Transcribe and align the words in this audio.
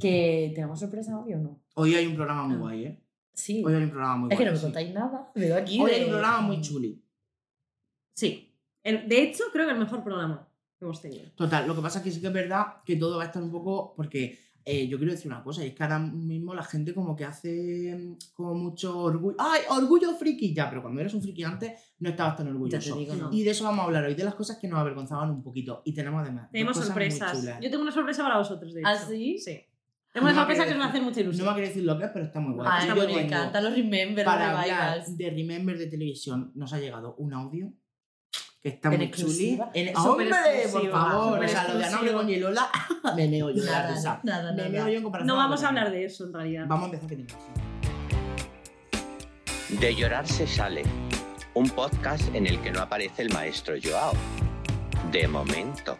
Que 0.00 0.52
tenemos 0.54 0.78
sorpresa 0.80 1.18
hoy 1.18 1.34
o 1.34 1.38
no. 1.38 1.60
Hoy 1.74 1.94
hay 1.94 2.06
un 2.06 2.14
programa 2.14 2.44
muy 2.44 2.56
Ah. 2.56 2.58
guay, 2.60 2.84
¿eh? 2.84 3.00
Sí. 3.32 3.62
Hoy 3.64 3.74
hay 3.74 3.82
un 3.84 3.90
programa 3.90 4.16
muy 4.16 4.28
es 4.32 4.38
que 4.38 4.44
guay. 4.44 4.46
no 4.46 4.52
me 4.52 4.58
sí. 4.58 4.62
contáis 4.64 4.94
nada. 4.94 5.32
Veo 5.34 5.56
aquí. 5.56 5.80
Hoy 5.80 5.90
de- 5.90 5.96
hay 5.96 6.04
un 6.04 6.10
programa 6.10 6.40
muy 6.40 6.60
chuli. 6.60 7.02
Sí. 8.14 8.54
El- 8.82 9.08
de 9.08 9.22
hecho, 9.22 9.44
creo 9.52 9.66
que 9.66 9.72
el 9.72 9.78
mejor 9.78 10.02
programa 10.04 10.48
que 10.78 10.84
hemos 10.84 11.00
tenido. 11.00 11.30
Total, 11.34 11.66
lo 11.66 11.74
que 11.74 11.82
pasa 11.82 11.98
es 11.98 12.04
que 12.04 12.10
sí 12.10 12.20
que 12.20 12.26
es 12.28 12.32
verdad 12.32 12.82
que 12.84 12.96
todo 12.96 13.16
va 13.16 13.22
a 13.24 13.26
estar 13.26 13.42
un 13.42 13.50
poco. 13.50 13.94
Porque 13.96 14.38
eh, 14.66 14.86
yo 14.88 14.96
quiero 14.98 15.12
decir 15.12 15.30
una 15.30 15.42
cosa, 15.42 15.62
y 15.64 15.68
es 15.68 15.74
que 15.74 15.82
ahora 15.82 15.98
mismo 15.98 16.54
la 16.54 16.62
gente 16.62 16.94
como 16.94 17.14
que 17.14 17.24
hace 17.24 17.94
mm, 17.96 18.32
como 18.34 18.54
mucho 18.54 18.98
orgullo. 18.98 19.36
¡Ay, 19.38 19.60
orgullo 19.68 20.14
friki! 20.16 20.54
Ya, 20.54 20.70
pero 20.70 20.80
cuando 20.80 21.00
eres 21.00 21.12
un 21.12 21.20
friki 21.22 21.42
antes 21.44 21.72
no 21.98 22.08
estabas 22.10 22.36
tan 22.36 22.46
Ya 22.46 22.52
te 22.52 22.54
orgulloso. 22.56 22.96
digo, 22.96 23.14
no. 23.14 23.32
Y 23.32 23.42
de 23.42 23.50
eso 23.50 23.64
vamos 23.64 23.80
a 23.80 23.84
hablar 23.84 24.04
hoy, 24.04 24.14
de 24.14 24.24
las 24.24 24.34
cosas 24.34 24.56
que 24.58 24.68
nos 24.68 24.78
avergonzaban 24.78 25.28
un 25.30 25.42
poquito. 25.42 25.82
Y 25.84 25.92
tenemos 25.92 26.22
además. 26.22 26.50
Tenemos 26.50 26.76
sorpresas. 26.78 27.42
Yo 27.60 27.70
tengo 27.70 27.82
una 27.82 27.92
sorpresa 27.92 28.22
para 28.22 28.38
vosotros, 28.38 28.72
de 28.72 28.80
hecho. 28.80 28.88
¿Ah, 28.88 28.96
sí? 28.96 29.38
Sí. 29.38 29.60
No 30.14 30.22
me 30.22 30.32
sorpresa 30.34 30.62
ha 30.62 30.66
que 30.66 30.72
os 30.72 30.78
va 30.80 30.84
a 30.84 30.86
querido 30.86 30.88
hacer 30.90 31.02
mucha 31.02 31.16
No 31.16 31.22
ilusión. 31.22 31.46
me 31.48 31.52
quiero 31.54 31.68
decir 31.68 31.82
lo 31.84 31.98
que 31.98 32.04
es, 32.04 32.10
pero 32.12 32.24
está 32.24 32.40
muy 32.40 32.54
guay. 32.54 32.68
Ay, 32.70 32.88
Yo 32.88 32.94
me 32.94 33.06
tengo, 33.06 33.18
encantan 33.18 33.64
los 33.64 33.74
remember, 33.74 34.24
Para 34.24 34.50
hablar 34.60 34.64
revivals. 34.98 35.16
de 35.18 35.30
Remember 35.30 35.78
de 35.78 35.86
televisión, 35.88 36.52
nos 36.54 36.72
ha 36.72 36.78
llegado 36.78 37.14
un 37.16 37.32
audio 37.34 37.72
que 38.62 38.68
está 38.70 38.90
muy 38.90 39.10
chuli. 39.10 39.60
En- 39.74 39.96
¡Hombre, 39.96 40.30
por 40.72 40.90
favor! 40.90 41.44
O 41.44 41.48
sea, 41.48 41.68
lo 41.68 41.74
de 41.78 41.84
exclusiva. 41.84 42.12
con 42.18 42.28
Yelola, 42.28 42.70
me 43.16 43.28
meo 43.28 43.50
yo 43.50 43.60
de 43.62 43.70
la 43.70 43.78
Nada, 43.82 43.94
risa. 43.94 44.20
nada, 44.22 44.52
Me 44.52 44.56
nada. 44.56 44.68
meo 44.70 44.88
yo 44.88 44.96
en 44.98 45.02
comparación 45.02 45.26
No 45.26 45.36
vamos 45.36 45.62
a 45.64 45.68
hablar 45.68 45.90
de 45.90 46.04
eso, 46.04 46.24
en 46.26 46.32
realidad. 46.32 46.64
Vamos 46.68 46.84
a 46.84 46.86
empezar 46.94 47.08
que 47.08 47.16
tenemos. 47.16 47.42
De 49.80 49.94
llorar 49.94 50.26
se 50.26 50.46
sale. 50.46 50.82
Un 51.54 51.68
podcast 51.70 52.34
en 52.34 52.46
el 52.46 52.60
que 52.60 52.70
no 52.70 52.80
aparece 52.80 53.22
el 53.22 53.32
maestro 53.32 53.74
Joao. 53.82 54.12
De 55.12 55.26
momento. 55.28 55.96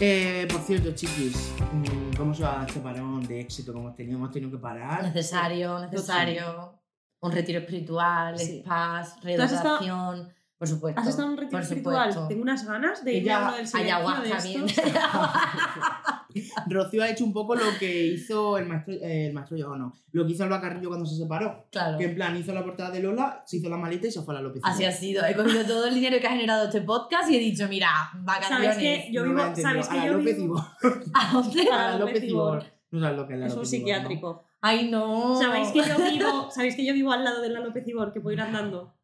Eh, 0.00 0.46
por 0.50 0.60
cierto, 0.60 0.92
chiquis, 0.94 1.52
mm, 1.72 2.07
¿cómo 2.38 2.50
se 2.50 2.56
va 2.58 2.64
este 2.66 2.80
parón 2.80 3.26
de 3.26 3.40
éxito 3.40 3.72
que 3.72 3.78
hemos 3.78 4.30
tenido? 4.30 4.50
Que 4.50 4.58
parar. 4.58 5.02
Necesario, 5.02 5.78
necesario. 5.80 6.74
Un 7.20 7.32
retiro 7.32 7.58
espiritual, 7.60 8.38
Sí. 8.38 8.58
estado- 8.58 9.06
reeducación. 9.22 10.32
Por 10.56 10.68
supuesto. 10.68 11.00
¿Has 11.00 11.06
estado 11.08 11.26
en 11.28 11.32
un 11.34 11.38
retiro 11.38 11.58
espiritual? 11.60 12.12
supuesto. 12.12 12.28
Tengo 12.28 12.42
unas 12.42 12.64
ganas 12.66 13.04
de 13.04 13.18
Ella- 13.18 13.38
a 13.38 13.48
uno 13.48 13.56
del 13.56 13.66
silencio 13.68 13.94
de 13.96 14.02
Ayahuasca, 14.02 14.42
bien. 14.48 14.66
Rocío 16.68 17.02
ha 17.02 17.08
hecho 17.10 17.24
un 17.24 17.32
poco 17.32 17.54
lo 17.54 17.64
que 17.78 18.06
hizo 18.06 18.58
el 18.58 18.66
maestro, 18.66 18.94
eh, 18.94 19.26
el 19.28 19.32
maestro 19.32 19.56
Joao, 19.58 19.76
no, 19.76 19.92
lo 20.12 20.26
que 20.26 20.32
hizo 20.32 20.44
Alba 20.44 20.60
Carrillo 20.60 20.88
cuando 20.88 21.06
se 21.06 21.16
separó. 21.16 21.66
claro. 21.70 21.98
Que 21.98 22.04
en 22.04 22.14
plan 22.14 22.36
hizo 22.36 22.52
la 22.52 22.62
portada 22.64 22.90
de 22.90 23.00
Lola, 23.00 23.42
se 23.46 23.56
hizo 23.58 23.68
la 23.68 23.76
maleta 23.76 24.06
y 24.06 24.10
se 24.10 24.22
fue 24.22 24.34
a 24.34 24.38
la 24.38 24.42
López. 24.42 24.62
Así 24.64 24.84
ha 24.84 24.92
sido. 24.92 25.24
He 25.24 25.34
cogido 25.34 25.64
todo 25.64 25.86
el 25.86 25.94
dinero 25.94 26.18
que 26.20 26.26
ha 26.26 26.30
generado 26.32 26.66
este 26.66 26.82
podcast 26.82 27.30
y 27.30 27.36
he 27.36 27.40
dicho, 27.40 27.66
mira, 27.68 27.88
vacaciones. 28.20 28.74
¿Sabéis 28.74 29.04
que 29.06 29.12
yo 29.12 29.22
No 29.24 29.30
vivo, 29.30 29.42
ha 29.42 29.46
entendido. 29.48 29.68
¿sabéis 29.82 29.86
a 29.88 29.90
que 29.92 29.96
la 29.98 30.06
yo 30.06 30.12
López 30.18 30.36
vivo? 30.36 30.56
¿A 31.14 31.32
dónde? 31.32 31.62
A 31.70 31.90
la 31.92 31.98
López 31.98 32.24
Ibor. 32.24 32.64
No 32.90 33.00
sabes 33.00 33.16
lo 33.18 33.26
que 33.26 33.34
es 33.34 33.40
la 33.40 33.46
Es 33.46 33.52
un 33.52 33.56
López 33.58 33.72
Ibor, 33.72 33.80
¿no? 33.82 33.86
psiquiátrico. 33.94 34.44
Ay, 34.60 34.90
no. 34.90 35.40
¿Sabéis 35.40 35.68
que 35.68 35.78
yo 35.80 35.96
vivo, 36.10 36.50
¿sabéis 36.50 36.74
que 36.76 36.84
yo 36.84 36.92
vivo 36.94 37.12
al 37.12 37.22
lado 37.24 37.40
de 37.42 37.50
la 37.50 37.60
López 37.60 37.86
Ibor, 37.86 38.12
que 38.12 38.20
puedo 38.20 38.34
ir 38.34 38.40
andando? 38.40 38.94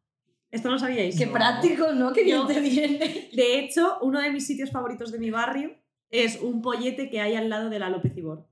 Esto 0.51 0.69
no 0.69 0.77
sabíais. 0.79 1.17
Qué 1.17 1.25
No. 1.25 1.33
práctico, 1.33 1.91
¿no? 1.93 2.13
Qué 2.13 2.23
bien 2.23 2.37
Yo- 2.37 2.45
te 2.47 2.59
viene. 2.61 3.29
De 3.33 3.59
hecho, 3.59 3.97
uno 4.01 4.21
de 4.21 4.31
mis 4.31 4.45
sitios 4.45 4.69
favoritos 4.71 5.11
de 5.11 5.19
mi 5.19 5.29
barrio 5.31 5.71
es 6.09 6.39
un 6.41 6.61
pollete 6.61 7.09
que 7.09 7.21
hay 7.21 7.35
al 7.35 7.49
lado 7.49 7.69
de 7.69 7.79
la 7.79 7.89
López 7.89 8.15
Ibor. 8.17 8.47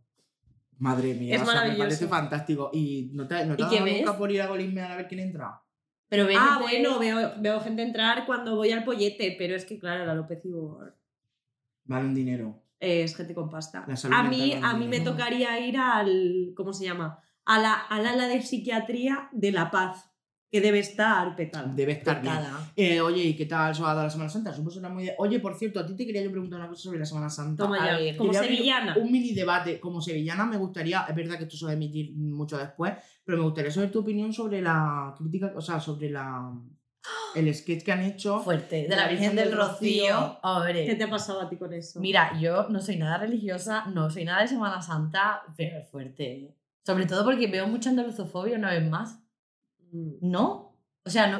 Madre 0.79 1.13
mía, 1.13 1.35
Es 1.35 1.41
o 1.41 1.45
sea, 1.45 1.53
me 1.53 1.59
maravilloso. 1.59 1.83
parece 1.87 2.07
fantástico. 2.07 2.69
¿Y 2.73 3.11
no 3.13 3.27
te, 3.27 3.45
no 3.45 3.55
te 3.55 3.61
¿Y 3.61 3.65
ha 3.65 3.69
qué 3.69 3.75
dado 3.75 3.85
ves? 3.85 3.97
nunca 4.01 4.17
por 4.17 4.31
ir 4.31 4.41
a 4.41 4.47
Golismear 4.47 4.91
a 4.91 4.95
ver 4.97 5.07
quién 5.07 5.19
entra? 5.21 5.61
Pero 6.09 6.25
ven 6.27 6.37
Ah, 6.39 6.59
bueno, 6.61 6.99
veo, 6.99 7.33
veo 7.39 7.59
gente 7.61 7.81
entrar 7.83 8.25
cuando 8.25 8.55
voy 8.55 8.71
al 8.71 8.83
pollete, 8.83 9.35
pero 9.37 9.55
es 9.55 9.65
que, 9.65 9.79
claro, 9.79 10.05
la 10.05 10.13
López 10.13 10.43
Ibor 10.45 10.95
Vale 11.85 12.05
un 12.07 12.15
dinero. 12.15 12.61
es 12.79 13.15
gente 13.15 13.33
con 13.33 13.49
pasta. 13.49 13.85
A 14.11 14.23
mí, 14.23 14.53
a 14.61 14.73
mí 14.75 14.87
me 14.87 14.99
tocaría 14.99 15.59
ir 15.65 15.77
al. 15.77 16.53
¿Cómo 16.55 16.73
se 16.73 16.85
llama? 16.85 17.19
A 17.45 17.59
la, 17.59 17.73
al 17.73 18.05
ala 18.05 18.27
de 18.27 18.41
psiquiatría 18.41 19.29
de 19.31 19.51
La 19.51 19.69
Paz, 19.71 20.12
que 20.53 20.61
debe 20.61 20.77
estar 20.77 21.35
petada. 21.35 21.73
Debe 21.73 21.93
estar 21.93 22.21
bien. 22.21 22.31
Nada. 22.31 22.71
Eh, 22.75 23.01
oye, 23.01 23.23
¿y 23.23 23.35
qué 23.35 23.47
tal 23.47 23.73
se 23.73 23.81
va 23.81 23.89
a 23.89 23.95
dar 23.95 24.03
la 24.03 24.09
Semana 24.11 24.29
Santa? 24.29 24.53
Supongo 24.53 24.87
muy 24.91 25.05
de- 25.05 25.15
Oye, 25.17 25.39
por 25.39 25.57
cierto, 25.57 25.79
a 25.79 25.85
ti 25.87 25.95
te 25.95 26.05
quería 26.05 26.21
yo 26.21 26.29
preguntar 26.29 26.59
una 26.59 26.69
cosa 26.69 26.83
sobre 26.83 26.99
la 26.99 27.05
Semana 27.07 27.27
Santa. 27.27 27.63
Toma 27.63 27.83
ya. 27.83 27.97
ver, 27.97 28.15
Como 28.15 28.31
sevillana. 28.31 28.95
Un 28.95 29.11
mini 29.11 29.33
debate. 29.33 29.79
Como 29.79 29.99
sevillana 29.99 30.45
me 30.45 30.57
gustaría, 30.57 31.07
es 31.09 31.15
verdad 31.15 31.37
que 31.39 31.45
esto 31.45 31.57
se 31.57 31.65
va 31.65 31.71
a 31.71 31.73
emitir 31.73 32.13
mucho 32.15 32.55
después, 32.59 32.93
pero 33.25 33.39
me 33.39 33.43
gustaría 33.45 33.71
saber 33.71 33.91
tu 33.91 34.01
opinión 34.01 34.31
sobre 34.31 34.61
la 34.61 35.15
crítica, 35.17 35.51
o 35.55 35.61
sea, 35.61 35.79
sobre 35.79 36.11
la 36.11 36.53
el 37.35 37.51
sketch 37.55 37.83
que 37.83 37.91
han 37.91 38.01
hecho. 38.03 38.39
Fuerte. 38.41 38.85
De 38.87 38.95
la 38.95 39.07
Virgen 39.07 39.35
del 39.35 39.53
Rocío. 39.53 40.37
Hombre. 40.43 40.85
¿Qué 40.85 40.93
te 40.93 41.05
ha 41.05 41.09
pasado 41.09 41.41
a 41.41 41.49
ti 41.49 41.57
con 41.57 41.73
eso? 41.73 41.99
Mira, 41.99 42.39
yo 42.39 42.69
no 42.69 42.79
soy 42.79 42.97
nada 42.97 43.17
religiosa, 43.17 43.85
no 43.87 44.11
soy 44.11 44.25
nada 44.25 44.43
de 44.43 44.49
Semana 44.49 44.83
Santa, 44.83 45.41
pero 45.57 45.79
es 45.79 45.89
fuerte. 45.89 46.55
Sobre 46.85 47.07
todo 47.07 47.23
porque 47.25 47.47
veo 47.47 47.65
mucha 47.67 47.89
andaluzofobia 47.89 48.55
una 48.55 48.69
vez 48.69 48.87
más. 48.87 49.19
Mm. 49.93 50.13
¿No? 50.21 50.75
O 51.05 51.09
sea, 51.09 51.27
no. 51.27 51.37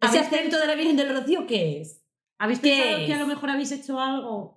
¿Habéis 0.00 0.20
¿Ese 0.26 0.36
acento 0.36 0.58
de 0.58 0.66
la 0.66 0.74
Virgen 0.74 0.96
del 0.96 1.14
Rocío 1.16 1.46
qué 1.46 1.80
es? 1.80 2.02
¿Habéis 2.38 2.58
¿Qué 2.60 2.70
pensado 2.76 3.06
que 3.06 3.14
a 3.14 3.18
lo 3.20 3.26
mejor 3.26 3.50
habéis 3.50 3.72
hecho 3.72 3.98
algo? 3.98 4.54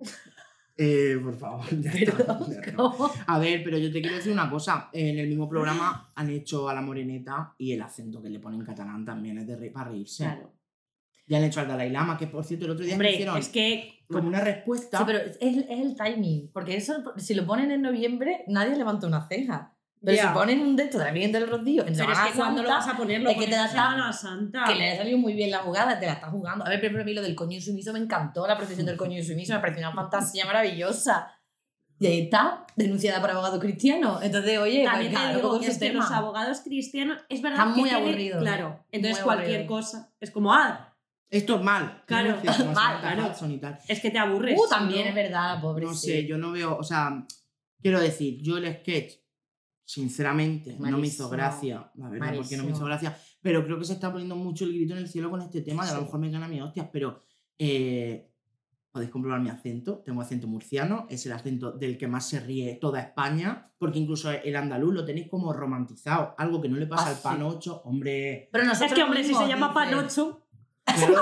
Eh, 0.76 1.18
por 1.22 1.34
favor. 1.36 1.64
ya 1.80 1.90
está. 1.90 2.16
Perdón, 2.16 2.56
¿cómo? 2.76 3.10
A 3.26 3.38
ver, 3.38 3.62
pero 3.64 3.78
yo 3.78 3.90
te 3.92 4.00
quiero 4.00 4.16
decir 4.16 4.32
una 4.32 4.50
cosa. 4.50 4.90
En 4.92 5.18
el 5.18 5.28
mismo 5.28 5.48
programa 5.48 6.10
han 6.16 6.30
hecho 6.30 6.68
a 6.68 6.74
la 6.74 6.80
moreneta 6.82 7.54
y 7.58 7.72
el 7.72 7.80
acento 7.82 8.20
que 8.22 8.28
le 8.30 8.38
ponen 8.40 8.60
en 8.60 8.66
catalán 8.66 9.04
también 9.04 9.38
es 9.38 9.46
de 9.46 9.56
re- 9.56 9.70
para 9.70 9.90
reírse. 9.90 10.24
Claro. 10.24 10.52
Ya 11.26 11.38
han 11.38 11.44
hecho 11.44 11.60
al 11.60 11.68
Dalai 11.68 11.90
Lama, 11.90 12.18
que 12.18 12.26
por 12.26 12.44
cierto 12.44 12.64
el 12.64 12.72
otro 12.72 12.84
día 12.84 12.94
Hombre, 12.94 13.12
hicieron 13.12 13.38
es 13.38 13.48
que. 13.50 14.04
como 14.08 14.26
una 14.28 14.40
respuesta. 14.40 14.98
Sí, 14.98 15.04
pero 15.06 15.18
es, 15.20 15.36
es 15.40 15.68
el 15.68 15.94
timing. 15.96 16.50
Porque 16.52 16.76
eso, 16.76 17.02
si 17.18 17.34
lo 17.34 17.46
ponen 17.46 17.70
en 17.70 17.82
noviembre, 17.82 18.44
nadie 18.48 18.74
levanta 18.76 19.06
una 19.06 19.26
ceja. 19.28 19.76
Pero 20.02 20.16
Ya. 20.16 20.28
si 20.28 20.34
ponen 20.34 20.60
un 20.60 20.76
de 20.76 20.84
esto 20.84 20.98
de 20.98 21.04
la 21.04 21.10
Virgen 21.12 21.32
del 21.32 21.46
Rocío 21.46 21.82
en 21.86 21.92
Pero 21.92 21.92
es 21.92 21.98
Semana 21.98 22.26
que 22.30 22.38
cuando 22.38 22.62
lo 22.62 22.68
vas 22.70 22.88
a 22.88 22.96
ponerlo 22.96 23.30
es 23.30 23.36
que 23.36 23.46
te 23.46 23.54
da 23.54 23.68
Semana 23.68 24.12
Santa. 24.12 24.64
que 24.66 24.74
le 24.74 24.92
ha 24.92 24.96
salido 24.96 25.18
muy 25.18 25.34
bien 25.34 25.50
la 25.50 25.58
jugada, 25.58 25.98
te 26.00 26.06
la 26.06 26.14
está 26.14 26.30
jugando. 26.30 26.64
A 26.64 26.70
ver, 26.70 26.80
pero 26.80 27.00
a 27.00 27.04
mí 27.04 27.12
lo 27.12 27.20
del 27.20 27.34
coño 27.34 27.56
insumiso 27.56 27.92
me 27.92 27.98
encantó, 27.98 28.46
la 28.46 28.56
procesión 28.56 28.86
del 28.86 28.96
coño 28.96 29.18
insumiso, 29.18 29.52
me 29.52 29.60
pareció 29.60 29.86
una 29.86 29.94
fantasía 29.94 30.46
maravillosa. 30.46 31.32
Y 31.98 32.06
ahí 32.06 32.20
está, 32.22 32.64
denunciada 32.76 33.20
por 33.20 33.30
abogado 33.30 33.60
cristiano. 33.60 34.20
Entonces, 34.22 34.58
oye, 34.58 34.84
También 34.84 35.10
te 35.12 35.18
claro, 35.18 35.36
digo 35.36 35.60
que 35.60 35.66
es 35.66 35.78
que 35.78 35.92
los 35.92 36.10
abogados 36.10 36.60
cristianos 36.60 37.18
es 37.28 37.42
verdad 37.42 37.58
Están 37.58 37.74
que 37.74 37.80
muy 37.82 37.90
aburridos. 37.90 38.40
Claro, 38.40 38.82
entonces 38.90 39.18
Muy 39.18 39.34
cualquier 39.34 39.66
cosa 39.66 40.10
es 40.18 40.30
como, 40.30 40.54
ah, 40.54 40.96
Esto 41.28 41.56
es 41.56 41.62
mal. 41.62 42.02
Claro, 42.06 42.40
Semana 42.40 42.72
mal, 42.72 43.00
claro. 43.00 43.32
Y 43.50 43.58
tal. 43.58 43.78
es 43.86 44.00
que 44.00 44.10
te 44.10 44.18
aburres. 44.18 44.58
Uh, 44.58 44.66
también 44.70 45.02
¿no? 45.02 45.08
es 45.10 45.14
verdad, 45.14 45.60
pobre. 45.60 45.84
No 45.84 45.92
sé, 45.92 46.26
yo 46.26 46.38
no 46.38 46.52
veo, 46.52 46.74
o 46.78 46.82
sea, 46.82 47.22
quiero 47.82 48.00
decir, 48.00 48.38
yo 48.42 48.56
el 48.56 48.74
sketch, 48.78 49.19
sinceramente, 49.92 50.76
no 50.78 50.98
me 50.98 51.06
hizo 51.08 51.28
gracia, 51.28 51.90
la 51.96 52.08
verdad, 52.08 52.34
porque 52.36 52.56
no 52.56 52.64
me 52.64 52.70
hizo 52.70 52.84
gracia, 52.84 53.16
pero 53.42 53.64
creo 53.64 53.78
que 53.78 53.84
se 53.84 53.94
está 53.94 54.10
poniendo 54.12 54.36
mucho 54.36 54.64
el 54.64 54.72
grito 54.72 54.92
en 54.94 55.00
el 55.00 55.08
cielo 55.08 55.30
con 55.30 55.40
este 55.42 55.62
tema, 55.62 55.84
de 55.84 55.90
a 55.90 55.94
lo 55.94 56.02
mejor 56.02 56.20
me 56.20 56.30
gana 56.30 56.46
mi 56.46 56.60
hostias, 56.60 56.88
pero 56.92 57.24
eh, 57.58 58.30
podéis 58.92 59.10
comprobar 59.10 59.40
mi 59.40 59.48
acento, 59.50 60.02
tengo 60.04 60.20
acento 60.22 60.46
murciano, 60.46 61.06
es 61.10 61.26
el 61.26 61.32
acento 61.32 61.72
del 61.72 61.98
que 61.98 62.06
más 62.06 62.28
se 62.28 62.38
ríe 62.38 62.76
toda 62.80 63.00
España, 63.00 63.72
porque 63.78 63.98
incluso 63.98 64.30
el 64.30 64.54
andaluz 64.56 64.94
lo 64.94 65.04
tenéis 65.04 65.28
como 65.28 65.52
romantizado, 65.52 66.34
algo 66.38 66.60
que 66.60 66.68
no 66.68 66.76
le 66.76 66.86
pasa 66.86 67.06
Ah, 67.06 67.10
al 67.10 67.16
sí. 67.16 67.22
panocho, 67.24 67.82
hombre... 67.84 68.48
Pero 68.52 68.64
nosotros 68.64 68.92
Es 68.92 68.94
que, 68.96 69.02
hombre, 69.02 69.24
si 69.24 69.34
se 69.34 69.48
llama 69.48 69.74
Panocho, 69.74 70.46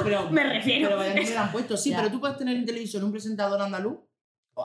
pero, 0.05 0.31
Me 0.31 0.43
refiero. 0.45 0.89
Pero 0.99 1.15
me 1.15 1.31
lo 1.31 1.41
han 1.41 1.53
puesto. 1.53 1.77
Sí, 1.77 1.91
Ya. 1.91 1.99
pero 1.99 2.11
tú 2.11 2.21
puedes 2.21 2.37
tener 2.39 2.57
en 2.57 2.65
televisión 2.65 3.05
un 3.05 3.12
presentador 3.12 3.61
andaluz 3.61 3.99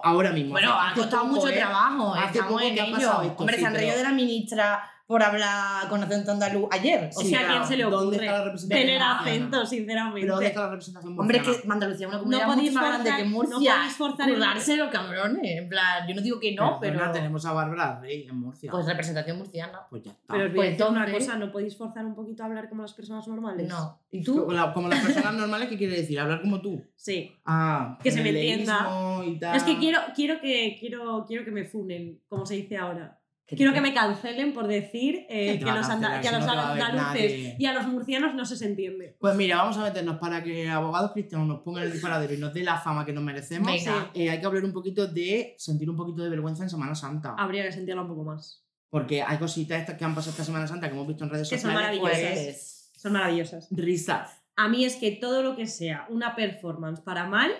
ahora 0.03 0.31
mismo. 0.31 0.51
Bueno, 0.51 0.73
ha 0.73 0.93
costado 0.93 1.25
mucho 1.25 1.47
¿eh? 1.49 1.53
trabajo. 1.57 2.13
Hace 2.15 2.25
Estamos 2.39 2.51
poco 2.53 2.61
en 2.63 2.75
que 2.75 2.81
ha 2.81 2.85
ello. 2.85 2.95
pasado 2.95 3.21
esto, 3.23 3.35
Hombre, 3.39 3.55
sí, 3.55 3.61
se 3.61 3.67
han 3.67 3.73
reído 3.73 3.91
pero- 3.93 3.97
de 3.97 4.03
la 4.09 4.15
ministra 4.15 4.89
por 5.13 5.21
hablar 5.21 5.87
con 5.89 6.01
acento 6.03 6.31
andaluz 6.31 6.67
ayer. 6.71 7.11
O 7.15 7.21
Sí, 7.21 7.29
sea, 7.29 7.41
¿a 7.41 7.47
quién 7.51 7.65
se 7.65 7.77
le 7.77 7.83
¿Dónde 7.83 7.97
ocurre 7.97 8.15
está 8.25 8.37
la 8.39 8.43
representación? 8.45 8.85
tener 8.87 9.01
acento, 9.03 9.65
sinceramente. 9.67 10.21
Pero 10.21 10.33
¿dónde 10.33 10.47
está 10.47 10.59
la 10.61 10.69
representación 10.69 11.19
Hombre, 11.19 11.37
es 11.37 11.43
que 11.43 11.71
Andalucía 11.71 12.07
es 12.07 12.13
una 12.13 12.17
No 12.17 12.23
comunidad 12.23 12.47
podéis 12.47 12.71
mucho 12.71 12.81
más 12.81 12.89
grande 13.03 13.11
que 13.17 13.23
no 13.23 13.29
Murcia. 13.29 13.75
podéis 13.75 13.93
forzar 13.93 14.29
Currárselo, 14.33 14.89
cabrones. 14.89 15.41
En 15.43 15.69
plan, 15.69 16.07
yo 16.07 16.15
no 16.15 16.21
digo 16.21 16.39
que 16.39 16.55
no, 16.55 16.79
Perdona, 16.79 16.99
pero. 17.03 17.11
tenemos 17.13 17.45
a 17.45 17.53
Bárbara 17.53 17.99
Rey 17.99 18.25
en 18.27 18.39
Murcia. 18.39 18.71
Pues 18.71 18.85
representación 18.87 19.37
murciana. 19.37 19.81
Pues 19.89 20.01
ya 20.01 20.11
está. 20.11 20.33
Pero 20.33 20.45
os 20.45 20.49
voy 20.51 20.55
Pues 20.57 20.67
a 20.67 20.71
decir 20.71 20.87
una 20.97 21.11
cosa, 21.11 21.37
¿no 21.37 21.51
podéis 21.51 21.77
forzar 21.77 22.05
un 22.05 22.15
poquito 22.15 22.41
a 22.41 22.45
hablar 22.47 22.69
como 22.69 22.81
las 22.81 22.93
personas 22.93 23.27
normales? 23.27 23.67
No. 23.69 23.99
¿Y 24.09 24.23
tú? 24.23 24.39
Como, 24.39 24.51
la- 24.53 24.73
como 24.73 24.87
las 24.89 24.99
personas 25.05 25.33
normales, 25.35 25.69
¿qué 25.69 25.77
quiere 25.77 25.95
decir? 25.95 26.19
Hablar 26.19 26.41
como 26.41 26.59
tú. 26.59 26.81
Sí. 26.95 27.35
Ah, 27.45 27.99
Que 28.01 28.09
se 28.11 28.21
me 28.23 28.29
entienda. 28.29 28.87
Y 29.25 29.37
tal. 29.37 29.55
Es 29.55 29.63
que 29.63 29.77
quiero, 29.77 29.99
quiero 30.15 30.39
que 30.41 30.75
quiero, 30.79 31.25
quiero 31.27 31.45
que 31.45 31.51
me 31.51 31.65
funen, 31.65 32.19
como 32.27 32.45
se 32.45 32.55
dice 32.55 32.77
ahora. 32.77 33.19
¿Qué 33.45 33.57
Quiero 33.57 33.73
que 33.73 33.81
me 33.81 33.93
cancelen 33.93 34.53
por 34.53 34.67
decir 34.67 35.25
eh, 35.29 35.45
¿Quién 35.47 35.59
te 35.59 35.65
que, 35.65 35.69
a 35.71 35.75
los 35.75 35.87
cancelar 35.87 36.21
que 36.21 36.27
a 36.29 36.31
los 36.39 36.45
no 36.45 36.51
andaluces 36.53 37.55
y 37.59 37.65
a 37.65 37.73
los 37.73 37.87
murcianos 37.87 38.33
no 38.35 38.45
se 38.45 38.55
se 38.55 38.65
entiende. 38.67 39.17
Pues 39.19 39.35
mira, 39.35 39.57
vamos 39.57 39.77
a 39.77 39.83
meternos 39.83 40.17
para 40.17 40.41
que 40.43 40.69
abogados 40.69 41.11
cristianos 41.11 41.47
nos 41.47 41.59
pongan 41.59 41.83
el 41.83 41.91
disparadero 41.91 42.33
y 42.33 42.37
nos 42.37 42.53
dé 42.53 42.63
la 42.63 42.77
fama 42.79 43.05
que 43.05 43.11
nos 43.11 43.23
merecemos. 43.23 43.69
Venga. 43.69 44.11
Eh, 44.13 44.29
hay 44.29 44.39
que 44.39 44.45
hablar 44.45 44.63
un 44.63 44.71
poquito 44.71 45.07
de 45.07 45.55
sentir 45.57 45.89
un 45.89 45.97
poquito 45.97 46.23
de 46.23 46.29
vergüenza 46.29 46.63
en 46.63 46.69
Semana 46.69 46.95
Santa. 46.95 47.35
Habría 47.37 47.63
que 47.63 47.73
sentirla 47.73 48.01
un 48.03 48.07
poco 48.07 48.23
más. 48.23 48.63
Porque 48.89 49.21
hay 49.21 49.37
cositas 49.37 49.79
estas 49.81 49.97
que 49.97 50.05
han 50.05 50.15
pasado 50.15 50.31
esta 50.31 50.43
Semana 50.45 50.67
Santa 50.67 50.87
que 50.87 50.93
hemos 50.93 51.07
visto 51.07 51.23
en 51.25 51.31
redes 51.31 51.49
Que 51.49 51.57
son 51.57 51.71
sociales. 51.71 51.99
maravillosas. 51.99 52.43
Pues, 52.43 52.91
Son 52.95 53.11
maravillosas. 53.11 53.67
risas. 53.71 54.41
A 54.55 54.69
mí 54.69 54.85
es 54.85 54.95
que 54.95 55.11
todo 55.11 55.41
lo 55.43 55.55
que 55.55 55.67
sea 55.67 56.05
una 56.09 56.35
performance 56.35 57.01
para 57.01 57.25
mal, 57.25 57.51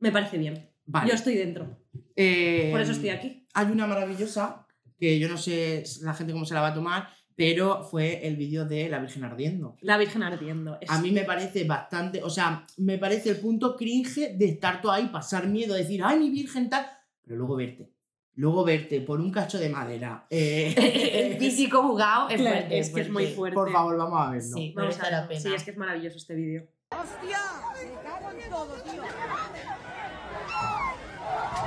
me 0.00 0.12
parece 0.12 0.36
bien. 0.36 0.68
Vale. 0.84 1.08
Yo 1.08 1.14
estoy 1.14 1.36
dentro. 1.36 1.78
Eh, 2.16 2.68
Por 2.72 2.80
eso 2.80 2.92
estoy 2.92 3.08
aquí. 3.10 3.46
Hay 3.54 3.66
una 3.66 3.86
maravillosa 3.86 4.63
que 4.98 5.18
yo 5.18 5.28
no 5.28 5.36
sé 5.36 5.84
la 6.02 6.14
gente 6.14 6.32
cómo 6.32 6.44
se 6.44 6.54
la 6.54 6.60
va 6.60 6.68
a 6.68 6.74
tomar, 6.74 7.08
pero 7.36 7.82
fue 7.82 8.26
el 8.26 8.36
vídeo 8.36 8.64
de 8.64 8.88
la 8.88 8.98
Virgen 9.00 9.24
ardiendo. 9.24 9.76
La 9.80 9.98
Virgen 9.98 10.22
ardiendo. 10.22 10.78
Es- 10.80 10.90
A 10.90 11.00
mí 11.00 11.10
me 11.10 11.24
parece 11.24 11.64
bastante, 11.64 12.22
o 12.22 12.30
sea, 12.30 12.64
me 12.78 12.96
parece 12.98 13.30
el 13.30 13.36
punto 13.38 13.74
cringe 13.76 14.36
de 14.36 14.44
estar 14.46 14.80
todo 14.80 14.92
ahí, 14.92 15.06
pasar 15.08 15.46
miedo, 15.48 15.74
decir, 15.74 16.00
ay, 16.04 16.18
mi 16.18 16.30
Virgen 16.30 16.70
tal, 16.70 16.86
pero 17.22 17.36
luego 17.36 17.56
verte. 17.56 17.90
Luego 18.36 18.64
verte 18.64 19.00
por 19.00 19.20
un 19.20 19.30
cacho 19.30 19.58
de 19.58 19.68
madera. 19.68 20.26
eh, 20.30 20.74
El 21.32 21.38
físico 21.38 21.82
jugado 21.82 22.28
es 22.28 22.40
Claro, 22.40 22.56
fuerte. 22.56 22.78
es 22.80 22.90
que 22.90 23.00
es 23.02 23.10
muy 23.10 23.26
fuerte. 23.28 23.54
por 23.54 23.70
favor, 23.72 23.96
vamos 23.96 24.20
a 24.20 24.30
verlo. 24.30 24.56
Sí, 24.56 24.72
Vamos 24.76 24.98
a 25.00 25.10
la 25.10 25.28
pena. 25.28 25.40
Sí, 25.40 25.54
es 25.54 25.62
que 25.64 25.70
es 25.70 25.76
maravilloso 25.76 26.16
este 26.16 26.34
vídeo. 26.34 26.66
¡Hostia! 26.90 27.38
Me 27.74 27.92
cago 28.02 28.30
en 28.32 28.50
todo, 28.50 28.74
tío. 28.82 29.02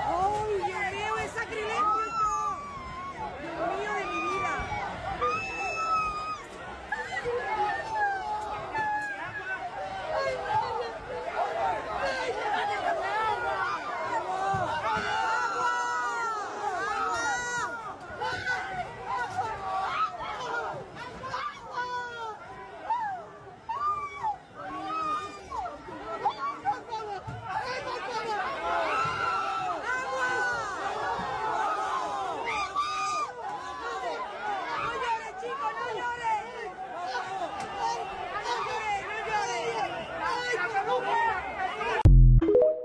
¡Ay, 0.06 0.54
Dios 0.58 0.92
mío, 0.92 1.18
es 1.24 1.32
sacrilegio 1.32 2.00
esto! 2.06 2.30
Dios 3.42 3.80
mío 3.80 3.92
de 3.94 4.06
mi 4.06 4.20
vida. 4.30 5.68
¡No 33.58 34.94
llores, 34.94 35.34
chicos, 35.42 35.72
no 35.80 35.86
llores! 35.98 36.72
¡No 38.44 38.54
llores! 38.64 40.08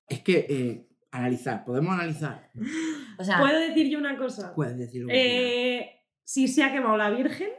Es 0.09 0.21
que, 0.33 0.47
eh, 0.49 0.89
analizar, 1.11 1.65
podemos 1.65 1.93
analizar. 1.95 2.51
O 3.19 3.25
sea, 3.25 3.39
¿Puedo 3.39 3.61
decir 3.61 3.89
yo 3.89 3.99
una 3.99 4.17
cosa? 4.17 4.53
Puedes 4.55 4.75
que 4.75 4.91
quieras. 4.91 5.11
Eh, 5.13 5.91
si 6.25 6.49
se 6.49 6.65
ha 6.65 6.73
quemado 6.73 6.97
la 6.97 7.11
Virgen, 7.11 7.51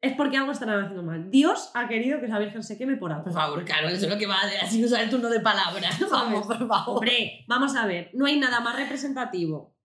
es 0.00 0.14
porque 0.14 0.36
algo 0.36 0.50
estarán 0.50 0.80
haciendo 0.80 1.02
mal. 1.02 1.30
Dios 1.30 1.70
ha 1.74 1.86
querido 1.86 2.18
que 2.18 2.26
esa 2.26 2.38
Virgen 2.38 2.62
se 2.62 2.78
queme 2.78 2.96
por 2.96 3.12
algo. 3.12 3.24
por 3.24 3.34
favor, 3.34 3.64
claro, 3.64 3.88
eso 3.88 4.06
es 4.06 4.10
lo 4.10 4.18
que 4.18 4.26
va 4.26 4.36
a 4.36 4.46
hacer. 4.46 4.60
Así 4.60 4.84
usar 4.84 5.02
el 5.02 5.10
turno 5.10 5.28
de 5.28 5.40
palabras. 5.40 5.96
Vamos, 6.10 6.46
por 6.46 6.66
favor. 6.66 6.98
Hombre, 6.98 7.44
vamos 7.46 7.76
a 7.76 7.86
ver, 7.86 8.10
no 8.14 8.26
hay 8.26 8.40
nada 8.40 8.60
más 8.60 8.76
representativo 8.76 9.76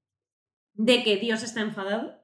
de 0.74 1.04
que 1.04 1.18
Dios 1.18 1.44
está 1.44 1.62
enfadado 1.62 2.23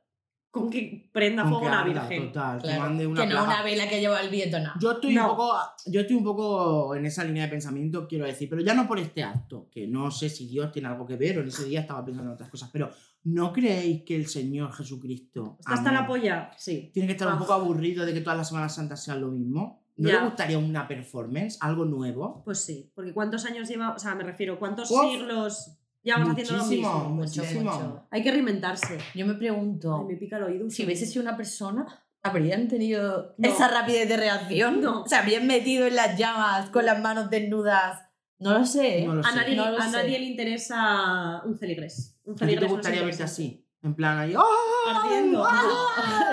con 0.51 0.69
que 0.69 1.09
prenda 1.13 1.43
Con 1.43 1.51
fuego 1.51 1.65
que 1.65 1.71
una 1.71 1.83
Virgen. 1.83 2.27
Total, 2.27 2.57
que 2.59 2.63
Claro, 2.67 2.81
mande 2.81 3.05
una 3.07 3.21
que 3.21 3.27
no 3.27 3.31
plaga. 3.35 3.47
una 3.47 3.63
vela 3.63 3.87
que 3.87 3.99
lleva 3.99 4.19
el 4.19 4.29
viento, 4.29 4.59
no. 4.59 4.71
Yo 4.79 4.91
estoy, 4.93 5.13
No. 5.13 5.23
un 5.31 5.37
poco, 5.37 5.53
yo 5.85 6.01
estoy 6.01 6.15
un 6.15 6.23
poco 6.23 6.95
en 6.95 7.05
esa 7.05 7.23
línea 7.23 7.43
de 7.43 7.49
pensamiento, 7.49 8.07
quiero 8.07 8.25
decir, 8.25 8.49
pero 8.49 8.61
ya 8.63 8.73
no 8.73 8.87
por 8.87 8.97
este 8.99 9.23
acto, 9.23 9.67
que 9.71 9.87
no 9.87 10.09
sé 10.09 10.27
si 10.29 10.47
Dios 10.47 10.71
tiene 10.71 10.87
algo 10.87 11.05
que 11.05 11.17
ver 11.17 11.37
o 11.37 11.41
en 11.41 11.49
ese 11.49 11.65
día 11.65 11.81
estaba 11.81 12.03
pensando 12.03 12.29
en 12.31 12.33
otras 12.35 12.49
cosas, 12.49 12.69
pero 12.73 12.89
¿no 13.25 13.53
creéis 13.53 14.03
que 14.03 14.15
el 14.15 14.27
Señor 14.27 14.73
Jesucristo 14.73 15.57
¿Está 15.59 15.73
hasta 15.73 15.91
la 15.91 16.07
polla? 16.07 16.51
Sí. 16.57 16.89
tiene 16.93 17.05
que 17.07 17.13
estar 17.13 17.27
un 17.27 17.35
Ah. 17.35 17.39
poco 17.39 17.53
aburrido 17.53 18.05
de 18.05 18.13
que 18.13 18.21
todas 18.21 18.37
las 18.37 18.47
Semanas 18.47 18.73
Santas 18.73 19.03
sean 19.03 19.21
lo 19.21 19.27
mismo? 19.27 19.83
¿No 19.97 20.07
Ya. 20.09 20.19
le 20.21 20.25
gustaría 20.27 20.57
una 20.57 20.87
performance, 20.87 21.57
algo 21.61 21.83
nuevo? 21.85 22.41
Pues 22.45 22.59
sí, 22.63 22.89
porque 22.95 23.13
¿cuántos 23.13 23.45
años 23.45 23.67
lleva? 23.67 23.91
O 23.93 23.99
sea, 23.99 24.15
me 24.15 24.23
refiero, 24.23 24.57
¿cuántos 24.57 24.89
Uf. 24.89 25.01
siglos 25.11 25.75
llevamos 26.03 26.29
haciendo 26.31 26.53
lo 26.53 26.63
Muchísimo, 26.63 26.93
mismo? 26.93 27.09
Mucho, 27.09 27.41
muchísimo. 27.41 27.71
mucho. 27.71 28.07
Hay 28.11 28.23
que 28.23 28.31
reinventarse. 28.31 28.97
Yo 29.15 29.25
me 29.25 29.33
pregunto, 29.35 29.97
Ay, 29.99 30.13
me 30.13 30.19
pica 30.19 30.37
el 30.37 30.43
oído. 30.43 30.69
si 30.69 30.85
hubiese 30.85 31.05
sido 31.05 31.21
una 31.23 31.37
persona, 31.37 31.85
¿habrían 32.23 32.67
tenido 32.67 33.33
No. 33.37 33.49
esa 33.49 33.67
rapidez 33.67 34.07
de 34.09 34.17
reacción? 34.17 34.81
No. 34.81 35.05
¿Se 35.07 35.15
habrían 35.15 35.47
metido 35.47 35.87
en 35.87 35.95
las 35.95 36.17
llamas 36.17 36.69
con 36.69 36.85
las 36.85 36.99
manos 37.01 37.29
desnudas? 37.29 38.01
No 38.39 38.57
lo 38.57 38.65
sé. 38.65 38.99
¿eh? 38.99 39.05
No 39.05 39.15
lo 39.15 39.21
A 39.25 39.31
sé. 39.31 39.35
nadie, 39.35 39.55
no 39.55 39.69
lo 39.71 39.77
a 39.77 39.81
sé. 39.85 39.91
nadie 39.91 40.19
le 40.19 40.25
interesa 40.25 41.41
un 41.45 41.57
feligres. 41.57 42.17
Un 42.23 42.33
¿A 42.33 42.35
ti 42.35 42.39
te 42.39 42.45
feligres 42.45 42.69
no 42.69 42.75
gustaría 42.75 42.99
verte 43.01 43.15
interesante. 43.15 43.43
así? 43.43 43.65
En 43.81 43.95
plan 43.95 44.17
ahí, 44.17 44.33
¡ah! 44.37 44.41
Ardiendo. 44.87 45.45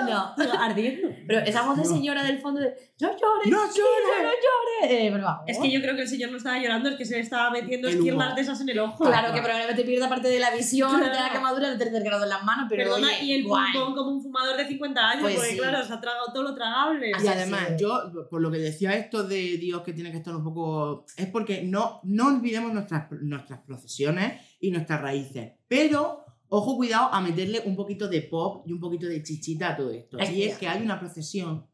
No. 0.07 0.33
Ardiendo. 0.59 1.09
Pero 1.27 1.39
esa 1.41 1.63
voz 1.63 1.75
de 1.77 1.83
No. 1.83 1.89
señora 1.89 2.23
del 2.23 2.39
fondo 2.39 2.61
de 2.61 2.67
¡No 3.01 3.09
llores! 3.09 3.51
¡No 3.51 3.57
llores! 3.65 4.23
¡No 4.23 4.29
llores! 4.29 4.91
Eh, 4.91 5.11
por 5.11 5.21
favor. 5.21 5.43
Es 5.47 5.57
que 5.59 5.69
yo 5.71 5.81
creo 5.81 5.95
que 5.95 6.03
el 6.03 6.07
señor 6.07 6.31
no 6.31 6.37
estaba 6.37 6.57
llorando, 6.59 6.87
es 6.89 6.95
que 6.95 7.03
se 7.05 7.15
le 7.15 7.21
estaba 7.21 7.51
metiendo 7.51 7.87
esquirlas 7.89 8.33
de 8.35 8.41
esas 8.41 8.61
en 8.61 8.69
el 8.69 8.79
ojo. 8.79 9.03
Claro 9.03 9.33
que 9.33 9.41
probablemente 9.41 9.83
pierda 9.83 10.07
parte 10.07 10.29
de 10.29 10.39
la 10.39 10.51
visión, 10.51 10.89
Claro. 10.97 11.13
de 11.13 11.19
la 11.19 11.29
quemadura 11.31 11.69
de 11.71 11.77
tercer 11.77 12.03
grado 12.03 12.23
en 12.23 12.29
las 12.29 12.43
manos, 12.43 12.67
pero 12.69 12.83
Perdona, 12.85 13.07
oye, 13.09 13.23
y 13.25 13.33
el 13.33 13.43
guay. 13.43 13.73
pulpón 13.73 13.95
como 13.95 14.11
un 14.11 14.23
fumador 14.23 14.55
de 14.55 14.67
50 14.67 15.09
años, 15.09 15.21
Pues 15.23 15.35
porque 15.35 15.51
sí. 15.51 15.57
claro, 15.57 15.83
se 15.85 15.93
ha 15.93 15.99
tragado 15.99 16.27
todo 16.33 16.43
lo 16.43 16.55
tragable. 16.55 17.11
Y 17.21 17.27
además, 17.27 17.61
yo, 17.77 18.27
por 18.29 18.41
lo 18.41 18.49
que 18.49 18.59
decía 18.59 18.93
esto 18.95 19.23
de 19.23 19.57
Dios 19.57 19.81
que 19.81 19.91
tiene 19.93 20.11
que 20.11 20.17
estar 20.17 20.33
un 20.35 20.43
poco. 20.45 21.05
Es 21.17 21.27
porque 21.27 21.63
no, 21.63 21.99
no 22.03 22.27
olvidemos 22.27 22.71
nuestras, 22.73 23.11
nuestras 23.21 23.59
procesiones 23.61 24.41
y 24.61 24.71
nuestras 24.71 25.01
raíces. 25.01 25.51
Pero, 25.67 26.23
ojo, 26.49 26.75
cuidado 26.77 27.13
a 27.13 27.21
meterle 27.21 27.61
un 27.65 27.75
poquito 27.75 28.07
de 28.07 28.21
pop 28.23 28.63
y 28.67 28.71
un 28.73 28.79
poquito 28.79 29.05
de 29.07 29.21
chichita 29.23 29.69
a 29.69 29.75
todo 29.77 29.91
esto. 29.91 30.17
Es 30.19 30.31
y 30.31 30.43
es 30.43 30.57
que 30.57 30.67
hay 30.67 30.81
una 30.81 30.99
procesión 30.99 31.65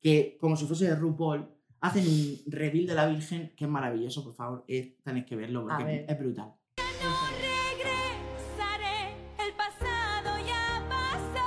que, 0.00 0.36
como 0.40 0.56
si 0.56 0.66
fuese 0.66 0.86
de 0.86 0.94
RuPaul, 0.96 1.48
hacen 1.80 2.06
un 2.06 2.38
reveal 2.52 2.86
de 2.86 2.94
la 2.94 3.06
Virgen 3.06 3.52
que 3.56 3.64
es 3.64 3.70
maravilloso, 3.70 4.24
por 4.24 4.34
favor. 4.34 4.64
es- 4.68 4.96
tenéis 5.02 5.26
que 5.26 5.36
verlo 5.36 5.66
porque 5.66 5.84
ver. 5.84 6.04
es 6.08 6.18
brutal. 6.18 6.54
Regresaré, 7.86 9.14
el 9.38 9.52
pasado 9.54 10.38
ya 10.46 10.86
pasó. 10.88 11.46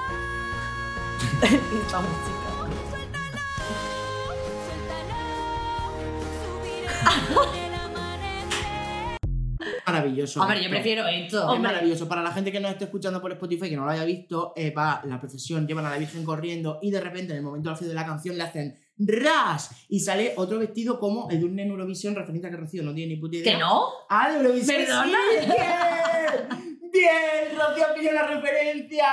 Esta 1.46 2.00
música. 2.02 2.50
Suéltalo, 2.90 3.46
suéltalo. 4.66 5.20
Subiré. 6.42 6.90
Maravilloso. 9.92 10.42
Hombre, 10.42 10.58
yo 10.58 10.64
esto. 10.64 10.72
prefiero 10.72 11.08
esto. 11.08 11.54
Es 11.54 11.60
maravilloso. 11.60 12.08
Para 12.08 12.22
la 12.22 12.32
gente 12.32 12.52
que 12.52 12.60
nos 12.60 12.72
esté 12.72 12.86
escuchando 12.86 13.22
por 13.22 13.32
Spotify 13.32 13.70
que 13.70 13.76
no 13.76 13.86
lo 13.86 13.92
haya 13.92 14.06
visto, 14.06 14.54
eh, 14.56 14.72
va 14.72 15.02
la 15.06 15.20
procesión, 15.20 15.68
llevan 15.68 15.86
a 15.86 15.90
la 15.90 15.98
Virgen 15.98 16.24
corriendo 16.24 16.80
y 16.82 16.92
de 16.92 17.02
repente 17.02 17.32
en 17.34 17.38
el 17.38 17.44
momento 17.44 17.70
álgido 17.70 17.90
de 17.90 17.96
la 17.96 18.06
canción 18.06 18.38
le 18.38 18.44
hacen 18.44 18.76
ras 18.98 19.86
y 19.88 20.02
sale 20.02 20.34
otro 20.36 20.60
vestido 20.60 21.00
como 21.00 21.30
el 21.30 21.40
de 21.40 21.46
un 21.46 21.60
en 21.60 21.70
Eurovisión, 21.70 22.16
referencia 22.16 22.50
que 22.50 22.58
Rocío 22.58 22.84
no 22.84 22.94
tiene 22.94 23.16
ni 23.16 23.20
puta 23.20 23.38
idea. 23.38 23.54
¿Que 23.54 23.60
no? 23.60 23.84
¡Ah, 24.10 24.30
de 24.30 24.38
Eurovisión! 24.38 24.78
¿Perdona? 24.78 25.18
sí, 25.42 26.79
¡Bien! 26.92 27.58
Rocío 27.58 27.86
pilló 27.96 28.12
la 28.14 28.28
referencia. 28.28 29.06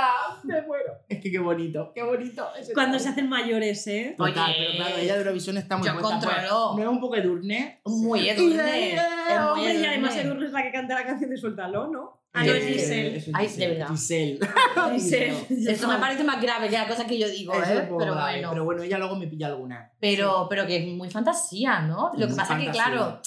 Me 0.44 0.62
muero. 0.62 0.93
Es 1.08 1.20
que 1.20 1.31
qué 1.31 1.39
bonito, 1.39 1.93
qué 1.94 2.03
bonito. 2.03 2.48
ese 2.58 2.72
Cuando 2.72 2.98
se 2.98 3.08
hacen 3.08 3.29
mayores, 3.29 3.86
¿eh? 3.86 4.15
Total, 4.17 4.51
Oye, 4.51 4.55
pero 4.58 4.77
claro, 4.77 4.96
ella 4.98 5.12
de 5.15 5.19
Eurovisión 5.20 5.56
está 5.56 5.77
muy 5.77 5.86
yo 5.86 5.93
puesta, 5.98 6.20
pues, 6.20 6.34
controlo. 6.34 6.74
¿No 6.77 6.82
es 6.82 6.89
un 6.89 7.01
poco 7.01 7.17
edurne? 7.17 7.81
Muy 7.84 8.29
Edurne. 8.29 8.94
Es 8.94 9.01
muy 9.01 9.36
Hombre, 9.39 9.74
y 9.74 9.84
además 9.84 10.17
Edurne. 10.17 10.46
Es 10.46 10.53
la 10.53 10.62
que 10.62 10.72
canta 10.72 10.94
la 10.94 11.06
canción 11.06 11.31
de 11.31 11.36
Suéltalo, 11.36 11.89
¿no? 11.89 12.22
Ah, 12.32 12.44
no, 12.44 12.53
es 12.53 12.67
Giselle. 12.67 13.17
eso 13.17 13.31
es 13.31 13.34
Ay, 13.34 13.48
de 13.48 13.69
verdad. 13.69 13.89
Giselle. 13.89 14.39
Giselle. 14.93 15.46
Esto 15.72 15.89
me 15.89 15.96
parece 15.96 16.22
más 16.22 16.41
grave 16.41 16.69
que 16.69 16.77
la 16.77 16.86
cosa 16.86 17.06
que 17.06 17.19
yo 17.19 17.29
digo, 17.31 17.55
Eso 17.55 17.72
¿eh? 17.72 17.89
Pero 17.89 17.96
grave, 17.96 18.32
bueno. 18.32 18.51
Pero 18.51 18.65
bueno, 18.65 18.82
ella 18.82 18.98
luego 18.98 19.17
me 19.17 19.27
pilla 19.27 19.46
alguna. 19.46 19.91
Pero, 19.98 20.46
pero 20.51 20.67
que 20.67 20.77
es 20.77 20.86
muy 20.86 21.08
fantasía, 21.08 21.81
¿no? 21.81 22.12
Lo 22.15 22.29
que 22.29 22.34
pasa 22.34 22.58
es 22.58 22.67
que, 22.67 22.70
claro, 22.72 23.20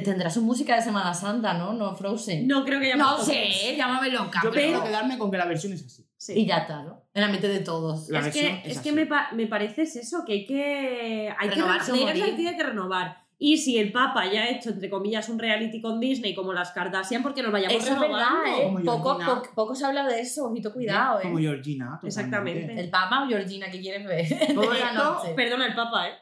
tendrá 0.00 0.30
su 0.30 0.42
música 0.42 0.76
de 0.76 0.82
Semana 0.82 1.12
Santa, 1.14 1.54
¿no? 1.54 1.72
No 1.72 1.94
Frozen. 1.94 2.46
No 2.46 2.64
creo 2.64 2.80
que 2.80 2.94
No 2.96 3.18
sé, 3.18 3.74
llámame 3.76 4.10
loca. 4.10 4.40
Yo 4.42 4.50
pero- 4.50 4.52
prefiero 4.52 4.84
quedarme 4.84 5.18
con 5.18 5.30
que 5.30 5.36
la 5.38 5.46
versión 5.46 5.72
es 5.72 5.84
así. 5.84 6.04
Sí. 6.16 6.32
Y 6.40 6.46
ya 6.46 6.58
está, 6.58 6.82
¿no? 6.82 7.04
En 7.14 7.22
la 7.22 7.28
mente 7.28 7.48
de 7.48 7.60
todos. 7.60 8.08
La 8.08 8.20
es 8.20 8.28
que, 8.34 8.62
es 8.64 8.76
es 8.76 8.78
que 8.80 8.92
me, 8.92 9.06
pa- 9.06 9.28
me 9.32 9.46
parece 9.46 9.82
es 9.82 9.94
eso, 9.96 10.24
que 10.26 10.32
hay 10.32 10.46
que. 10.46 11.32
Hay 11.38 11.48
Renovarse 11.50 11.92
que, 11.92 11.98
renovar, 11.98 12.22
hay 12.28 12.56
que 12.56 12.62
renovar. 12.62 13.28
Y 13.40 13.58
si 13.58 13.78
el 13.78 13.92
Papa 13.92 14.26
ya 14.26 14.42
ha 14.42 14.48
hecho, 14.48 14.70
entre 14.70 14.90
comillas, 14.90 15.28
un 15.28 15.38
reality 15.38 15.80
con 15.80 16.00
Disney 16.00 16.34
como 16.34 16.52
las 16.52 16.72
Kardashian, 16.72 17.22
porque 17.22 17.40
nos 17.40 17.52
vayamos 17.52 17.76
Eso 17.84 17.92
es 17.94 18.00
verdad, 18.00 18.26
renovando. 18.44 18.80
¿eh? 18.80 18.84
Como 18.84 18.84
Poco, 18.84 19.14
Georgina. 19.20 19.54
poco, 19.54 19.74
se 19.76 19.86
habla 19.86 20.08
de 20.08 20.20
eso, 20.20 20.46
ojito, 20.46 20.72
cuidado, 20.72 21.20
Como 21.22 21.38
¿eh? 21.38 21.42
Georgina. 21.42 21.84
totalmente. 22.00 22.08
Exactamente. 22.08 22.80
El 22.80 22.90
Papa 22.90 23.22
o 23.24 23.28
Georgina 23.28 23.70
que 23.70 23.80
quieres 23.80 24.04
ver 24.04 24.26
Todo 24.54 24.72
esto. 24.72 25.22
Perdona 25.36 25.66
el 25.68 25.74
Papa, 25.76 26.08
¿eh? 26.08 26.12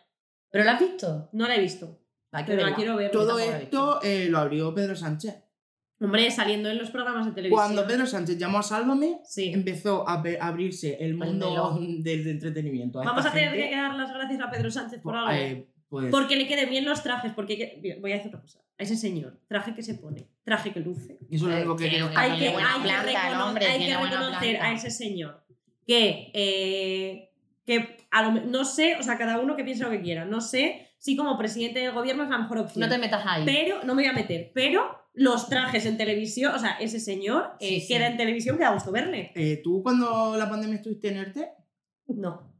¿Pero 0.50 0.64
lo 0.64 0.70
has 0.72 0.78
visto? 0.80 1.30
No 1.32 1.48
la 1.48 1.54
he 1.56 1.60
visto, 1.60 1.98
Pero 2.44 2.66
la 2.66 2.74
quiero 2.74 2.96
ver. 2.96 3.10
Todo 3.10 3.38
la 3.38 3.58
esto 3.58 4.00
eh, 4.02 4.26
lo 4.28 4.38
abrió 4.38 4.74
Pedro 4.74 4.96
Sánchez. 4.96 5.36
Hombre, 5.98 6.30
saliendo 6.30 6.68
en 6.68 6.76
los 6.76 6.90
programas 6.90 7.24
de 7.24 7.32
televisión. 7.32 7.58
Cuando 7.58 7.86
Pedro 7.86 8.06
Sánchez 8.06 8.36
llamó 8.36 8.58
a 8.58 8.62
Sálvame, 8.62 9.20
Sí. 9.24 9.50
empezó 9.54 10.06
a, 10.06 10.22
a 10.40 10.46
abrirse 10.46 10.98
el 11.00 11.14
mundo 11.14 11.48
melón. 11.50 12.02
del 12.02 12.26
entretenimiento. 12.26 12.98
Vamos 12.98 13.24
a 13.24 13.32
tener 13.32 13.52
gente. 13.52 13.70
que 13.70 13.76
dar 13.76 13.94
las 13.94 14.12
gracias 14.12 14.40
a 14.40 14.50
Pedro 14.50 14.70
Sánchez 14.70 15.00
por 15.00 15.16
algo. 15.16 15.30
Eh, 15.32 15.66
pues, 15.88 16.10
Porque 16.10 16.36
le 16.36 16.46
queden 16.46 16.68
bien 16.68 16.84
los 16.84 17.02
trajes, 17.02 17.32
porque 17.32 17.56
que- 17.56 17.98
voy 18.00 18.12
a 18.12 18.16
decir 18.16 18.28
otra 18.28 18.42
cosa. 18.42 18.60
A 18.78 18.82
ese 18.82 18.94
señor, 18.96 19.38
traje 19.48 19.74
que 19.74 19.82
se 19.82 19.94
pone, 19.94 20.28
traje 20.44 20.70
que 20.70 20.80
luce. 20.80 21.16
eso 21.30 21.30
es 21.30 21.40
lo 21.40 21.56
único 21.56 21.76
que 21.76 21.88
quiero 21.88 22.08
que- 22.08 22.14
que, 22.14 22.20
hay 22.20 22.38
que 22.40 22.50
planta, 22.50 23.02
recono- 23.04 23.32
el 23.34 23.40
hombre, 23.40 23.66
hay 23.66 23.78
reconocer 23.94 24.18
planta. 24.50 24.64
a 24.66 24.72
ese 24.74 24.90
señor 24.90 25.46
que, 25.86 26.30
eh, 26.34 27.30
que 27.64 27.96
a 28.10 28.22
lo 28.22 28.32
no 28.32 28.64
sé, 28.66 28.96
o 29.00 29.02
sea, 29.02 29.16
cada 29.16 29.38
uno 29.38 29.56
que 29.56 29.64
piense 29.64 29.82
lo 29.84 29.90
que 29.90 30.02
quiera. 30.02 30.26
No 30.26 30.42
sé 30.42 30.85
si 30.98 31.16
como 31.16 31.36
presidente 31.38 31.80
del 31.80 31.92
gobierno 31.92 32.24
es 32.24 32.30
la 32.30 32.38
mejor 32.38 32.58
opción. 32.58 32.80
No 32.80 32.88
te 32.88 32.98
metas 32.98 33.22
ahí. 33.26 33.44
Pero, 33.44 33.78
no 33.84 33.94
me 33.94 34.02
voy 34.02 34.10
a 34.10 34.12
meter, 34.12 34.50
pero 34.54 34.82
los 35.14 35.48
trajes 35.48 35.86
en 35.86 35.96
televisión, 35.96 36.54
o 36.54 36.58
sea, 36.58 36.72
ese 36.80 37.00
señor 37.00 37.52
eh, 37.60 37.68
Sí, 37.76 37.80
sí. 37.82 37.88
queda 37.88 38.06
en 38.08 38.16
televisión 38.16 38.56
que 38.58 38.64
da 38.64 38.72
gusto 38.74 38.92
verle. 38.92 39.32
Eh, 39.34 39.60
¿Tú 39.62 39.82
cuando 39.82 40.36
la 40.36 40.48
pandemia 40.48 40.76
estuviste 40.76 41.08
en 41.08 41.16
ERTE? 41.18 41.48
No. 42.08 42.52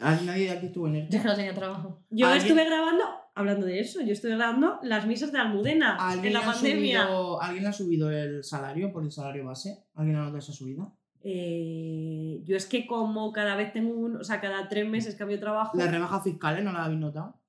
¿Ah, 0.00 0.18
¿Nadie 0.24 0.44
de 0.44 0.50
aquí 0.52 0.66
estuvo 0.66 0.86
en 0.86 0.94
Yo 0.94 0.98
es 1.00 1.04
ERTE? 1.06 1.18
que 1.22 1.28
no 1.28 1.34
tenía 1.34 1.54
trabajo. 1.54 2.02
Yo 2.10 2.26
¿Alguien- 2.26 2.46
estuve 2.46 2.64
grabando, 2.64 3.04
hablando 3.34 3.66
de 3.66 3.80
eso, 3.80 4.00
yo 4.00 4.12
estuve 4.12 4.36
grabando 4.36 4.78
las 4.82 5.06
misas 5.06 5.32
de 5.32 5.38
Almudena 5.38 5.96
en 5.96 6.00
¿Alguien, 6.00 6.32
la 6.32 6.42
pandemia. 6.42 7.02
subido, 7.02 7.42
¿Alguien 7.42 7.66
ha 7.66 7.72
subido 7.72 8.10
el 8.10 8.44
salario 8.44 8.92
por 8.92 9.02
el 9.04 9.10
salario 9.10 9.44
base? 9.44 9.84
¿Alguien 9.94 10.16
ha 10.16 10.20
notado 10.20 10.38
esa 10.38 10.52
subida? 10.52 10.90
Eh, 11.22 12.40
yo 12.44 12.56
es 12.56 12.66
que 12.66 12.86
como 12.86 13.32
cada 13.32 13.56
vez 13.56 13.72
tengo 13.72 13.92
un, 13.94 14.16
o 14.16 14.24
sea, 14.24 14.40
cada 14.40 14.68
tres 14.68 14.88
meses 14.88 15.16
cambio 15.16 15.36
de 15.36 15.40
trabajo. 15.42 15.76
¿Las 15.76 15.90
rebajas 15.90 16.22
fiscales 16.24 16.64
no 16.64 16.72
las 16.72 16.82
habéis 16.86 17.00
notado? 17.00 17.39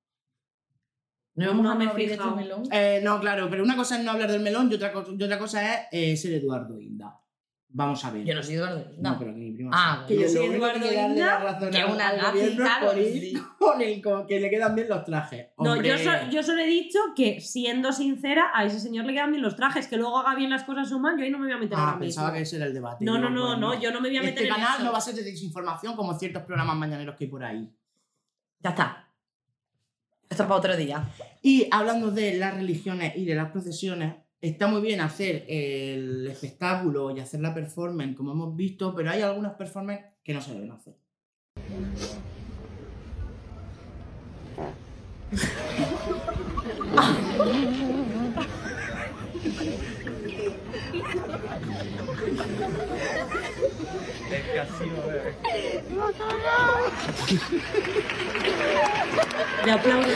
No, 1.36 1.54
No 1.54 1.64
vamos 1.64 1.78
me 1.78 1.90
abrir 1.90 2.12
este 2.12 2.26
melón. 2.36 2.64
Eh, 2.72 3.00
no, 3.04 3.20
claro, 3.20 3.50
pero 3.50 3.64
una 3.64 3.76
cosa 3.76 3.98
es 3.98 4.04
no 4.04 4.12
hablar 4.12 4.30
del 4.32 4.42
melón 4.42 4.70
y 4.72 4.76
otra, 4.76 4.92
y 5.18 5.24
otra 5.24 5.40
cosa 5.40 5.74
es 5.74 5.80
eh, 5.92 6.18
ser 6.18 6.34
Eduardo 6.34 6.80
Inda. 6.80 7.18
Vamos 7.74 8.04
a 8.04 8.12
ver. 8.12 8.26
Yo 8.26 8.36
no 8.36 8.44
soy 8.44 8.56
Eduardo. 8.56 8.86
No, 8.98 9.12
No, 9.14 9.18
pero 9.20 9.32
que 9.34 9.40
mi 9.40 9.52
prima 9.54 9.72
Ah, 9.74 10.04
que 10.06 10.20
yo 10.20 10.28
soy 10.28 10.48
Eduardo 10.48 10.82
que 10.90 10.94
Inda, 10.94 11.40
que 11.72 11.78
al- 11.78 11.92
una 11.94 12.12
sí. 12.94 13.34
con 13.58 13.82
el 13.82 14.02
con 14.02 14.28
que 14.28 14.42
le 14.42 14.50
quedan 14.50 14.76
bien 14.76 14.90
los 14.90 15.06
trajes. 15.06 15.48
No, 15.58 15.72
Hombre, 15.72 15.88
yo, 15.88 15.98
so- 15.98 16.30
yo 16.30 16.44
solo 16.44 16.62
he 16.64 16.68
dicho 16.68 17.00
que, 17.16 17.40
siendo 17.40 17.94
sincera, 17.94 18.52
a 18.54 18.66
ese 18.66 18.82
señor 18.82 19.06
le 19.06 19.14
quedan 19.14 19.32
bien 19.32 19.42
los 19.42 19.56
trajes, 19.56 19.88
que 19.88 19.96
luego 19.96 20.18
haga 20.20 20.36
bien 20.36 20.50
las 20.50 20.66
cosas 20.66 20.92
humano, 20.92 21.20
yo 21.20 21.24
ahí 21.24 21.32
no 21.32 21.38
me 21.40 21.46
voy 21.46 21.54
a 21.54 21.60
meter 21.60 21.78
Ah, 21.78 21.86
ahora 21.92 22.00
pensaba 22.00 22.28
mismo. 22.28 22.36
que 22.40 22.42
ese 22.44 22.56
era 22.58 22.66
el 22.66 22.74
debate. 22.74 23.06
No, 23.06 23.18
no, 23.18 23.30
no, 23.30 23.42
bueno, 23.56 23.74
no, 23.76 23.80
yo 23.82 23.92
no 23.94 24.02
me 24.02 24.10
voy 24.10 24.18
a 24.18 24.22
meter 24.24 24.34
Este 24.44 24.48
en 24.50 24.54
canal 24.54 24.76
eso. 24.76 24.84
no 24.84 24.92
va 24.92 24.98
a 24.98 25.02
ser 25.02 25.16
de 25.16 25.24
desinformación 25.24 25.96
como 25.96 26.14
ciertos 26.20 26.44
programas 26.44 26.76
mañaneros 26.76 27.16
que 27.16 27.24
hay 27.24 27.30
por 27.30 27.42
ahí. 27.46 27.74
Ya 28.60 28.72
está. 28.72 29.01
Esto 30.42 30.56
es 30.56 30.60
para 30.60 30.74
otro 30.74 30.76
día. 30.76 31.08
Y 31.44 31.68
hablando 31.70 32.10
de 32.10 32.36
las 32.36 32.56
religiones 32.56 33.16
y 33.16 33.26
de 33.26 33.36
las 33.36 33.52
procesiones, 33.52 34.16
está 34.42 34.66
muy 34.66 34.82
bien 34.82 35.00
hacer 35.00 35.46
el 35.48 36.26
espectáculo 36.26 37.16
y 37.16 37.20
hacer 37.20 37.42
la 37.42 37.54
performance, 37.54 38.18
como 38.18 38.32
hemos 38.32 38.56
visto, 38.56 38.96
pero 38.96 39.12
hay 39.12 39.22
algunas 39.22 39.54
performances 39.54 40.08
que 40.24 40.34
no 40.34 40.42
se 40.42 40.56
deben 40.56 40.72
hacer. 40.72 40.96
Le 59.66 59.72
aplaudo. 59.72 60.08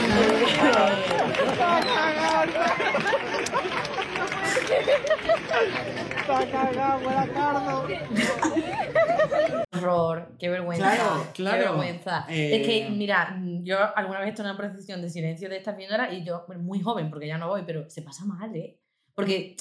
Horror, 9.73 10.35
qué 10.39 10.49
vergüenza. 10.49 10.95
Claro, 10.95 11.27
claro. 11.33 11.57
Qué 11.57 11.63
vergüenza. 11.69 12.25
Eh, 12.29 12.55
Es 12.61 12.67
que, 12.67 12.89
mira, 12.89 13.37
yo 13.63 13.77
alguna 13.95 14.19
vez 14.19 14.37
he 14.37 14.41
en 14.41 14.47
una 14.47 14.57
procesión 14.57 15.01
de 15.01 15.09
silencio 15.09 15.49
de 15.49 15.57
esta 15.57 15.75
señora 15.75 16.11
y 16.13 16.23
yo, 16.23 16.45
muy 16.59 16.81
joven, 16.81 17.09
porque 17.09 17.27
ya 17.27 17.37
no 17.37 17.47
voy, 17.49 17.63
pero 17.65 17.89
se 17.89 18.01
pasa 18.01 18.25
mal, 18.25 18.55
¿eh? 18.55 18.79
Porque, 19.13 19.55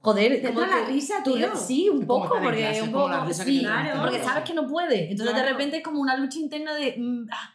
joder, 0.00 0.40
Te 0.42 0.48
como 0.48 0.60
la 0.62 0.84
que 0.86 0.92
risa, 0.92 1.22
tú- 1.22 1.34
tío. 1.36 1.54
Sí, 1.56 1.88
un 1.88 2.06
poco, 2.06 2.36
porque 2.42 2.58
clase, 2.58 2.82
un 2.82 2.92
poco. 2.92 3.26
que 3.26 3.34
sí, 3.34 3.60
claro. 3.60 4.00
porque 4.02 4.22
sabes 4.22 4.44
que 4.44 4.54
no 4.54 4.66
puede. 4.66 5.10
Entonces 5.10 5.34
de 5.34 5.42
repente 5.44 5.76
es 5.78 5.82
como 5.82 6.00
una 6.00 6.16
lucha 6.16 6.38
interna 6.38 6.74
de. 6.74 6.94
mm, 6.98 7.26
ah, 7.30 7.54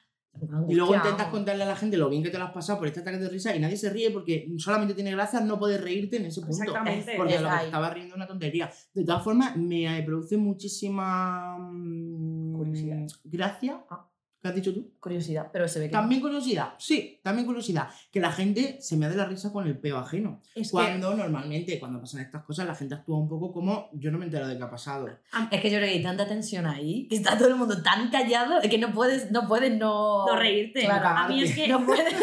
Y 0.68 0.76
luego 0.76 0.94
intentas 0.96 1.28
contarle 1.28 1.64
a 1.64 1.68
la 1.68 1.76
gente 1.76 1.96
lo 1.98 2.10
bien 2.10 2.22
que 2.22 2.30
te 2.30 2.38
lo 2.38 2.44
has 2.46 2.52
pasado 2.52 2.78
por 2.80 2.88
este 2.88 3.00
ataque 3.00 3.18
de 3.18 3.30
risa 3.30 3.56
y 3.56 3.60
nadie 3.60 3.78
se 3.78 3.90
ríe 3.90 4.12
porque 4.12 4.48
solamente 4.58 4.94
tiene 4.94 5.12
gracia 5.12 5.40
no 5.40 5.58
poder 5.58 5.82
reírte 5.82 6.18
en 6.18 6.26
ese 6.26 6.42
punto. 6.42 6.56
Exactamente. 6.64 7.14
Porque 7.18 7.36
Es 7.36 7.42
lo 7.42 7.50
que 7.50 7.66
estaba 7.66 7.90
riendo 7.90 8.14
es 8.14 8.18
una 8.18 8.28
tontería. 8.28 8.70
De 8.94 9.04
todas 9.06 9.24
formas, 9.24 9.56
me 9.56 10.02
produce 10.06 10.38
muchísima 10.38 11.58
mm, 11.60 12.54
Curiosidad. 12.58 13.08
gracia. 13.24 13.82
Ah. 13.90 14.08
¿Qué 14.46 14.50
has 14.50 14.56
dicho 14.56 14.76
tú? 14.76 14.94
Curiosidad, 15.00 15.50
pero 15.52 15.68
se 15.68 15.80
ve 15.80 15.88
que. 15.88 15.94
También 15.94 16.22
curiosidad, 16.22 16.76
sí, 16.78 17.20
también 17.24 17.48
curiosidad. 17.48 17.90
Que 18.12 18.20
la 18.20 18.32
gente 18.32 18.78
se 18.80 18.96
me 18.96 19.10
dé 19.10 19.16
la 19.16 19.26
risa 19.26 19.52
con 19.52 19.66
el 19.66 19.76
peo 19.76 19.98
ajeno. 19.98 20.40
Es 20.54 20.68
que, 20.68 20.74
Cuando 20.74 21.16
normalmente, 21.16 21.80
cuando 21.80 22.00
pasan 22.00 22.22
estas 22.22 22.44
cosas, 22.44 22.68
la 22.68 22.76
gente 22.76 22.94
actúa 22.94 23.18
un 23.18 23.28
poco 23.28 23.52
como 23.52 23.90
yo 23.94 24.12
no 24.12 24.20
me 24.20 24.26
entero 24.26 24.48
de 24.48 24.56
qué 24.56 24.62
ha 24.62 24.70
pasado. 24.70 25.08
Es 25.50 25.62
que 25.62 25.72
yo 25.72 25.78
creo 25.78 25.90
que 25.90 25.96
hay 25.96 26.04
tanta 26.04 26.28
tensión 26.28 26.68
ahí, 26.68 27.08
que 27.08 27.16
está 27.16 27.36
todo 27.36 27.48
el 27.48 27.56
mundo 27.56 27.82
tan 27.82 28.12
callado, 28.12 28.62
que 28.62 28.78
no 28.78 28.94
puedes 28.94 29.32
no, 29.32 29.48
puedes 29.48 29.76
no... 29.76 30.28
no 30.28 30.36
reírte. 30.36 30.82
Claro, 30.82 31.08
a 31.08 31.28
mí 31.28 31.42
es 31.42 31.56
que, 31.56 31.68
no 31.68 31.84
puedes. 31.88 32.14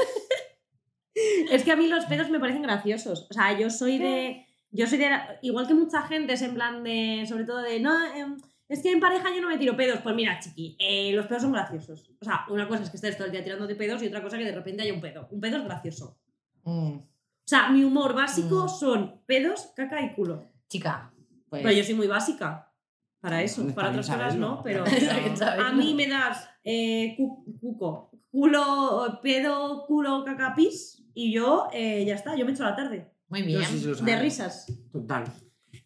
es 1.51 1.65
que 1.65 1.73
a 1.73 1.77
mí 1.77 1.89
los 1.89 2.05
pedos 2.05 2.31
me 2.31 2.39
parecen 2.39 2.63
graciosos. 2.63 3.27
O 3.31 3.35
sea, 3.35 3.59
yo 3.59 3.69
soy 3.69 3.99
de. 3.99 4.47
Yo 4.71 4.87
soy 4.87 4.99
de. 4.99 5.11
Igual 5.43 5.67
que 5.67 5.75
mucha 5.75 6.03
gente 6.03 6.35
es 6.35 6.43
en 6.43 6.55
plan 6.55 6.85
de. 6.85 7.25
Sobre 7.29 7.47
todo 7.47 7.63
de. 7.63 7.81
No, 7.81 7.93
em, 8.15 8.37
es 8.73 8.83
que 8.83 8.91
en 8.93 9.01
pareja 9.01 9.29
yo 9.35 9.41
no 9.41 9.49
me 9.49 9.59
tiro 9.59 9.77
pedos. 9.77 10.01
Pues 10.03 10.15
mira, 10.15 10.39
chiqui, 10.41 10.77
eh, 10.79 11.13
los 11.13 11.27
pedos 11.27 11.43
son 11.43 11.53
graciosos. 11.53 12.11
O 12.21 12.25
sea, 12.25 12.45
una 12.49 12.67
cosa 12.69 12.83
es 12.83 12.91
que 12.91 12.97
estés 12.97 13.17
todo 13.17 13.27
el 13.27 13.33
día 13.33 13.43
tirándote 13.45 13.75
pedos 13.75 14.03
y 14.03 14.07
otra 14.07 14.23
cosa 14.23 14.39
que 14.39 14.45
de 14.45 14.53
repente 14.55 14.83
haya 14.83 14.95
un 14.95 15.01
pedo. 15.01 15.29
Un 15.31 15.41
pedo 15.41 15.57
es 15.59 15.65
gracioso. 15.65 16.19
Mm, 16.65 16.97
O 16.97 17.09
sea, 17.45 17.69
mi 17.71 17.83
humor 17.85 18.15
básico 18.15 18.65
Mm. 18.65 18.69
son 18.69 19.21
pedos, 19.27 19.71
caca 19.77 20.01
y 20.03 20.15
culo. 20.15 20.51
chica, 20.69 21.13
pues... 21.51 21.63
Pero 21.63 21.75
yo 21.75 21.85
soy 21.85 21.95
muy 21.95 22.07
básica 22.07 22.73
para 23.21 23.43
eso. 23.43 23.67
Para 23.75 23.91
otras 23.91 24.09
cosas 24.09 24.37
no, 24.37 24.63
pero. 24.63 24.85
A 25.67 25.73
mí 25.73 25.93
me 25.95 26.09
das 26.09 26.49
eh, 26.65 27.15
cu- 27.17 27.45
cuco, 27.61 28.11
culo, 28.31 29.21
pedo, 29.23 29.85
culo, 29.87 30.25
caca, 30.25 30.55
pis 30.55 31.05
y 31.15 31.33
yo 31.33 31.69
eh, 31.73 32.05
ya 32.07 32.15
está, 32.15 32.35
yo 32.37 32.47
me 32.47 32.53
echo 32.53 32.65
la 32.65 32.75
tarde. 32.75 33.13
Muy 33.29 33.43
bien. 33.43 33.63
Sí 33.65 33.87
De 34.03 34.17
risas. 34.19 34.67
Total. 34.91 35.25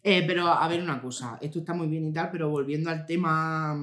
Eh, 0.09 0.23
pero 0.25 0.47
a 0.47 0.67
ver 0.67 0.81
una 0.81 1.01
cosa, 1.01 1.37
esto 1.41 1.59
está 1.59 1.73
muy 1.73 1.87
bien 1.87 2.05
y 2.05 2.13
tal, 2.13 2.29
pero 2.31 2.49
volviendo 2.49 2.89
al 2.89 3.05
tema 3.05 3.75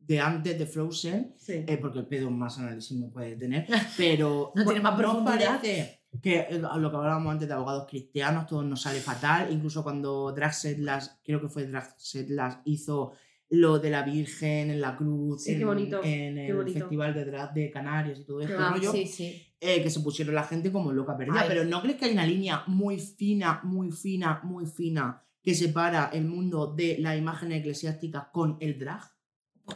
de 0.00 0.18
antes 0.20 0.58
de 0.58 0.66
Frozen, 0.66 1.34
Sí. 1.36 1.64
eh, 1.66 1.78
porque 1.80 1.98
el 2.00 2.06
pedo 2.06 2.30
más 2.30 2.58
análisis 2.58 2.96
no 2.98 3.10
puede 3.10 3.36
tener, 3.36 3.66
pero 3.96 4.52
No 4.56 4.64
tiene 4.64 4.80
más 4.80 4.96
profundidad? 4.96 5.56
parece 5.60 6.00
que 6.22 6.38
eh, 6.50 6.58
lo 6.78 6.90
que 6.90 6.96
hablábamos 6.96 7.30
antes 7.32 7.46
de 7.46 7.54
abogados 7.54 7.86
cristianos, 7.88 8.46
todo 8.46 8.62
nos 8.62 8.80
sale 8.82 9.00
fatal, 9.00 9.48
incluso 9.52 9.82
cuando 9.82 10.32
Draxet 10.32 10.78
las, 10.78 11.20
creo 11.22 11.40
que 11.40 11.48
fue 11.48 11.66
Draxet 11.66 12.28
las 12.30 12.58
hizo 12.64 13.12
lo 13.50 13.78
de 13.78 13.90
la 13.90 14.02
Virgen 14.02 14.70
en 14.70 14.80
la 14.80 14.96
cruz, 14.96 15.44
Sí, 15.44 15.54
qué 15.54 15.60
en, 15.60 15.66
bonito, 15.66 15.98
en 16.02 16.34
qué 16.34 16.46
el 16.48 16.56
bonito. 16.56 16.78
festival 16.80 17.14
de 17.14 17.24
drag 17.24 17.52
de 17.54 17.70
Canarias 17.70 18.18
y 18.18 18.24
todo 18.24 18.40
este 18.40 18.56
rollo, 18.56 18.92
Sí, 18.92 19.06
sí. 19.06 19.42
eh, 19.60 19.82
que 19.82 19.90
se 19.90 20.00
pusieron 20.00 20.34
la 20.34 20.44
gente 20.44 20.72
como 20.72 20.92
loca 20.92 21.16
perdida. 21.16 21.40
Ay. 21.42 21.48
Pero 21.48 21.64
¿no 21.64 21.80
crees 21.82 21.96
que 21.98 22.06
hay 22.06 22.12
una 22.12 22.26
línea 22.26 22.62
muy 22.66 22.98
fina, 22.98 23.60
muy 23.62 23.90
fina, 23.92 24.40
muy 24.42 24.66
fina 24.66 25.22
que 25.48 25.54
separa 25.54 26.10
el 26.12 26.26
mundo 26.26 26.66
de 26.66 26.98
las 26.98 27.16
imágenes 27.16 27.60
eclesiásticas 27.60 28.26
con 28.34 28.58
el 28.60 28.78
drag? 28.78 29.00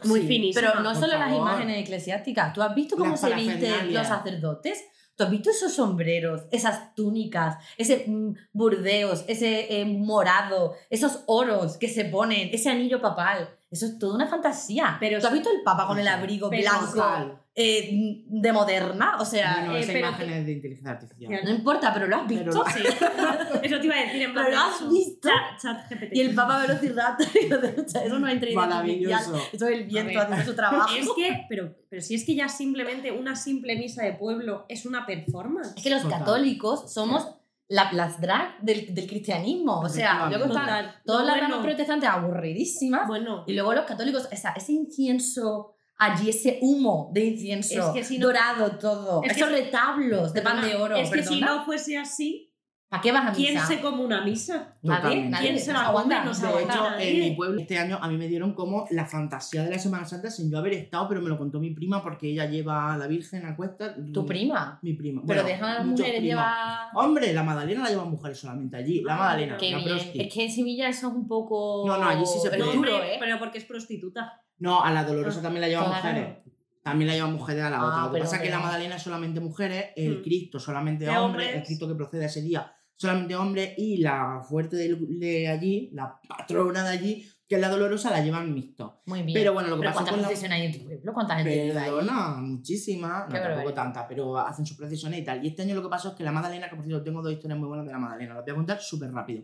Muy 0.03 0.21
Sí, 0.21 0.27
finísima. 0.27 0.61
Pero 0.61 0.83
no 0.83 0.91
por 0.91 1.01
solo 1.01 1.17
las 1.17 1.31
favor. 1.31 1.41
imágenes 1.41 1.81
eclesiásticas. 1.81 2.53
¿Tú 2.53 2.61
has 2.61 2.75
visto 2.75 2.95
cómo 2.95 3.09
Las 3.09 3.21
se 3.21 3.33
visten 3.33 3.91
los 3.91 4.05
sacerdotes? 4.05 4.83
¿Tú 5.15 5.23
has 5.23 5.31
visto 5.31 5.49
esos 5.49 5.73
sombreros, 5.73 6.43
esas 6.51 6.93
túnicas, 6.93 7.57
ese 7.75 8.05
mm, 8.07 8.35
burdeos, 8.51 9.25
ese 9.27 9.81
eh, 9.81 9.85
morado, 9.85 10.75
esos 10.91 11.23
oros 11.25 11.77
que 11.77 11.89
se 11.89 12.05
ponen, 12.05 12.49
ese 12.53 12.69
anillo 12.69 13.01
papal? 13.01 13.49
Eso 13.71 13.87
es 13.87 13.97
toda 13.97 14.13
una 14.13 14.27
fantasía. 14.27 14.97
Pero 14.99 15.19
¿Tú 15.19 15.25
has 15.25 15.33
visto 15.33 15.49
el 15.49 15.63
papa 15.63 15.87
con 15.87 15.97
el 15.97 16.07
abrigo 16.07 16.51
blanco. 16.51 17.39
Eh, 17.55 18.23
de 18.25 18.51
moderna? 18.51 19.17
O 19.19 19.25
sea, 19.25 19.57
Bueno, 19.59 19.75
eh, 19.75 19.81
esa 19.81 19.97
imagen 19.99 20.29
es 20.31 20.45
de 20.45 20.51
inteligencia 20.53 20.91
artificial. 20.91 21.41
No 21.43 21.51
importa, 21.51 21.93
pero 21.93 22.07
lo 22.07 22.15
has 22.15 22.27
visto. 22.27 22.63
Pero- 22.73 22.73
Sí. 22.73 22.83
Eso 23.63 23.79
te 23.79 23.85
iba 23.85 23.95
a 23.95 24.01
decir 24.05 24.21
en 24.23 24.33
plan. 24.33 24.45
Pero 24.45 24.57
lo 24.57 24.63
has 24.63 24.89
visto. 24.91 25.29
Chat, 25.29 25.61
chat 25.61 25.89
GPT. 25.89 26.15
Y 26.15 26.21
el 26.21 26.35
papa 26.35 26.61
velociraptor. 26.61 27.27
eso 28.05 28.19
no 28.19 28.27
artificial. 28.27 28.55
Maravilloso. 28.69 29.35
Eso 29.51 29.67
es 29.67 29.77
el 29.77 29.83
viento 29.85 30.19
haciendo 30.19 30.45
su 30.45 30.55
trabajo. 30.55 30.95
Es 30.95 31.07
que, 31.15 31.45
pero, 31.47 31.75
pero 31.89 32.01
si 32.01 32.15
es 32.15 32.25
que 32.25 32.35
ya 32.35 32.49
simplemente 32.49 33.11
una 33.11 33.35
simple 33.35 33.75
misa 33.77 34.03
de 34.03 34.13
pueblo 34.13 34.65
es 34.67 34.85
una 34.85 35.05
performance. 35.05 35.73
Es 35.77 35.83
que 35.83 35.89
los 35.89 36.01
Total. 36.03 36.19
católicos 36.19 36.91
somos 36.93 37.35
la, 37.69 37.91
las 37.93 38.19
drag 38.19 38.59
del, 38.61 38.93
del 38.93 39.07
cristianismo. 39.07 39.79
O 39.79 39.89
sea, 39.89 40.27
luego 40.27 40.45
están 40.45 40.91
todas 41.05 41.21
No, 41.21 41.27
las 41.27 41.37
bueno, 41.37 41.53
ramas 41.55 41.65
protestantes 41.65 42.09
aburridísimas. 42.09 43.07
Bueno, 43.07 43.43
Y 43.47 43.53
luego 43.53 43.73
los 43.73 43.85
católicos, 43.85 44.27
esa, 44.31 44.51
ese 44.53 44.71
incienso 44.73 45.75
allí, 46.05 46.29
ese 46.29 46.59
humo 46.61 47.09
de 47.13 47.25
incienso 47.25 47.87
Es 47.89 47.93
que 47.93 48.03
si 48.03 48.17
no- 48.17 48.27
dorado 48.27 48.77
todo, 48.77 49.21
Es 49.23 49.33
que 49.33 49.39
esos 49.39 49.49
si- 49.49 49.55
retablos 49.63 50.33
de 50.33 50.41
pan 50.41 50.61
de 50.61 50.75
oro. 50.75 50.95
es 50.95 51.09
que 51.09 51.23
si 51.23 51.39
perdona. 51.39 51.55
no 51.57 51.65
fuese 51.65 51.97
así, 51.97 52.49
¿Para 52.89 53.01
qué 53.01 53.11
vas 53.11 53.27
a 53.27 53.31
¿quién 53.33 53.55
misa? 53.55 53.65
se 53.65 53.81
come 53.81 54.03
una 54.05 54.23
misa? 54.23 54.77
Nadie. 54.83 55.31
¿Quién 55.41 55.57
se 55.57 55.73
la 55.73 55.87
aguanta. 55.87 56.17
come? 56.17 56.25
No 56.27 56.33
se 56.35 56.41
De 56.43 56.47
aguanta. 56.49 56.73
hecho, 56.75 56.89
nadie. 56.91 57.09
en 57.11 57.19
mi 57.31 57.35
pueblo 57.35 57.59
este 57.59 57.79
año 57.79 57.97
a 57.99 58.07
mí 58.07 58.17
me 58.17 58.27
dieron 58.27 58.53
como 58.53 58.85
la 58.91 59.07
fantasía 59.07 59.63
de 59.63 59.71
la 59.71 59.79
Semana 59.79 60.05
Santa 60.05 60.29
sin 60.29 60.51
yo 60.51 60.59
haber 60.59 60.73
estado, 60.73 61.07
pero 61.09 61.19
me 61.19 61.27
lo 61.29 61.35
contó 61.39 61.59
mi 61.59 61.71
prima 61.71 62.03
porque 62.03 62.27
ella 62.29 62.45
lleva 62.45 62.93
a 62.93 62.97
la 62.99 63.07
Virgen 63.07 63.47
a 63.47 63.55
cuestas. 63.55 63.95
Tu 64.13 64.23
prima. 64.27 64.77
Mi 64.83 64.93
prima. 64.93 65.23
Pero 65.25 65.41
Bueno, 65.41 65.55
dejan 65.57 65.71
a 65.71 65.73
las 65.79 65.85
mujeres 65.87 66.21
llevar. 66.21 66.89
Hombre, 66.93 67.33
la 67.33 67.41
Magdalena 67.41 67.81
la 67.85 67.89
llevan 67.89 68.11
mujeres 68.11 68.37
solamente 68.37 68.77
allí. 68.77 69.01
La 69.01 69.15
Ah, 69.15 69.17
Magdalena, 69.17 69.57
Qué 69.57 69.71
la 69.71 69.77
bien. 69.79 69.97
Es 70.13 70.31
que 70.31 70.43
en 70.45 70.51
Sevilla 70.51 70.87
eso 70.87 71.07
es 71.07 71.13
un 71.15 71.27
poco. 71.27 71.85
No, 71.87 71.97
no, 71.97 72.07
allí 72.07 72.23
sí 72.27 72.37
se 72.39 72.49
es 72.49 72.55
puede. 72.57 72.69
Hombre, 72.69 73.15
¿eh? 73.15 73.17
pero 73.19 73.39
porque 73.39 73.57
es 73.57 73.65
prostituta. 73.65 74.39
No, 74.59 74.83
a 74.83 74.91
la 74.91 75.03
Dolorosa 75.03 75.41
también 75.41 75.61
la 75.61 75.67
llevan 75.67 75.85
Claro. 75.85 76.03
mujeres. 76.07 76.37
También 76.83 77.07
la 77.07 77.13
llevan 77.15 77.33
mujeres 77.33 77.63
a 77.63 77.69
la 77.69 77.77
Ah, 77.77 77.85
otra. 77.87 78.01
Lo 78.07 78.11
que 78.13 78.19
pasa 78.21 78.35
es 78.37 78.41
que 78.41 78.49
la 78.49 78.57
no. 78.57 78.63
Magdalena 78.63 78.95
es 78.95 79.01
solamente 79.01 79.39
mujeres, 79.39 79.85
el 79.95 80.19
Mm. 80.19 80.21
Cristo 80.23 80.59
solamente 80.59 81.07
hombres, 81.07 81.19
hombres. 81.47 81.55
el 81.55 81.63
Cristo 81.63 81.87
que 81.87 81.95
procede 81.95 82.25
ese 82.25 82.41
día 82.41 82.71
solamente 82.95 83.35
hombres, 83.35 83.73
y 83.77 83.97
la 83.97 84.41
fuerte 84.47 84.77
de 84.77 85.47
allí, 85.49 85.89
la 85.93 86.19
patrona 86.27 86.83
de 86.83 86.89
allí, 86.89 87.27
que 87.49 87.55
es 87.55 87.61
la 87.61 87.67
dolorosa, 87.67 88.09
la 88.11 88.23
llevan 88.23 88.53
mixto. 88.53 89.01
Muy 89.07 89.23
bien. 89.23 89.33
Pero 89.33 89.51
bueno, 89.51 89.67
lo 89.69 89.75
que 89.75 89.81
¿Pero 89.81 89.91
pasa 89.91 90.03
¿Cuántas 90.05 90.13
con 90.13 90.21
la- 90.21 90.27
procesiones 90.29 90.59
hay 90.59 90.65
en 90.67 90.71
tu 90.79 90.85
pueblo? 90.85 91.13
¿Cuánta 91.13 91.35
gente? 91.35 91.71
Perdona, 91.73 92.35
muchísimas, 92.39 93.27
no 93.29 93.39
tampoco 93.41 93.73
tantas, 93.73 94.05
pero 94.07 94.37
hacen 94.37 94.65
sus 94.65 94.77
procesiones 94.77 95.19
y 95.19 95.23
tal. 95.23 95.43
Y 95.43 95.49
este 95.49 95.63
año 95.63 95.75
lo 95.75 95.81
que 95.81 95.89
pasó 95.89 96.09
es 96.09 96.15
que 96.15 96.23
la 96.23 96.31
Magdalena, 96.31 96.69
que 96.69 96.75
por 96.77 96.85
cierto 96.85 97.03
tengo 97.03 97.21
dos 97.21 97.33
historias 97.33 97.59
muy 97.59 97.67
buenas 97.67 97.85
de 97.85 97.91
la 97.91 97.97
Magdalena, 97.99 98.35
las 98.35 98.43
voy 98.45 98.51
a 98.51 98.55
contar 98.55 98.79
súper 98.81 99.11
rápido. 99.11 99.43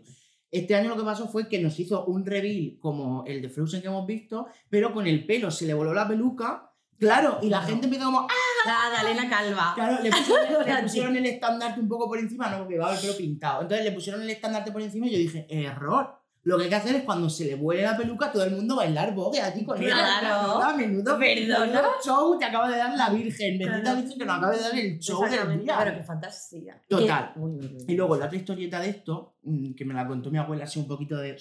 Este 0.50 0.74
año 0.74 0.90
lo 0.90 0.96
que 0.96 1.04
pasó 1.04 1.28
fue 1.28 1.48
que 1.48 1.60
nos 1.60 1.78
hizo 1.78 2.04
un 2.06 2.26
reveal 2.26 2.76
como 2.80 3.24
el 3.26 3.40
de 3.40 3.48
Frozen 3.48 3.82
que 3.82 3.88
hemos 3.88 4.06
visto, 4.06 4.46
pero 4.68 4.92
con 4.92 5.06
el 5.06 5.24
pelo 5.24 5.50
se 5.50 5.66
le 5.66 5.74
voló 5.74 5.94
la 5.94 6.08
peluca, 6.08 6.72
claro, 6.98 7.38
y 7.42 7.48
la 7.48 7.62
gente 7.62 7.86
empezó 7.86 8.06
como, 8.06 8.20
¡ah! 8.20 8.34
La 8.66 8.90
Dalena 8.90 9.28
Calva. 9.28 9.72
Claro, 9.74 10.02
le 10.02 10.10
pusieron, 10.10 10.66
le 10.66 10.82
pusieron 10.82 11.16
el 11.16 11.26
estandarte 11.26 11.80
un 11.80 11.88
poco 11.88 12.08
por 12.08 12.18
encima, 12.18 12.50
no, 12.50 12.58
porque 12.58 12.78
va 12.78 12.94
el 12.94 13.00
pelo 13.00 13.16
pintado. 13.16 13.62
Entonces 13.62 13.84
le 13.84 13.92
pusieron 13.92 14.22
el 14.22 14.30
estandarte 14.30 14.72
por 14.72 14.82
encima 14.82 15.06
y 15.06 15.12
yo 15.12 15.18
dije, 15.18 15.46
error. 15.48 16.19
Lo 16.42 16.56
que 16.56 16.64
hay 16.64 16.68
que 16.70 16.76
hacer 16.76 16.94
es 16.96 17.02
cuando 17.04 17.28
se 17.28 17.44
le 17.44 17.54
vuele 17.54 17.82
la 17.82 17.96
peluca, 17.96 18.32
todo 18.32 18.44
el 18.44 18.56
mundo 18.56 18.76
bailar 18.76 19.14
bogue 19.14 19.40
allí 19.40 19.62
con 19.64 19.76
ella. 19.82 19.94
Claro. 20.20 20.62
A 20.62 20.74
menudo, 20.74 21.18
Perdona. 21.18 21.82
show 22.02 22.38
te 22.38 22.46
acaba 22.46 22.70
de 22.70 22.78
dar 22.78 22.96
la 22.96 23.10
Virgen. 23.10 23.58
Bendita 23.58 23.80
Claro. 23.82 23.96
Virgen 24.00 24.18
que 24.18 24.24
nos 24.24 24.36
acaba 24.38 24.52
de 24.52 24.60
dar 24.62 24.78
el 24.78 24.98
show 24.98 25.22
del 25.24 25.60
día. 25.62 25.76
Pero 25.78 25.96
qué 25.98 26.02
fantasía. 26.02 26.80
Total. 26.88 27.32
Uy, 27.36 27.52
uy, 27.52 27.76
uy. 27.76 27.84
Y 27.88 27.94
luego 27.94 28.16
la 28.16 28.26
otra 28.26 28.38
historieta 28.38 28.80
de 28.80 28.88
esto, 28.88 29.34
mm, 29.42 29.74
que 29.74 29.84
me 29.84 29.92
la 29.92 30.06
contó 30.06 30.30
mi 30.30 30.38
abuela 30.38 30.64
así 30.64 30.78
un 30.78 30.88
poquito 30.88 31.16
de... 31.18 31.36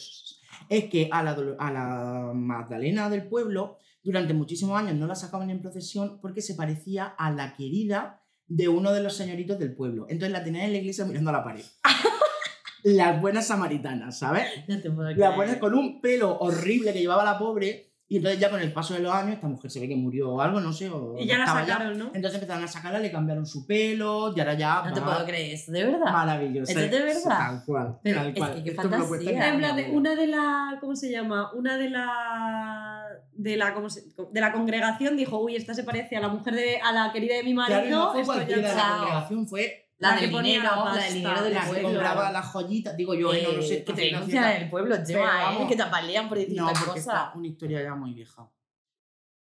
Es 0.68 0.86
que 0.90 1.10
a 1.12 1.24
la, 1.24 1.38
a 1.60 1.72
la 1.72 2.32
Magdalena 2.34 3.10
del 3.10 3.26
pueblo, 3.28 3.78
durante 4.04 4.34
muchísimos 4.34 4.78
años 4.78 4.96
no 4.96 5.08
la 5.08 5.16
sacaban 5.16 5.50
en 5.50 5.62
procesión 5.62 6.20
porque 6.22 6.42
se 6.42 6.56
parecía 6.56 7.06
a 7.06 7.32
la 7.32 7.56
querida 7.56 8.22
de 8.48 8.68
uno 8.68 8.92
de 8.92 9.02
los 9.02 9.16
señoritos 9.16 9.60
del 9.60 9.76
pueblo. 9.76 10.08
Entonces 10.10 10.34
la 10.34 10.44
tenían 10.44 10.66
en 10.66 10.74
la 10.74 10.80
iglesia 10.80 11.06
mirando 11.06 11.30
a 11.30 11.34
la 11.34 11.44
pared. 11.44 11.64
Las 12.84 13.20
buenas 13.22 13.48
samaritanas, 13.48 14.20
¿sabes? 14.20 14.46
No 14.68 14.80
te 14.80 14.90
puedo 14.92 15.10
La 15.10 15.16
creer. 15.16 15.36
buena 15.36 15.60
con 15.60 15.74
un 15.76 16.02
pelo 16.02 16.38
horrible 16.40 16.94
que 16.94 17.00
llevaba 17.00 17.24
la 17.26 17.38
pobre. 17.38 17.86
Y 18.12 18.18
entonces 18.18 18.40
ya 18.40 18.50
con 18.50 18.60
el 18.60 18.74
paso 18.74 18.96
de 18.96 19.02
los 19.02 19.14
años, 19.14 19.36
esta 19.36 19.48
mujer 19.48 19.70
se 19.70 19.80
ve 19.80 19.88
que 19.88 19.96
murió 19.96 20.32
o 20.32 20.42
algo, 20.42 20.60
no 20.60 20.74
sé. 20.74 20.90
O 20.90 21.16
Y 21.20 21.28
ya 21.28 21.38
la 21.38 21.46
sacaron, 21.46 21.96
¿no? 21.96 22.06
Entonces 22.16 22.42
empezaron 22.42 22.64
a 22.64 22.68
sacarla, 22.68 22.98
le 22.98 23.12
cambiaron 23.12 23.46
su 23.46 23.68
pelo, 23.68 24.34
y 24.36 24.40
ahora 24.40 24.56
ya... 24.56 24.82
No 24.84 24.92
te 24.96 25.00
va- 25.00 25.14
puedo 25.14 25.26
creer 25.28 25.54
eso, 25.54 25.72
de 25.72 25.84
verdad. 25.84 26.12
Maravilloso. 26.12 26.72
¿Eso 26.72 26.80
es 26.82 26.90
de 26.90 27.00
verdad? 27.02 27.22
Tal 27.38 27.64
cual. 27.68 28.00
Pero 28.02 28.22
tal 28.22 28.28
es 28.30 28.36
cual. 28.40 28.54
que 28.56 28.64
qué 28.64 28.70
Esto 28.72 28.82
fantasía. 28.90 29.50
En 29.50 29.58
plan, 29.60 29.76
de- 29.76 29.92
una 29.92 30.16
de 30.16 30.26
la. 30.26 30.78
¿Cómo 30.82 30.96
se 30.96 31.12
llama? 31.12 31.52
Una 31.54 31.78
de 31.78 31.90
la. 31.92 33.04
De 33.34 33.56
la, 33.58 33.76
¿cómo 33.76 33.92
se- 33.92 34.02
de 34.32 34.42
la 34.42 34.52
congregación 34.54 35.16
dijo, 35.16 35.38
uy, 35.40 35.56
esta 35.56 35.76
se 35.76 35.84
parece 35.84 36.16
a 36.18 36.20
la 36.22 36.30
mujer 36.30 36.56
de. 36.56 36.80
a 36.82 36.92
la 36.92 37.12
querida 37.14 37.36
de 37.36 37.44
mi 37.44 37.54
marido. 37.54 37.80
Claro, 37.80 37.96
no 37.96 38.12
fue 38.12 38.22
esto 38.22 38.34
ya 38.50 38.56
de 38.56 38.62
la 38.64 38.96
congregación, 38.98 39.48
fue 39.48 39.89
La, 40.00 40.12
La 40.12 40.22
del 40.22 40.30
dinero, 40.30 40.64
la 40.64 40.96
la, 40.96 41.04
del 41.04 41.14
dinero 41.14 41.44
del 41.44 41.54
la 41.54 41.70
que 41.70 41.82
compraba 41.82 42.32
las 42.32 42.46
joyitas. 42.46 42.96
Digo 42.96 43.14
yo, 43.14 43.34
eh, 43.34 43.44
no, 43.46 43.54
no 43.58 43.62
sé. 43.62 43.80
Eh, 43.80 43.84
que 43.84 43.94
te 43.94 44.02
denuncian 44.02 44.56
en 44.56 44.62
el 44.64 44.70
pueblo, 44.70 44.96
Gemma, 45.06 45.54
¿eh? 45.56 45.68
Que 45.68 45.76
te 45.76 45.82
apalean 45.84 46.30
por 46.30 46.38
decir 46.38 46.56
No, 46.56 46.68
porque 46.68 46.86
cosa. 46.86 47.00
está 47.00 47.32
una 47.36 47.48
historia 47.48 47.84
ya 47.84 47.96
muy 47.96 48.14
vieja. 48.14 48.50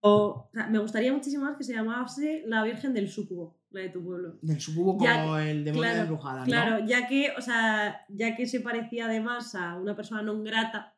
O, 0.01 0.11
o 0.11 0.49
sea, 0.53 0.67
me 0.67 0.79
gustaría 0.79 1.13
muchísimo 1.13 1.45
más 1.45 1.55
que 1.57 1.63
se 1.63 1.73
llamase 1.73 2.43
la 2.47 2.63
Virgen 2.63 2.93
del 2.93 3.09
Sucubo, 3.09 3.61
la 3.69 3.81
de 3.81 3.89
tu 3.89 4.03
pueblo. 4.03 4.39
Del 4.41 4.59
sucubo 4.59 4.97
como 4.97 5.37
el 5.37 5.63
demonio 5.63 5.83
claro, 5.83 5.95
de 5.95 6.01
embrujada, 6.01 6.39
¿no? 6.39 6.45
Claro, 6.45 6.85
ya 6.85 7.07
que, 7.07 7.31
o 7.37 7.41
sea, 7.41 8.05
ya 8.09 8.35
que 8.35 8.45
se 8.45 8.59
parecía 8.59 9.05
además 9.05 9.55
a 9.55 9.77
una 9.77 9.95
persona 9.95 10.21
no 10.21 10.41
grata, 10.41 10.97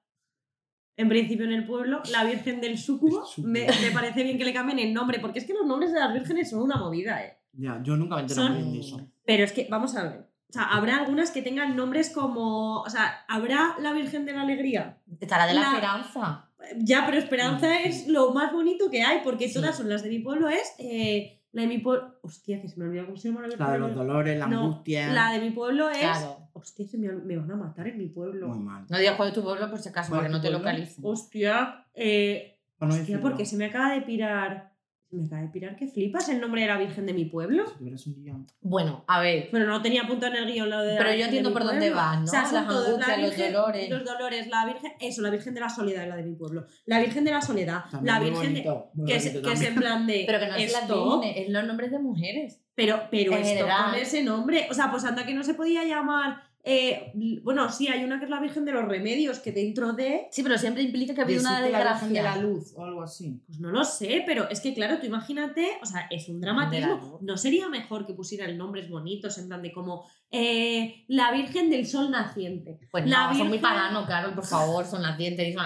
en 0.97 1.09
principio 1.09 1.45
en 1.45 1.51
el 1.51 1.65
pueblo, 1.65 2.01
la 2.11 2.23
Virgen 2.23 2.61
del 2.61 2.77
Sucubo, 2.77 3.23
me, 3.37 3.67
me 3.67 3.91
parece 3.93 4.23
bien 4.23 4.37
que 4.37 4.45
le 4.45 4.53
cambien 4.53 4.79
el 4.79 4.93
nombre, 4.93 5.19
porque 5.19 5.39
es 5.39 5.45
que 5.45 5.53
los 5.53 5.65
nombres 5.67 5.91
de 5.91 5.99
las 5.99 6.13
vírgenes 6.13 6.49
son 6.49 6.61
una 6.61 6.77
movida, 6.77 7.23
¿eh? 7.23 7.37
Ya, 7.51 7.81
yo 7.83 7.95
nunca 7.95 8.15
me 8.15 8.21
enteré 8.21 8.41
de 8.41 8.79
eso. 8.79 9.07
Pero 9.25 9.43
es 9.43 9.51
que, 9.51 9.67
vamos 9.69 9.95
a 9.95 10.03
ver. 10.03 10.29
O 10.49 10.53
sea, 10.53 10.63
habrá 10.65 10.97
algunas 10.97 11.31
que 11.31 11.41
tengan 11.41 11.75
nombres 11.75 12.09
como. 12.11 12.81
O 12.81 12.89
sea, 12.89 13.23
¿habrá 13.27 13.75
la 13.79 13.93
Virgen 13.93 14.25
de 14.25 14.33
la 14.33 14.41
Alegría? 14.43 14.99
Está 15.19 15.37
la 15.37 15.47
de 15.47 15.53
la, 15.55 15.61
La- 15.61 15.67
esperanza. 15.67 16.49
Ya, 16.77 17.05
pero 17.05 17.17
Esperanza 17.17 17.67
Mm, 17.67 17.85
es 17.87 18.07
lo 18.07 18.31
más 18.33 18.53
bonito 18.53 18.89
que 18.89 19.01
hay, 19.03 19.19
porque 19.23 19.47
Sí. 19.47 19.53
todas 19.55 19.75
son 19.75 19.89
las 19.89 20.03
de 20.03 20.09
mi 20.09 20.19
pueblo, 20.19 20.47
es. 20.49 20.73
eh, 20.79 21.41
la 21.51 21.63
de 21.63 21.67
mi 21.67 21.79
pueblo. 21.79 22.15
Hostia, 22.21 22.61
que 22.61 22.67
se 22.67 22.79
me 22.79 22.85
olvidó 22.85 23.05
cómo 23.05 23.17
se 23.17 23.27
llama 23.29 23.41
la 23.41 23.47
Virgen 23.47 23.65
La 23.67 23.73
de 23.73 23.79
los 23.79 23.95
dolores, 23.95 24.39
la 24.39 24.47
No, 24.47 24.61
angustia. 24.61 25.11
La 25.13 25.31
de 25.31 25.39
mi 25.39 25.49
pueblo 25.51 25.89
es. 25.89 25.97
Claro. 25.99 26.49
Hostia, 26.53 26.87
se 26.87 26.97
me, 26.97 27.11
me 27.11 27.35
van 27.37 27.51
a 27.51 27.55
matar 27.55 27.87
en 27.87 27.97
mi 27.97 28.07
pueblo. 28.07 28.47
Muy 28.47 28.59
mal. 28.59 28.85
No 28.89 28.97
digas 28.97 29.15
cuál 29.15 29.29
es 29.29 29.35
tu 29.35 29.43
pueblo 29.43 29.69
por 29.69 29.79
si 29.79 29.89
acaso, 29.89 30.09
¿Cuál 30.09 30.19
para 30.21 30.29
que 30.29 30.33
no 30.33 30.41
te 30.41 30.49
localicen. 30.51 31.03
Hostia, 31.05 31.85
eh, 31.95 32.59
hostia, 32.79 33.19
porque 33.21 33.45
se 33.45 33.57
me 33.57 33.65
acaba 33.65 33.93
de 33.93 34.01
pirar. 34.01 34.72
Me 35.13 35.27
de 35.27 35.47
pirar 35.49 35.75
que 35.75 35.87
flipas 35.87 36.27
el 36.29 36.41
nombre 36.41 36.61
de 36.61 36.67
la 36.67 36.77
Virgen 36.77 37.05
de 37.05 37.13
mi 37.13 37.25
pueblo. 37.25 37.67
Si 37.67 37.77
tuvieras 37.77 38.07
un 38.07 38.15
guion. 38.15 38.47
Bueno, 38.61 39.03
a 39.07 39.19
ver. 39.21 39.49
Pero 39.51 39.67
no 39.67 39.81
tenía 39.81 40.07
punto 40.07 40.25
en 40.25 40.35
el 40.35 40.51
guion 40.51 40.69
lo 40.69 40.81
de 40.81 40.93
la 40.93 40.97
Pero 40.97 41.09
yo 41.09 41.15
Virgen 41.15 41.25
entiendo 41.25 41.53
por 41.53 41.63
dónde 41.63 41.89
vas, 41.91 42.17
¿no? 42.19 42.23
O 42.23 42.27
sea, 42.27 42.41
Las 42.41 42.53
la 42.53 42.59
angustias, 42.61 43.21
los 43.21 43.53
dolores. 43.53 43.89
Los 43.89 44.05
dolores, 44.05 44.47
la 44.47 44.65
Virgen, 44.65 44.91
eso, 44.99 45.21
la 45.21 45.29
Virgen 45.29 45.53
de 45.53 45.59
la 45.59 45.69
Soledad 45.69 46.03
es 46.03 46.09
la 46.09 46.15
de 46.15 46.23
mi 46.23 46.35
pueblo. 46.35 46.65
La 46.85 46.99
Virgen 46.99 47.23
de 47.23 47.31
la 47.31 47.41
Soledad, 47.41 47.83
También 47.91 48.13
la 48.13 48.19
Virgen 48.19 48.53
de, 48.53 48.61
bonito, 48.61 48.91
que, 49.05 49.15
es, 49.15 49.29
que 49.29 49.51
es 49.51 49.61
en 49.61 49.75
plan 49.75 50.07
de 50.07 50.23
Pero 50.25 50.39
que 50.39 50.47
no 50.47 50.55
es 50.55 50.71
la 50.71 50.79
esto, 50.79 51.21
Virgen, 51.21 51.43
es 51.43 51.49
los 51.49 51.65
nombres 51.65 51.91
de 51.91 51.99
mujeres. 51.99 52.61
pero, 52.75 53.01
pero 53.11 53.33
en 53.33 53.37
esto 53.39 53.49
general. 53.49 53.91
con 53.91 53.99
ese 53.99 54.23
nombre, 54.23 54.67
o 54.69 54.73
sea, 54.73 54.89
pues 54.89 55.03
anda 55.05 55.25
que 55.25 55.33
no 55.33 55.43
se 55.43 55.53
podía 55.53 55.83
llamar, 55.83 56.41
eh, 56.65 57.11
bueno, 57.43 57.69
sí, 57.69 57.87
hay 57.89 58.03
una 58.05 58.19
que 58.19 58.25
es 58.25 58.31
la 58.31 58.39
Virgen 58.39 58.63
de 58.65 58.71
los 58.71 58.85
Remedios, 58.85 59.39
que 59.39 59.51
dentro 59.51 59.91
de, 59.93 60.27
Sí, 60.31 60.43
pero 60.43 60.57
siempre 60.57 60.81
implica 60.83 61.13
que 61.13 61.21
ha 61.21 61.23
habido 61.25 61.41
una 61.41 61.59
existe 61.59 61.71
la 61.71 61.91
Virgen 61.93 62.13
de 62.13 62.21
la 62.21 62.29
desgracia. 62.35 62.41
luz 62.41 62.73
o 62.77 62.83
algo 62.85 63.01
así. 63.03 63.41
pues 63.45 63.59
no 63.59 63.69
lo 63.71 63.83
sé, 63.83 64.23
pero 64.25 64.49
es 64.49 64.61
que 64.61 64.73
claro, 64.73 64.97
tú 64.99 65.05
imagínate, 65.05 65.67
o 65.81 65.85
sea, 65.85 66.07
es 66.09 66.29
un 66.29 66.39
la 66.39 66.47
dramatismo. 66.47 67.19
¿No 67.21 67.35
sería 67.37 67.67
mejor 67.67 68.05
que 68.05 68.13
pusieran 68.13 68.57
nombres 68.57 68.89
bonitos 68.89 69.37
en 69.37 69.47
plan 69.49 69.61
de 69.61 69.71
como 69.73 70.05
eh, 70.31 71.03
la 71.09 71.31
Virgen 71.31 71.69
del 71.69 71.85
Sol 71.85 72.09
Naciente? 72.11 72.79
Pues 72.91 73.05
La 73.07 73.27
no, 73.31 73.37
son 73.37 73.49
muy 73.49 73.59
paganos, 73.59 74.07
Carol, 74.07 74.33
por 74.33 74.45
favor, 74.45 74.85
son 74.85 75.01
nacientes 75.01 75.47
y 75.47 75.53
son 75.53 75.65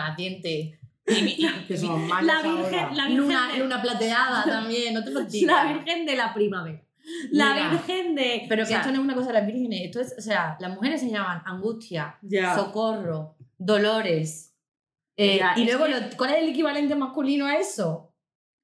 Que 1.68 1.78
mayas 2.08 2.26
La 2.26 2.38
ahora. 2.40 2.52
Virgen, 2.70 2.98
la 2.98 3.04
Virgen 3.08 3.18
luna, 3.18 3.48
de- 3.54 3.60
luna 3.60 3.82
plateada 3.82 4.44
también, 4.44 4.94
no 4.94 5.04
te 5.04 5.12
lo 5.12 5.20
La 5.22 5.26
digas. 5.28 5.74
Virgen 5.74 6.06
de 6.06 6.16
la 6.16 6.34
primavera. 6.34 6.82
La 7.32 7.54
Mira, 7.54 7.70
Virgen 7.72 8.16
de. 8.16 8.46
Pero 8.50 8.64
o 8.64 8.66
que 8.66 8.70
sea, 8.70 8.80
esto 8.80 8.92
no 8.92 8.98
es 9.00 9.04
una 9.04 9.16
cosa 9.16 9.28
de 9.28 9.34
las 9.34 9.46
vírgenes, 9.48 9.82
esto 9.86 10.02
es, 10.02 10.16
o 10.18 10.22
sea, 10.22 10.58
las 10.60 10.74
mujeres 10.76 11.00
se 11.02 11.10
llaman 11.10 11.42
angustia, 11.46 12.18
Ya. 12.22 12.56
socorro, 12.56 13.36
dolores. 13.58 14.54
eh, 15.16 15.38
Ya, 15.38 15.54
y 15.56 15.66
luego, 15.66 15.86
que- 15.86 15.92
lo- 15.92 16.18
¿cuál 16.18 16.32
es 16.36 16.44
el 16.44 16.50
equivalente 16.50 16.96
masculino 16.96 17.46
a 17.48 17.56
eso? 17.58 18.14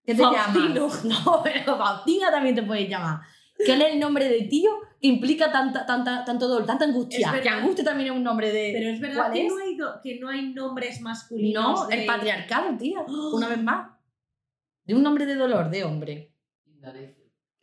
¿Qué 0.05 0.13
te 0.13 0.21
Faustino. 0.21 0.87
llamas? 0.89 1.03
No, 1.25 1.41
pero 1.43 1.77
Faustina 1.77 2.29
también 2.29 2.53
te 2.55 2.63
puedes 2.63 2.87
llamar. 2.89 3.21
¿Cuál 3.65 3.81
es 3.83 3.93
el 3.93 3.99
nombre 3.99 4.27
de 4.27 4.41
tío 4.43 4.71
que 4.99 5.07
implica 5.07 5.51
tanta, 5.51 5.85
tanta, 5.85 6.25
tanto 6.25 6.47
dolor, 6.47 6.65
tanta 6.65 6.83
angustia? 6.85 7.19
Es 7.27 7.31
verdad. 7.31 7.43
Que 7.43 7.49
angustia 7.49 7.83
también 7.85 8.11
es 8.11 8.15
un 8.17 8.23
nombre 8.23 8.51
de. 8.51 8.71
Pero 8.73 8.89
es 8.89 8.99
verdad 8.99 9.15
¿Cuál 9.17 9.31
que 9.33 9.45
es? 9.47 9.53
no, 9.53 9.57
hay 9.59 9.75
do- 9.77 9.99
que 10.03 10.19
no 10.19 10.29
hay 10.29 10.53
nombres 10.53 10.99
masculinos. 11.01 11.63
No, 11.81 11.87
de- 11.87 12.01
el 12.01 12.05
patriarcado, 12.05 12.75
tía. 12.77 12.99
Una 13.07 13.47
vez 13.47 13.61
más. 13.63 13.91
De 14.85 14.93
un 14.95 15.01
nombre 15.03 15.25
de 15.25 15.35
dolor, 15.35 15.69
de 15.69 15.83
hombre. 15.85 16.33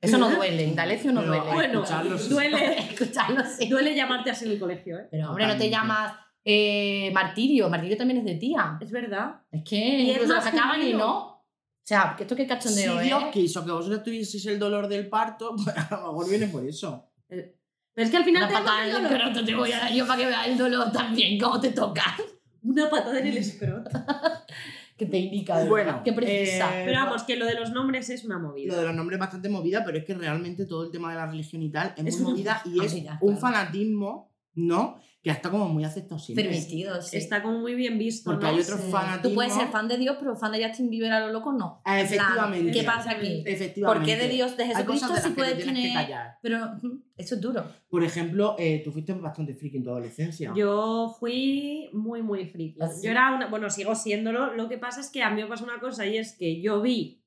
Eso 0.00 0.16
no 0.18 0.30
duele, 0.30 0.64
Indalecio 0.64 1.12
no 1.12 1.22
duele. 1.22 1.52
Bueno, 1.52 1.82
escucharlo, 1.82 2.18
sí. 2.18 2.28
duele, 2.30 2.78
Escucharlo 2.90 3.44
sí. 3.44 3.68
duele 3.68 3.94
llamarte 3.94 4.30
así 4.30 4.46
en 4.46 4.52
el 4.52 4.58
colegio, 4.58 4.98
¿eh? 4.98 5.08
Pero 5.10 5.28
hombre, 5.28 5.46
no 5.46 5.56
te 5.56 5.68
llamas 5.68 6.14
eh, 6.44 7.10
Martirio. 7.12 7.68
Martirio 7.68 7.96
también 7.96 8.20
es 8.20 8.24
de 8.24 8.34
tía. 8.36 8.78
Es 8.80 8.90
verdad. 8.90 9.42
Es 9.52 9.62
que 9.62 9.76
Y 9.76 10.10
incluso 10.12 10.34
lo 10.34 10.40
sacaban 10.40 10.82
y 10.82 10.94
no. 10.94 11.18
O 11.26 11.46
sea, 11.82 12.14
que 12.16 12.22
esto 12.22 12.36
qué 12.36 12.42
Si 12.42 12.48
cachondeo, 12.48 13.00
Dios 13.00 13.22
¿eh? 13.24 13.30
quiso 13.32 13.64
que 13.64 13.72
vosotros 13.72 14.02
tuvieseis 14.02 14.46
el 14.46 14.58
dolor 14.58 14.86
del 14.88 15.08
parto, 15.08 15.54
pues 15.64 15.76
a 15.76 15.88
lo 15.90 16.12
mejor 16.12 16.30
viene 16.30 16.46
por 16.46 16.64
eso. 16.64 17.10
Pero 17.28 17.52
es 17.96 18.10
que 18.10 18.16
al 18.16 18.24
final 18.24 18.44
Una 18.44 18.48
tenemos 18.48 18.70
patada 18.70 18.86
en 18.86 18.96
el 18.96 19.12
escroto 19.12 19.44
te 19.44 19.54
voy 19.54 19.72
a 19.72 19.78
dar 19.78 19.92
yo 19.92 20.06
para 20.06 20.20
que 20.20 20.26
veas 20.26 20.46
el 20.46 20.58
dolor 20.58 20.92
también, 20.92 21.38
cómo 21.38 21.60
te 21.60 21.70
toca. 21.70 22.16
Una 22.62 22.88
patada 22.88 23.18
en 23.18 23.26
el 23.26 23.36
escroto. 23.38 23.90
Que 25.00 25.06
te 25.06 25.16
indica, 25.16 25.58
de 25.58 25.66
Bueno, 25.66 25.86
verdad. 25.86 26.02
Qué 26.04 26.12
precisa. 26.12 26.82
eh, 26.82 26.84
Pero 26.84 26.98
vamos, 27.00 27.22
que 27.22 27.34
lo 27.36 27.46
de 27.46 27.54
los 27.54 27.70
nombres 27.72 28.10
es 28.10 28.22
una 28.22 28.34
Lo 28.38 28.48
movida. 28.48 28.76
de 28.78 28.84
los 28.84 28.94
nombres 28.94 29.16
es 29.16 29.20
bastante 29.20 29.48
movida, 29.48 29.82
pero 29.82 29.96
es 29.96 30.04
que 30.04 30.12
realmente 30.12 30.66
todo 30.66 30.84
el 30.84 30.90
tema 30.90 31.08
de 31.08 31.16
la 31.16 31.26
religión 31.26 31.62
y 31.62 31.70
tal 31.70 31.94
es, 31.96 32.04
Es 32.06 32.20
muy 32.20 32.32
movida 32.32 32.60
y 32.66 32.84
es 32.84 32.92
movida, 32.92 33.18
un 33.22 33.36
claro. 33.36 33.40
fanatismo, 33.40 34.29
¿no? 34.54 35.00
Que 35.22 35.28
está 35.28 35.50
como 35.50 35.68
muy 35.68 35.84
aceptado 35.84 36.18
siempre. 36.18 36.44
Permitido, 36.44 37.02
sí. 37.02 37.18
Está 37.18 37.42
como 37.42 37.58
muy 37.58 37.74
bien 37.74 37.98
visto. 37.98 38.30
Porque 38.30 38.46
¿no? 38.46 38.52
hay 38.52 38.60
otros 38.60 38.80
Sí. 38.80 38.90
fanatismos. 38.90 39.22
Tú 39.22 39.34
puedes 39.34 39.52
ser 39.52 39.68
fan 39.68 39.86
de 39.86 39.98
Dios, 39.98 40.16
pero 40.18 40.34
fan 40.34 40.50
de 40.52 40.66
Justin 40.66 40.88
Bieber 40.88 41.12
a 41.12 41.20
lo 41.20 41.30
loco 41.30 41.52
no. 41.52 41.82
Ah, 41.84 42.00
efectivamente. 42.00 42.72
¿Qué 42.72 42.82
pasa 42.84 43.10
aquí? 43.10 43.42
Efectivamente. 43.44 43.98
¿Por 44.00 44.02
qué 44.06 44.16
de 44.16 44.28
Dios, 44.32 44.56
de 44.56 44.66
Jesucristo, 44.66 45.14
si 45.16 45.28
puedes 45.30 45.54
que 45.58 45.64
tener. 45.64 45.92
callar. 45.92 46.38
Pero 46.40 46.70
eso 47.18 47.34
es 47.34 47.40
duro. 47.40 47.64
Por 47.90 48.02
ejemplo, 48.02 48.56
eh, 48.58 48.80
tú 48.82 48.92
fuiste 48.92 49.12
bastante 49.12 49.52
friki 49.54 49.76
en 49.76 49.84
tu 49.84 49.90
adolescencia. 49.90 50.52
Yo 50.56 51.14
fui 51.20 51.90
muy, 51.92 52.22
muy 52.22 52.46
friki. 52.46 52.78
¿Ah? 52.80 52.88
Yo 53.02 53.10
era 53.10 53.34
una. 53.34 53.46
Bueno, 53.48 53.68
sigo 53.68 53.94
siéndolo. 53.94 54.54
Lo 54.54 54.70
que 54.70 54.78
pasa 54.78 55.00
es 55.00 55.10
que 55.10 55.22
a 55.22 55.28
mí 55.30 55.42
me 55.42 55.48
pasa 55.48 55.64
una 55.64 55.80
cosa 55.80 56.06
y 56.06 56.16
es 56.16 56.34
que 56.34 56.62
yo 56.62 56.80
vi 56.80 57.18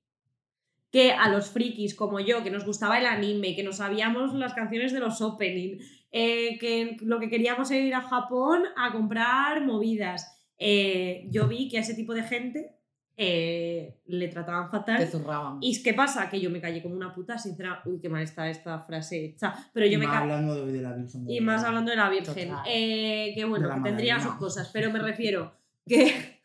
que 0.91 1.12
a 1.12 1.27
los 1.29 1.49
frikis 1.49 1.95
como 1.95 2.19
yo, 2.19 2.43
que 2.43 2.51
nos 2.51 2.65
gustaba 2.65 2.99
el 2.99 3.05
anime, 3.07 3.55
que 3.55 3.63
nos 3.63 3.77
sabíamos 3.77 4.33
las 4.36 4.53
canciones 4.53 4.93
de 4.93 4.99
los 4.99 5.21
opening, 5.21 5.79
eh, 6.13 6.58
que 6.60 6.95
lo 7.02 7.19
que 7.19 7.30
queríamos 7.30 7.69
era 7.71 7.84
ir 7.86 7.93
a 7.95 8.02
Japón 8.02 8.63
a 8.78 8.91
comprar 8.93 9.65
movidas. 9.65 10.30
eh, 10.58 11.28
yo 11.32 11.47
vi 11.49 11.67
que 11.67 11.78
a 11.80 11.82
ese 11.82 11.93
tipo 11.95 12.13
de 12.13 12.23
gente 12.23 12.76
eh, 13.17 13.99
le 14.06 14.28
trataban 14.30 14.69
Te 14.71 14.78
fatal. 14.78 15.08
zurraban. 15.08 15.58
¿Y 15.62 15.84
qué 15.84 15.93
pasa? 15.93 16.30
Que 16.30 16.39
yo 16.39 16.49
me 16.49 16.62
callé 16.62 16.82
como 16.82 16.95
una 16.95 17.13
puta, 17.13 17.38
sincera. 17.38 17.82
Uy, 17.86 17.99
qué 17.99 18.10
mal 18.10 18.23
está 18.23 18.49
esta 18.49 18.80
frase 18.80 19.26
hecha. 19.26 19.54
Pero 19.73 19.86
yo 19.88 19.93
Y 19.93 19.97
me 19.97 20.08
más 20.08 20.17
hablando 20.21 20.56
de, 20.65 20.71
de 20.71 20.82
la 20.82 20.93
Virgen. 20.93 21.26
de- 21.26 21.34
Y 21.34 21.41
más 21.41 21.63
hablando 21.63 21.91
de 21.91 21.97
la 21.97 22.10
Virgen. 22.10 22.54
Eh, 22.67 23.34
que 23.36 23.45
bueno, 23.45 23.69
que 23.76 23.82
tendría 23.82 24.19
sus 24.19 24.34
cosas, 24.36 24.69
pero 24.73 24.89
me 24.91 24.99
refiero 24.99 25.52
que. 25.88 26.41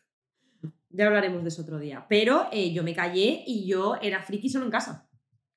ya 0.91 1.05
hablaremos 1.07 1.41
de 1.43 1.49
eso 1.49 1.61
otro 1.61 1.79
día. 1.79 2.05
Pero 2.09 2.47
eh, 2.51 2.71
yo 2.73 2.83
me 2.83 2.93
callé 2.93 3.43
y 3.47 3.65
yo 3.67 3.95
era 4.01 4.21
friki 4.21 4.49
solo 4.49 4.65
en 4.65 4.71
casa. 4.71 5.07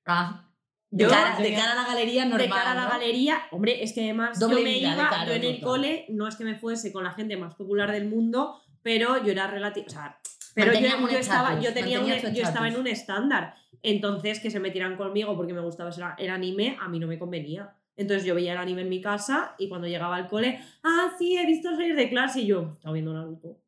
Ah. 0.07 0.49
De, 0.95 1.05
Yo- 1.05 1.11
cara, 1.11 1.39
de 1.39 1.55
cara 1.55 1.73
a 1.73 1.75
la 1.75 1.85
galería 1.87 2.25
normal. 2.27 2.43
de 2.43 2.49
cara 2.51 2.73
a 2.73 2.75
la 2.75 2.85
¿no? 2.85 2.91
galería, 2.91 3.43
hombre, 3.51 3.83
es 3.83 3.93
que 3.95 4.03
además 4.05 4.39
Doble 4.39 4.57
yo 4.59 4.63
me 4.65 4.73
vida 4.75 4.89
de 4.91 4.95
iba, 4.95 5.09
cara, 5.09 5.27
yo 5.27 5.33
en 5.33 5.45
el 5.45 5.61
cole, 5.61 6.05
no 6.11 6.29
es 6.29 6.37
que 6.37 6.45
me 6.45 6.55
fuese 6.55 6.93
con 6.93 7.03
la 7.03 7.13
gente 7.13 7.37
más 7.39 7.55
popular 7.55 7.91
del 7.91 8.05
mundo, 8.09 8.61
pero 8.83 9.25
yo 9.25 9.33
era 9.33 9.47
relativo, 9.47 9.87
o 9.87 9.91
sea, 9.91 10.19
pero 10.55 10.73
yo, 10.75 11.09
yo 11.11 11.19
estaba, 11.19 11.59
yo 11.61 11.73
tenía 11.73 11.99
un- 12.01 12.07
tu 12.21 12.29
yo 12.29 12.43
estaba 12.43 12.69
en 12.69 12.77
un 12.77 12.87
estándar, 12.87 13.55
entonces 13.83 14.39
que 14.39 14.51
se 14.51 14.61
metieran 14.61 14.97
conmigo 14.97 15.35
porque 15.35 15.55
me 15.55 15.63
gustaba 15.63 15.89
el- 15.89 16.25
el 16.27 16.31
anime, 16.31 16.77
a 16.79 16.89
mí 16.89 16.99
no 16.99 17.07
me 17.07 17.19
convenía. 17.19 17.75
Entonces 17.97 18.25
yo 18.27 18.35
veía 18.35 18.53
el 18.53 18.59
anime 18.59 18.83
en 18.83 18.89
mi 18.91 19.01
casa 19.01 19.55
y 19.59 19.69
cuando 19.71 19.87
llegaba 19.87 20.17
al 20.17 20.29
cole, 20.29 20.61
ah, 20.83 21.11
sí, 21.19 21.37
he 21.39 21.47
visto 21.47 21.71
salir 21.71 21.95
de 21.97 22.09
clase 22.11 22.41
y 22.41 22.47
yo, 22.47 22.71
estaba 22.75 22.93
viendo 22.93 23.13
Naruto. 23.15 23.59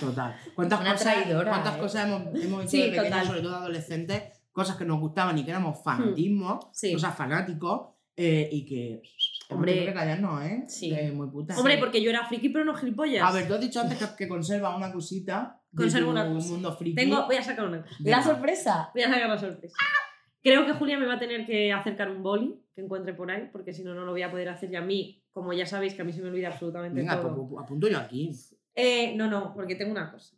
Total. 0.00 0.34
¿Cuántas 0.54 0.80
cosas, 0.80 1.00
traidora, 1.02 1.50
cuántas 1.50 1.76
¿eh? 1.76 1.80
cosas 1.80 2.06
hemos, 2.06 2.22
hemos 2.42 2.60
hecho 2.62 2.70
Sí, 2.70 2.82
de 2.82 3.00
pequeños, 3.00 3.26
sobre 3.26 3.40
todo 3.42 3.56
adolescentes? 3.56 4.22
Cosas 4.58 4.76
que 4.76 4.84
nos 4.84 4.98
gustaban 4.98 5.38
y 5.38 5.44
que 5.44 5.50
éramos 5.50 5.80
fanatismo, 5.84 6.70
Sí. 6.72 6.92
cosas 6.92 7.14
fanáticos, 7.16 7.90
eh, 8.16 8.48
y 8.50 8.66
que. 8.66 9.02
Hombre. 9.50 9.84
Que 9.86 9.94
callarnos, 9.94 10.42
¿eh? 10.44 10.64
Sí. 10.66 10.90
De 10.90 11.12
muy 11.12 11.28
puta. 11.30 11.56
Hombre, 11.56 11.78
porque 11.78 12.02
yo 12.02 12.10
era 12.10 12.26
friki 12.26 12.48
pero 12.48 12.64
no 12.64 12.74
gilipollas. 12.74 13.22
A 13.22 13.32
ver, 13.32 13.46
tú 13.46 13.54
has 13.54 13.60
dicho 13.60 13.80
antes 13.80 13.96
que, 13.98 14.04
que 14.16 14.28
conservas 14.28 14.76
una 14.76 14.92
cosita. 14.92 15.62
tu 15.74 15.84
una 16.08 16.26
cosa. 16.26 16.48
mundo 16.48 16.72
friki. 16.76 16.96
Tengo, 16.96 17.24
voy 17.26 17.36
a 17.36 17.42
sacar 17.42 17.66
una 17.66 17.82
cosa. 17.82 17.94
La 18.00 18.04
Venga. 18.18 18.22
sorpresa. 18.24 18.90
Voy 18.92 19.02
a 19.04 19.08
sacar 19.12 19.28
la 19.28 19.38
sorpresa. 19.38 19.76
Creo 20.42 20.66
que 20.66 20.72
Julia 20.72 20.98
me 20.98 21.06
va 21.06 21.14
a 21.14 21.18
tener 21.18 21.46
que 21.46 21.72
acercar 21.72 22.10
un 22.10 22.22
boli 22.22 22.60
que 22.74 22.80
encuentre 22.80 23.14
por 23.14 23.30
ahí, 23.30 23.48
porque 23.52 23.72
si 23.72 23.84
no, 23.84 23.94
no 23.94 24.04
lo 24.04 24.10
voy 24.12 24.22
a 24.22 24.30
poder 24.30 24.48
hacer. 24.48 24.72
Y 24.72 24.76
a 24.76 24.82
mí, 24.82 25.22
como 25.32 25.52
ya 25.52 25.66
sabéis 25.66 25.94
que 25.94 26.02
a 26.02 26.04
mí 26.04 26.12
se 26.12 26.20
me 26.22 26.28
olvida 26.28 26.48
absolutamente 26.48 27.00
Venga, 27.00 27.20
todo. 27.20 27.34
pues, 27.36 27.48
pues, 27.52 27.64
apunto 27.64 27.88
yo 27.88 27.98
aquí. 27.98 28.32
Eh, 28.74 29.14
no, 29.16 29.28
no, 29.30 29.54
porque 29.54 29.76
tengo 29.76 29.92
una 29.92 30.10
cosa. 30.10 30.36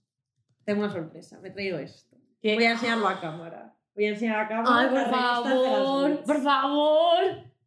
Tengo 0.64 0.80
una 0.84 0.92
sorpresa. 0.92 1.40
Me 1.40 1.48
he 1.48 1.52
traído 1.52 1.78
esto. 1.78 2.16
¿Qué? 2.42 2.54
Voy 2.54 2.64
a 2.64 2.72
enseñarlo 2.72 3.08
a 3.08 3.20
cámara. 3.20 3.74
Voy 3.94 4.04
a 4.06 4.08
enseñar 4.10 4.40
a 4.40 4.48
cámara. 4.48 4.76
Ay, 4.78 4.88
por 4.88 5.10
favor, 5.10 6.22
por 6.24 6.42
favor. 6.42 7.18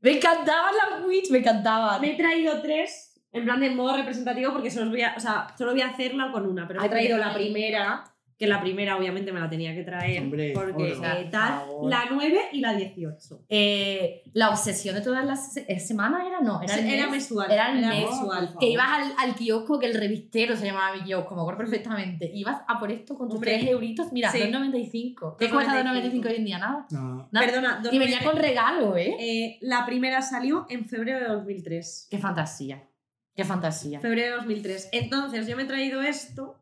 Me 0.02 0.12
encantaban 0.12 0.74
las 0.76 1.06
Witch, 1.06 1.30
me 1.32 1.40
encantaban. 1.40 2.02
Me 2.02 2.12
he 2.12 2.18
traído 2.18 2.62
tres, 2.62 3.22
en 3.32 3.46
plan 3.46 3.60
de 3.60 3.70
modo 3.70 3.96
representativo, 3.96 4.52
porque 4.52 4.70
solo 4.70 4.90
voy 4.90 5.02
a, 5.02 5.14
o 5.16 5.20
sea, 5.20 5.48
solo 5.58 5.72
voy 5.72 5.82
a 5.82 5.88
hacerla 5.88 6.32
con 6.32 6.46
una, 6.46 6.68
pero 6.68 6.84
he 6.84 6.90
traído 6.90 7.18
la 7.18 7.34
primera, 7.34 8.04
que 8.38 8.48
la 8.48 8.60
primera 8.62 8.98
obviamente 8.98 9.32
me 9.32 9.40
la 9.40 9.50
tenía 9.50 9.74
que 9.76 9.84
traer, 9.84 10.22
Hombre, 10.24 10.52
porque 10.54 10.94
eh, 10.94 11.28
tal, 11.32 11.66
Por 11.68 11.90
la 11.90 12.06
9 12.12 12.40
y 12.54 12.60
la 12.62 12.74
18. 12.74 13.46
Eh, 13.50 14.24
la 14.34 14.50
obsesión 14.50 14.96
de 14.96 15.02
todas 15.02 15.24
las 15.26 15.54
se- 15.54 15.66
eh, 15.72 15.80
semanas 15.80 16.24
era 16.28 16.42
no, 16.42 16.62
era, 16.62 16.76
el 16.76 16.86
Era 16.88 17.04
mes. 17.04 17.12
mensual, 17.12 17.52
Era 17.52 17.72
el 17.72 17.78
era 17.80 17.90
mes. 17.90 18.06
mensual. 18.10 18.56
Que 18.60 18.70
ibas 18.70 18.88
al, 18.90 19.14
al 19.18 19.36
kiosco, 19.36 19.80
que 19.80 19.86
el 19.86 19.94
revistero 19.94 20.56
se 20.58 20.66
llamaba 20.66 20.96
mi 20.96 21.04
kiosco, 21.04 21.36
me 21.36 21.42
acuerdo 21.42 21.60
perfectamente. 21.60 22.30
Ibas 22.34 22.62
a 22.68 22.80
por 22.80 22.92
esto 22.92 23.16
con 23.16 23.28
tus 23.28 23.36
Hombre. 23.36 23.58
3 23.60 23.70
euritos. 23.70 24.12
Mira, 24.12 24.32
Sí. 24.32 24.40
2,95. 24.40 25.38
¿Qué 25.38 25.50
cuesta 25.50 25.74
2,95 25.84 26.28
hoy 26.30 26.36
en 26.36 26.46
día? 26.46 26.58
Nada. 26.58 26.88
No. 26.92 27.28
Nada. 27.32 27.46
Perdona, 27.46 27.80
Y 27.92 28.00
venía 28.00 28.18
2009. 28.20 28.26
con 28.26 28.36
regalo, 28.38 28.98
¿eh? 28.98 29.16
Eh, 29.20 29.58
la 29.62 29.86
primera 29.86 30.22
salió 30.22 30.66
en 30.70 30.86
febrero 30.86 31.20
de 31.20 31.26
2003. 31.36 32.08
Qué 32.10 32.18
fantasía. 32.18 32.84
Qué 33.36 33.44
fantasía. 33.44 34.00
Febrero 34.00 34.32
de 34.32 34.38
2003. 34.42 34.90
Entonces, 34.92 35.48
yo 35.48 35.56
me 35.56 35.64
he 35.64 35.66
traído 35.66 36.02
esto 36.02 36.60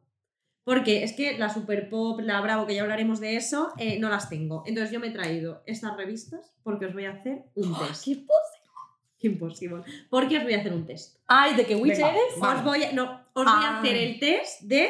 porque 0.64 1.04
es 1.04 1.14
que 1.14 1.38
la 1.38 1.50
Super 1.54 1.90
Pop, 1.90 2.20
la 2.22 2.40
Bravo, 2.42 2.66
que 2.68 2.76
ya 2.76 2.82
hablaremos 2.84 3.20
de 3.20 3.36
eso, 3.36 3.74
eh, 3.78 4.00
no 4.00 4.10
las 4.10 4.30
tengo. 4.30 4.64
Entonces, 4.66 4.92
yo 4.92 5.00
me 5.00 5.08
he 5.08 5.12
traído 5.12 5.64
estas 5.66 5.96
revistas 5.98 6.54
porque 6.64 6.86
os 6.88 6.94
voy 6.94 7.06
a 7.06 7.12
hacer 7.12 7.44
un 7.56 7.76
test. 7.78 8.06
¿Qué? 8.06 9.28
Imposible. 9.28 9.84
Porque 10.10 10.38
os 10.38 10.44
voy 10.44 10.54
a 10.54 10.60
hacer 10.60 10.74
un 10.74 10.86
test. 10.86 11.18
Ay, 11.28 11.56
¿de 11.56 11.66
qué 11.66 11.76
witch 11.76 11.94
Venga, 11.96 12.10
eres? 12.10 12.40
Vale. 12.40 12.60
Os 12.60 12.66
voy 12.66 12.84
a, 12.84 12.92
no, 12.92 13.04
os 13.34 13.46
voy 13.46 13.54
a 13.54 13.70
Ah. 13.76 13.80
hacer 13.80 13.96
el 13.96 14.20
test 14.20 14.62
de 14.62 14.90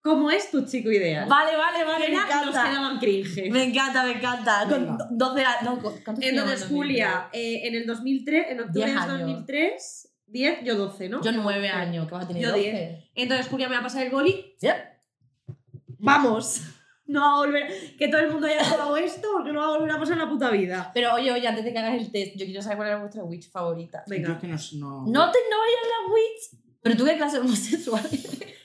cómo 0.00 0.30
es 0.30 0.50
tu 0.50 0.64
chico 0.64 0.90
ideal. 0.92 1.28
Vale, 1.28 1.56
vale, 1.56 1.84
vale, 1.84 2.08
me 2.08 2.14
encanta. 2.14 2.64
quedaban 2.68 2.98
cringe. 3.00 3.50
Me 3.50 3.64
encanta, 3.64 4.04
me 4.04 4.12
encanta. 4.12 4.64
Venga. 4.66 4.96
Con 5.08 5.18
12 5.18 5.44
años. 5.44 5.62
No, 5.64 5.80
¿cuántos 6.04 6.24
Entonces, 6.24 6.66
Julia, 6.68 7.28
eh, 7.32 7.62
en 7.66 7.74
el 7.74 7.86
2003, 7.86 8.46
en 8.50 8.60
octubre 8.60 8.84
10 8.86 8.88
del 8.90 8.98
años. 8.98 9.20
2003, 9.20 10.11
10, 10.32 10.64
yo 10.64 10.76
12, 10.76 11.08
¿no? 11.08 11.18
2003? 11.18 11.34
Yo 11.34 11.42
9 11.42 11.68
años, 11.68 12.06
que 12.06 12.14
vas 12.14 12.24
a 12.24 12.28
tener 12.28 12.42
Yo 12.42 12.50
12. 12.50 13.10
Entonces, 13.14 13.46
Julia 13.48 13.68
me 13.68 13.74
va 13.74 13.80
a 13.80 13.84
pasar 13.84 14.04
el 14.04 14.10
boli. 14.10 14.54
Sí. 14.58 14.68
¡Vamos! 15.98 16.62
No 17.06 17.20
va 17.20 17.32
a 17.34 17.46
volver. 17.46 17.96
Que 17.98 18.08
todo 18.08 18.20
el 18.20 18.30
mundo 18.30 18.46
haya 18.46 18.64
jugado 18.64 18.96
esto 18.96 19.28
porque 19.32 19.52
no 19.52 19.60
va 19.60 19.66
a 19.66 19.78
volver 19.78 19.90
a 19.90 19.98
pasar 19.98 20.14
en 20.14 20.20
la 20.20 20.30
puta 20.30 20.50
vida. 20.50 20.90
Pero 20.94 21.14
oye, 21.14 21.30
oye, 21.30 21.46
antes 21.46 21.64
de 21.64 21.72
que 21.72 21.78
hagas 21.78 22.00
el 22.00 22.10
test, 22.10 22.36
yo 22.36 22.46
quiero 22.46 22.62
saber 22.62 22.78
cuál 22.78 22.88
era 22.88 22.98
vuestra 22.98 23.22
witch 23.22 23.50
favorita. 23.50 24.02
Yo 24.06 24.10
Venga. 24.10 24.32
es 24.32 24.38
que 24.38 24.76
no, 24.78 25.04
no... 25.04 25.06
No 25.06 25.30
te 25.30 25.38
no 25.50 25.58
vayas 25.58 25.80
a 25.84 25.88
la 25.88 26.12
witch. 26.12 26.62
Pero 26.80 26.96
tú 26.96 27.04
qué 27.04 27.16
clase 27.16 27.36
de 27.36 27.42
homosexual. 27.42 28.02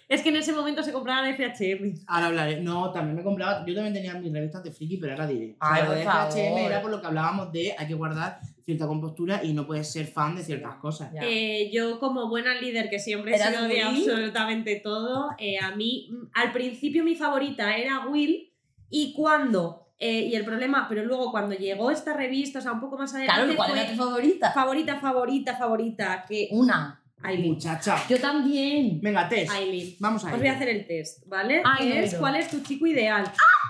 Es 0.07 0.21
que 0.21 0.29
en 0.29 0.37
ese 0.37 0.53
momento 0.53 0.81
se 0.83 0.93
compraba 0.93 1.27
la 1.27 1.35
FHM. 1.35 2.05
Ahora 2.07 2.27
hablaré. 2.27 2.61
No, 2.61 2.91
también 2.91 3.17
me 3.17 3.23
compraba. 3.23 3.65
Yo 3.65 3.75
también 3.75 3.93
tenía 3.93 4.13
mis 4.13 4.31
revistas 4.31 4.63
de 4.63 4.71
friki, 4.71 4.97
pero 4.97 5.13
era 5.13 5.27
directo. 5.27 5.57
Ay, 5.59 5.81
la 5.81 5.87
por 5.87 5.95
de. 5.97 6.03
FHM 6.05 6.57
era 6.57 6.81
por 6.81 6.91
lo 6.91 7.01
que 7.01 7.07
hablábamos 7.07 7.51
de 7.51 7.75
hay 7.77 7.87
que 7.87 7.93
guardar 7.93 8.39
cierta 8.67 8.85
compostura 8.85 9.45
y 9.45 9.53
no 9.53 9.65
puedes 9.65 9.89
ser 9.89 10.07
fan 10.07 10.35
de 10.35 10.43
ciertas 10.43 10.75
cosas. 10.75 11.09
Eh, 11.21 11.71
yo, 11.73 11.99
como 12.01 12.27
buena 12.27 12.53
líder 12.59 12.89
que 12.89 12.99
siempre 12.99 13.31
he 13.31 13.35
¿Eras 13.35 13.51
sido 13.55 13.63
de 13.65 13.81
absolutamente 13.81 14.75
todo, 14.83 15.29
eh, 15.39 15.57
a 15.57 15.73
mí, 15.73 16.09
mm, 16.11 16.25
al 16.33 16.51
principio 16.51 17.05
mi 17.05 17.15
favorita 17.15 17.77
era 17.77 18.05
Will, 18.07 18.51
y 18.89 19.13
cuando, 19.13 19.87
eh, 19.99 20.27
y 20.29 20.35
el 20.35 20.43
problema, 20.43 20.85
pero 20.89 21.05
luego 21.05 21.31
cuando 21.31 21.55
llegó 21.55 21.91
esta 21.91 22.13
revista, 22.13 22.59
o 22.59 22.61
sea, 22.61 22.73
un 22.73 22.81
poco 22.81 22.97
más 22.97 23.13
adelante, 23.15 23.41
Claro, 23.41 23.55
¿cuál 23.55 23.69
fue 23.69 23.79
era 23.79 23.89
tu 23.89 23.95
favorita? 23.95 24.51
favorita, 24.51 24.99
favorita, 24.99 25.55
favorita, 25.55 26.25
que 26.27 26.49
Una. 26.51 27.01
Aileen. 27.23 27.53
Muchacha. 27.53 27.97
Yo 28.09 28.19
también. 28.19 28.99
Venga, 29.01 29.27
test. 29.29 29.49
Aileen. 29.51 29.95
Vamos 29.99 30.23
a 30.25 30.33
Os 30.33 30.37
voy 30.39 30.47
a 30.49 30.53
hacer 30.53 30.67
el 30.69 30.85
test, 30.85 31.25
¿vale? 31.25 31.63
Ay, 31.65 31.87
Que 31.89 31.95
no, 31.95 32.01
es 32.05 32.13
no. 32.13 32.19
cuál 32.19 32.35
es 32.35 32.47
tu 32.49 32.61
chico 32.61 32.85
ideal. 32.85 33.23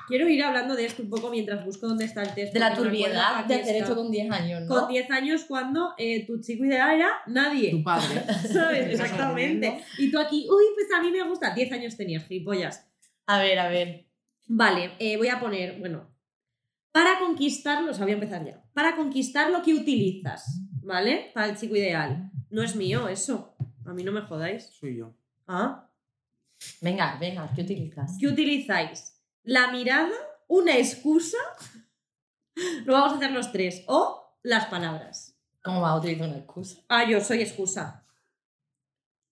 Quiero 0.07 0.29
ir 0.29 0.41
hablando 0.41 0.73
de 0.73 0.85
esto 0.85 1.03
un 1.03 1.09
poco 1.09 1.29
mientras 1.29 1.65
busco 1.65 1.85
dónde 1.85 2.05
está 2.05 2.23
el 2.23 2.33
test. 2.33 2.53
De 2.53 2.59
la 2.59 2.73
turbiedad 2.73 3.43
de 3.43 3.55
hacer 3.55 3.75
esto 3.75 3.93
con 3.93 4.09
10 4.09 4.31
años, 4.31 4.61
¿no? 4.61 4.73
Con 4.73 4.87
10 4.87 5.11
años 5.11 5.43
cuando 5.43 5.93
eh, 5.97 6.25
tu 6.25 6.39
chico 6.39 6.63
ideal 6.63 6.95
era 6.95 7.09
nadie. 7.27 7.71
Tu 7.71 7.83
padre. 7.83 8.23
¿Sabes? 8.53 8.91
Exactamente. 8.91 9.83
Y 9.97 10.09
tú 10.09 10.17
aquí, 10.17 10.47
uy, 10.49 10.63
pues 10.75 10.87
a 10.97 11.01
mí 11.01 11.11
me 11.11 11.27
gusta. 11.27 11.53
10 11.53 11.73
años 11.73 11.97
tenías, 11.97 12.25
gilipollas. 12.25 12.87
A 13.25 13.39
ver, 13.39 13.59
a 13.59 13.67
ver. 13.67 14.07
Vale, 14.47 14.93
eh, 14.99 15.17
voy 15.17 15.27
a 15.27 15.41
poner, 15.41 15.77
bueno, 15.77 16.09
para 16.93 17.19
conquistarlo, 17.19 17.91
o 17.91 17.93
sea, 17.93 18.05
voy 18.05 18.13
a 18.13 18.15
empezar 18.15 18.45
ya. 18.45 18.63
Para 18.73 18.95
conquistar 18.95 19.51
lo 19.51 19.61
que 19.61 19.73
utilizas, 19.73 20.61
¿vale? 20.81 21.31
Para 21.33 21.47
el 21.49 21.57
chico 21.57 21.75
ideal. 21.75 22.31
No 22.49 22.63
es 22.63 22.77
mío 22.77 23.09
eso. 23.09 23.57
A 23.85 23.93
mí 23.93 24.03
no 24.03 24.13
me 24.13 24.21
jodáis. 24.21 24.67
Soy 24.67 24.97
yo. 24.97 25.13
¿Ah? 25.47 25.89
Venga, 26.81 27.17
venga, 27.19 27.51
¿qué 27.53 27.61
utilizas? 27.61 28.15
¿Qué 28.17 28.27
utilizáis? 28.27 29.16
La 29.43 29.71
mirada, 29.71 30.13
una 30.47 30.77
excusa. 30.77 31.37
Lo 32.85 32.93
vamos 32.93 33.13
a 33.13 33.15
hacer 33.17 33.31
los 33.31 33.51
tres. 33.51 33.83
O 33.87 34.39
las 34.43 34.65
palabras. 34.65 35.35
¿Cómo 35.63 35.81
vas 35.81 35.91
a 35.91 35.97
utilizar 35.97 36.27
una 36.27 36.37
excusa? 36.37 36.81
Ah, 36.87 37.03
yo 37.09 37.19
soy 37.21 37.41
excusa. 37.41 38.05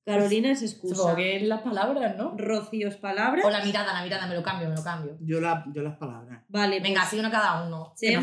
Carolina 0.05 0.51
es 0.51 0.61
excusa. 0.61 0.95
Supongo 0.95 1.15
que 1.15 1.37
es 1.37 1.43
las 1.43 1.61
palabras, 1.61 2.15
¿no? 2.15 2.35
Rocío 2.37 2.87
es 2.87 2.95
palabra. 2.95 3.41
O 3.43 3.49
la 3.49 3.63
mirada, 3.63 3.91
la 3.91 4.03
mirada, 4.03 4.27
me 4.27 4.35
lo 4.35 4.43
cambio, 4.43 4.69
me 4.69 4.75
lo 4.75 4.83
cambio. 4.83 5.17
Yo, 5.19 5.41
la, 5.41 5.65
yo 5.73 5.81
las 5.81 5.97
palabras. 5.97 6.43
Vale, 6.47 6.79
Venga, 6.79 7.01
así 7.01 7.17
uno 7.17 7.31
cada 7.31 7.65
uno. 7.65 7.93
Que 7.99 8.15
no 8.17 8.21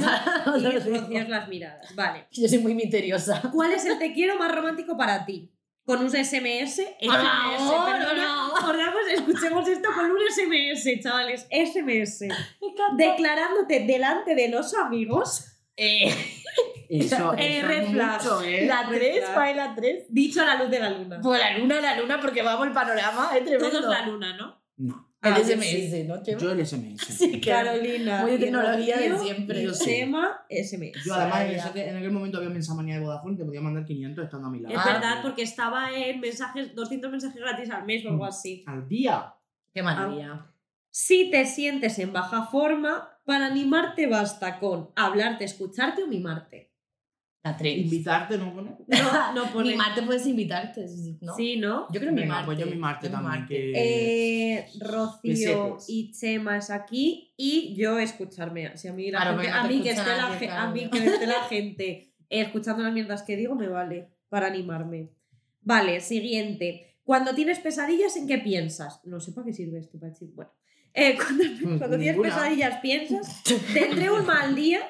y. 0.58 0.78
Rocío 0.78 1.20
es 1.20 1.28
las 1.28 1.48
miradas. 1.48 1.94
Vale. 1.96 2.28
Yo 2.30 2.48
soy 2.48 2.58
muy 2.58 2.74
misteriosa. 2.74 3.42
¿Cuál 3.52 3.72
es 3.72 3.84
el 3.84 3.98
te 3.98 4.12
quiero 4.12 4.38
más 4.38 4.54
romántico 4.54 4.96
para 4.96 5.26
ti? 5.26 5.52
Con 5.84 6.00
un 6.00 6.10
SMS. 6.10 6.80
SMS, 7.00 7.68
favor, 7.68 7.84
perdona. 7.90 8.14
no. 8.24 8.56
Acordamos, 8.56 9.00
escuchemos 9.12 9.68
esto 9.68 9.88
con 9.94 10.10
un 10.10 10.18
SMS, 10.30 11.00
chavales. 11.02 11.46
SMS. 11.50 12.24
Declarándote 12.96 13.80
delante 13.86 14.34
de 14.34 14.48
los 14.48 14.74
amigos. 14.74 15.46
Eh, 15.76 16.14
Eso, 16.88 17.32
Eh, 17.38 17.58
eso 17.58 17.66
red 17.68 17.86
flag. 17.90 18.22
mucho, 18.22 18.42
¿eh? 18.42 18.66
la 18.66 18.86
3, 18.86 19.18
flag. 19.20 19.34
¿cuál 19.34 19.48
es 19.48 19.56
la 19.56 19.74
3? 19.74 20.04
Dicho 20.10 20.42
a 20.42 20.44
la 20.44 20.54
luz 20.56 20.70
de 20.70 20.78
la 20.78 20.90
luna. 20.90 21.20
Pues 21.22 21.40
la 21.40 21.56
luna, 21.56 21.80
la 21.80 21.96
luna, 21.98 22.20
porque 22.20 22.42
vamos, 22.42 22.66
el 22.66 22.72
panorama 22.74 23.30
es 23.34 23.44
tremendo. 23.44 23.70
Todos 23.80 23.90
la 23.90 24.06
luna, 24.06 24.36
¿no? 24.36 24.62
No. 24.76 25.11
El 25.22 25.32
Ah, 25.34 25.38
SMS, 25.38 25.90
sí. 25.90 26.04
¿no? 26.04 26.22
Yo 26.24 26.50
el 26.50 26.66
SMS. 26.66 27.00
Sí, 27.18 27.40
Carolina. 27.40 28.22
Muy 28.22 28.32
de 28.32 28.38
tecnología 28.38 28.96
de 28.98 29.18
siempre. 29.18 29.62
Yo. 29.62 29.72
Chema, 29.72 30.44
SMS. 30.50 31.04
Yo 31.04 31.14
además 31.14 31.72
en 31.76 31.96
aquel 31.96 32.10
momento 32.10 32.38
había 32.38 32.50
mensamanía 32.50 32.96
de 32.96 33.04
Vodafone, 33.04 33.36
te 33.36 33.44
podía 33.44 33.60
mandar 33.60 33.84
500 33.84 34.24
estando 34.24 34.48
a 34.48 34.50
mi 34.50 34.58
lado. 34.60 34.74
Es 34.74 34.80
Ah. 34.84 34.92
verdad, 34.94 35.22
porque 35.22 35.42
estaba 35.42 35.92
en 35.96 36.18
mensajes, 36.20 36.74
200 36.74 37.10
mensajes 37.10 37.40
gratis 37.40 37.70
al 37.70 37.84
mes 37.84 38.04
o 38.04 38.08
algo 38.08 38.24
así. 38.24 38.64
Al 38.66 38.88
día. 38.88 39.34
Qué 39.72 39.82
maravilla. 39.82 40.46
Si 40.90 41.30
te 41.30 41.46
sientes 41.46 41.98
en 42.00 42.12
baja 42.12 42.46
forma, 42.46 43.08
para 43.24 43.46
animarte 43.46 44.08
basta 44.08 44.58
con 44.58 44.90
hablarte, 44.96 45.44
escucharte 45.44 46.02
o 46.02 46.08
mimarte. 46.08 46.71
La 47.44 47.56
3. 47.56 47.78
Invitarte, 47.78 48.38
¿no 48.38 48.54
pone? 48.54 48.70
No, 48.88 49.34
no 49.34 49.52
pone. 49.52 49.70
Mimarte 49.70 50.02
puedes 50.02 50.26
invitarte, 50.26 50.86
¿no? 51.20 51.34
Sí, 51.34 51.56
¿no? 51.56 51.88
Yo 51.92 51.98
creo 52.00 52.12
Venga, 52.12 52.22
mimarte. 52.22 52.46
pues 52.46 52.58
yo 52.58 52.66
mimarte 52.66 53.06
Yo 53.08 53.12
también. 53.12 53.32
mimarte. 53.32 53.54
Que... 53.54 54.54
Eh, 54.58 54.66
Rocío 54.80 55.78
y 55.88 56.12
Chema 56.12 56.58
es 56.58 56.70
aquí 56.70 57.32
y 57.36 57.74
yo 57.76 57.98
escucharme. 57.98 58.76
Si 58.76 58.86
a 58.88 58.92
mí, 58.92 59.10
la 59.10 59.22
Claro, 59.22 59.38
gente- 59.38 59.52
a 59.58 59.64
mí 59.64 59.82
que 59.82 59.90
esté 59.90 60.06
la, 60.06 60.16
nadie, 60.18 60.38
ge- 60.38 60.46
claro. 60.46 60.68
a 60.68 60.72
mí 60.72 60.88
que 60.90 60.98
esté 60.98 61.26
la 61.26 61.42
gente 61.48 62.14
eh, 62.30 62.40
escuchando 62.42 62.82
las 62.84 62.92
mierdas 62.92 63.22
que 63.22 63.36
digo 63.36 63.54
me 63.56 63.68
vale 63.68 64.08
para 64.28 64.46
animarme. 64.46 65.10
Vale, 65.62 66.00
siguiente. 66.00 66.96
Cuando 67.04 67.34
tienes 67.34 67.58
pesadillas, 67.58 68.16
¿en 68.16 68.28
qué 68.28 68.38
piensas? 68.38 69.00
No 69.04 69.18
sé 69.20 69.32
para 69.32 69.46
qué 69.46 69.52
sirve 69.52 69.78
esto, 69.80 69.98
Pachi. 69.98 70.26
Bueno, 70.34 70.52
Eh, 70.94 71.16
cuando, 71.16 71.78
cuando 71.78 71.98
tienes 71.98 72.20
pesadillas, 72.20 72.78
piensas, 72.80 73.42
tendré 73.74 74.10
un 74.10 74.24
mal 74.26 74.54
día, 74.54 74.80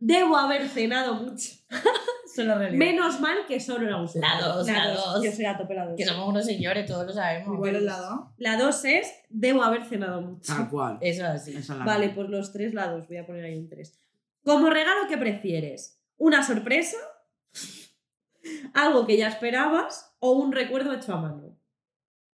debo 0.00 0.36
haber 0.36 0.68
cenado 0.68 1.14
mucho. 1.14 1.50
Solo 2.34 2.56
realidad. 2.58 2.78
Menos 2.78 3.20
mal 3.20 3.38
que 3.46 3.58
solo 3.58 3.86
era 3.86 3.96
un 3.96 4.08
La 4.14 4.40
dos, 4.40 4.66
la 4.66 4.92
dos. 4.92 5.22
Yo 5.22 5.32
soy 5.32 5.46
a 5.46 5.58
tope 5.58 5.74
la 5.74 5.86
dos. 5.86 5.96
Que 5.96 6.04
somos 6.04 6.28
unos 6.28 6.46
señores, 6.46 6.86
todos 6.86 7.04
lo 7.04 7.12
sabemos. 7.12 7.58
¿Cuál 7.58 7.76
es 7.76 7.82
la 7.82 7.98
dos? 7.98 8.20
La 8.38 8.56
dos 8.56 8.84
es, 8.84 9.12
debo 9.28 9.64
haber 9.64 9.84
cenado 9.84 10.20
mucho. 10.20 10.54
Tal 10.54 10.70
cual. 10.70 10.98
Eso 11.00 11.26
así. 11.26 11.50
Esa 11.50 11.72
es 11.72 11.78
la 11.80 11.84
Vale, 11.84 12.10
pues 12.10 12.28
los 12.28 12.52
tres 12.52 12.72
lados, 12.72 13.08
voy 13.08 13.16
a 13.16 13.26
poner 13.26 13.44
ahí 13.44 13.58
un 13.58 13.68
3. 13.68 13.98
Como 14.44 14.70
regalo, 14.70 15.08
¿qué 15.08 15.18
prefieres? 15.18 16.00
¿Una 16.18 16.44
sorpresa? 16.44 16.96
¿Algo 18.74 19.06
que 19.06 19.16
ya 19.16 19.26
esperabas? 19.26 20.14
¿O 20.20 20.30
un 20.32 20.52
recuerdo 20.52 20.92
hecho 20.92 21.12
a 21.12 21.20
mano? 21.20 21.56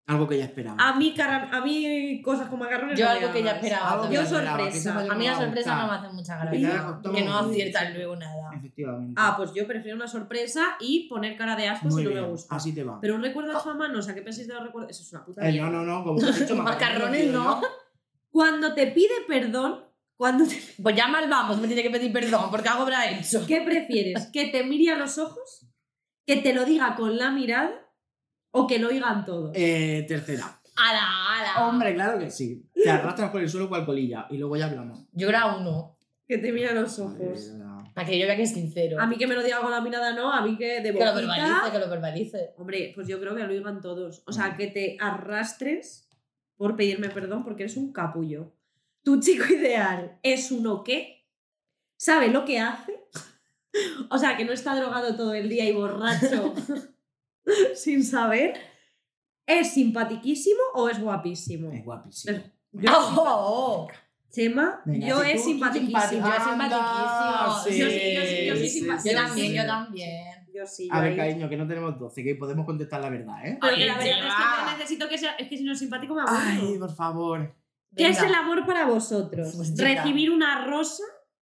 Algo 0.09 0.29
que 0.29 0.39
ya 0.39 0.45
esperaba. 0.45 0.77
A 0.79 0.95
mí, 0.97 1.13
cara- 1.15 1.49
a 1.53 1.61
mí 1.63 2.23
cosas 2.23 2.49
con 2.49 2.61
macarrones. 2.61 2.97
Yo 2.97 3.07
no 3.07 3.11
me 3.13 3.19
algo 3.19 3.33
que 3.33 3.43
ya 3.43 3.51
esperaba. 3.57 4.09
Yo 4.09 4.25
sorpresa. 4.25 5.01
A 5.11 5.15
mí 5.17 5.27
la 5.27 5.37
sorpresa 5.37 5.77
no 5.83 5.89
me 5.89 5.95
hace 5.95 6.09
mucha 6.15 6.37
gracia. 6.39 6.85
costamos 6.87 7.17
Que 7.19 7.25
no 7.25 7.39
aciertan 7.39 7.95
luego 7.95 8.15
nada. 8.17 8.51
Efectivamente. 8.55 9.15
Ah, 9.17 9.35
pues 9.37 9.53
yo 9.53 9.67
prefiero 9.67 9.97
una 9.97 10.07
sorpresa 10.07 10.77
y 10.79 11.09
poner 11.09 11.37
cara 11.37 11.57
de 11.57 11.67
asco 11.69 11.89
Muy 11.89 12.03
si 12.03 12.05
no 12.05 12.11
bien. 12.11 12.23
me 12.23 12.29
gusta. 12.29 12.55
Así 12.55 12.73
te 12.73 12.85
va. 12.85 13.01
Pero 13.01 13.17
un 13.17 13.23
recuerdo 13.23 13.59
hecho 13.59 13.71
a 13.71 13.75
mano, 13.75 13.99
o 13.99 14.03
sea, 14.03 14.15
¿qué 14.15 14.23
pensáis 14.23 14.47
de 14.47 14.55
los 14.55 14.63
recuerdos? 14.63 14.93
Eso 14.93 15.03
es 15.03 15.13
una 15.13 15.25
puta 15.25 15.49
Eh, 15.49 15.53
mierda. 15.53 15.71
no, 15.71 15.85
no, 15.85 15.99
no, 15.99 16.05
como 16.05 16.25
has 16.25 16.39
dicho, 16.39 16.55
Macarrones 16.63 17.27
no. 17.33 17.61
Cuando 18.31 18.75
te 18.75 18.87
pide 18.89 19.15
perdón, 19.27 19.85
cuando 20.17 20.45
te- 20.47 20.63
Pues 20.83 20.95
ya 20.95 21.09
mal 21.09 21.29
vamos, 21.29 21.59
me 21.59 21.67
tiene 21.67 21.83
que 21.83 21.91
pedir 21.91 22.13
perdón 22.13 22.49
porque 22.53 22.69
algo 22.69 22.83
habrá 22.83 23.11
hecho. 23.11 23.45
¿qué 23.47 23.61
prefieres? 23.63 24.27
¿Que 24.33 24.47
te 24.51 24.63
mire 24.63 24.93
a 24.93 24.97
los 24.97 25.19
ojos? 25.19 25.67
¿Que 26.25 26.37
te 26.37 26.55
lo 26.55 26.65
diga 26.65 26.95
con 26.95 27.17
la 27.19 27.31
mirada? 27.33 27.73
¿O 28.59 28.67
que 28.67 28.79
lo 28.79 28.89
oigan 28.89 29.23
todos? 29.27 29.51
Eh, 29.55 30.07
tercera. 30.09 30.59
¡Hala, 30.77 31.03
hala! 31.29 31.69
Hombre, 31.69 31.93
claro 31.95 32.19
que 32.19 32.31
sí. 32.31 32.67
Te 32.73 32.89
arrastras 32.89 33.31
por 33.31 33.43
el 33.43 33.51
suelo 33.51 33.69
cual 33.69 33.85
colilla 33.85 34.27
y 34.31 34.39
luego 34.39 34.57
ya 34.57 34.65
hablamos. 34.65 35.07
Yo 35.13 35.29
era 35.29 35.57
uno. 35.57 35.99
Que 36.27 36.39
te 36.39 36.51
mire 36.53 36.69
a 36.69 36.73
los 36.73 36.99
ojos. 36.99 37.53
Para 37.95 38.07
que 38.07 38.19
yo 38.19 38.27
vea 38.27 38.35
que 38.35 38.45
es 38.45 38.55
sincero. 38.55 38.99
A 38.99 39.07
mí 39.07 39.19
que 39.19 39.27
me 39.27 39.35
lo 39.35 39.43
diga 39.43 39.61
con 39.61 39.71
la 39.71 39.83
mirada 39.83 40.15
no, 40.15 40.33
a 40.33 40.41
mí 40.41 40.57
que 40.57 40.81
de 40.81 40.93
que 40.95 41.05
lo 41.05 41.15
verbalice, 41.15 41.71
que 41.71 41.79
lo 41.79 41.91
verbalice. 41.91 42.55
Hombre, 42.57 42.93
pues 42.95 43.07
yo 43.07 43.21
creo 43.21 43.35
que 43.37 43.43
lo 43.43 43.53
digan 43.53 43.83
todos. 43.83 44.23
O 44.27 44.33
sea, 44.33 44.57
que 44.57 44.69
te 44.69 44.97
arrastres 44.99 46.09
por 46.57 46.77
pedirme 46.77 47.11
perdón 47.11 47.45
porque 47.45 47.65
eres 47.65 47.77
un 47.77 47.93
capullo. 47.93 48.55
Tu 49.03 49.21
chico 49.21 49.45
ideal 49.53 50.19
es 50.23 50.51
uno 50.51 50.83
que 50.83 51.27
sabe 51.99 52.29
lo 52.29 52.47
que 52.47 52.59
hace. 52.59 53.05
O 54.09 54.17
sea, 54.17 54.39
que 54.39 54.47
no 54.47 54.53
está 54.53 54.75
drogado 54.75 55.17
todo 55.17 55.35
el 55.35 55.51
día 55.51 55.69
y 55.69 55.73
borracho 55.73 56.55
sin 57.75 58.05
saber. 58.05 58.55
¿Es 59.47 59.75
simpatiquísimo 59.75 60.61
o 60.75 60.89
es 60.89 61.01
guapísimo? 61.01 61.71
Es 61.71 61.85
guapísimo. 61.85 62.39
Yo, 62.73 62.91
¡Oh! 62.93 63.89
Chema, 64.29 64.83
Venga, 64.85 65.07
yo 65.07 65.23
si 65.23 65.31
es 65.31 65.45
simpaticísimo. 65.45 66.27
Yo 66.27 66.33
Anda, 66.33 66.45
simpaticísimo. 66.45 67.65
sí, 67.65 67.79
Yo 67.79 67.87
sí, 67.89 68.15
yo 68.15 68.23
sí, 68.23 68.47
yo 68.47 68.57
sí, 68.99 69.15
también, 69.15 69.49
sí. 69.51 69.57
yo 69.57 69.67
también. 69.67 70.47
Yo 70.53 70.67
sí, 70.67 70.89
A 70.91 71.01
ver, 71.01 71.13
ahí- 71.13 71.17
cariño, 71.17 71.49
que 71.49 71.57
no 71.57 71.67
tenemos 71.67 71.99
12, 71.99 72.23
que 72.25 72.35
podemos 72.35 72.67
contestar 72.67 73.01
la 73.01 73.09
verdad, 73.11 73.47
¿eh? 73.47 73.59
Oye, 73.63 73.87
la 73.87 73.97
verdad 73.97 74.19
es 74.19 74.25
que 74.73 74.77
necesito 74.79 75.09
que 75.09 75.17
sea. 75.19 75.33
Es 75.37 75.49
que 75.49 75.57
si 75.57 75.65
no 75.65 75.73
es 75.73 75.79
simpático 75.79 76.15
me 76.15 76.23
Ay, 76.27 76.59
aburro. 76.59 76.81
por 76.81 76.95
favor. 76.97 77.55
¿Qué 77.97 78.09
es 78.09 78.21
el 78.23 78.35
amor 78.35 78.67
para 78.67 78.85
vosotros? 78.87 79.55
Pues. 79.57 79.77
¿Recibir 79.79 80.31
una 80.31 80.67
rosa? 80.67 81.05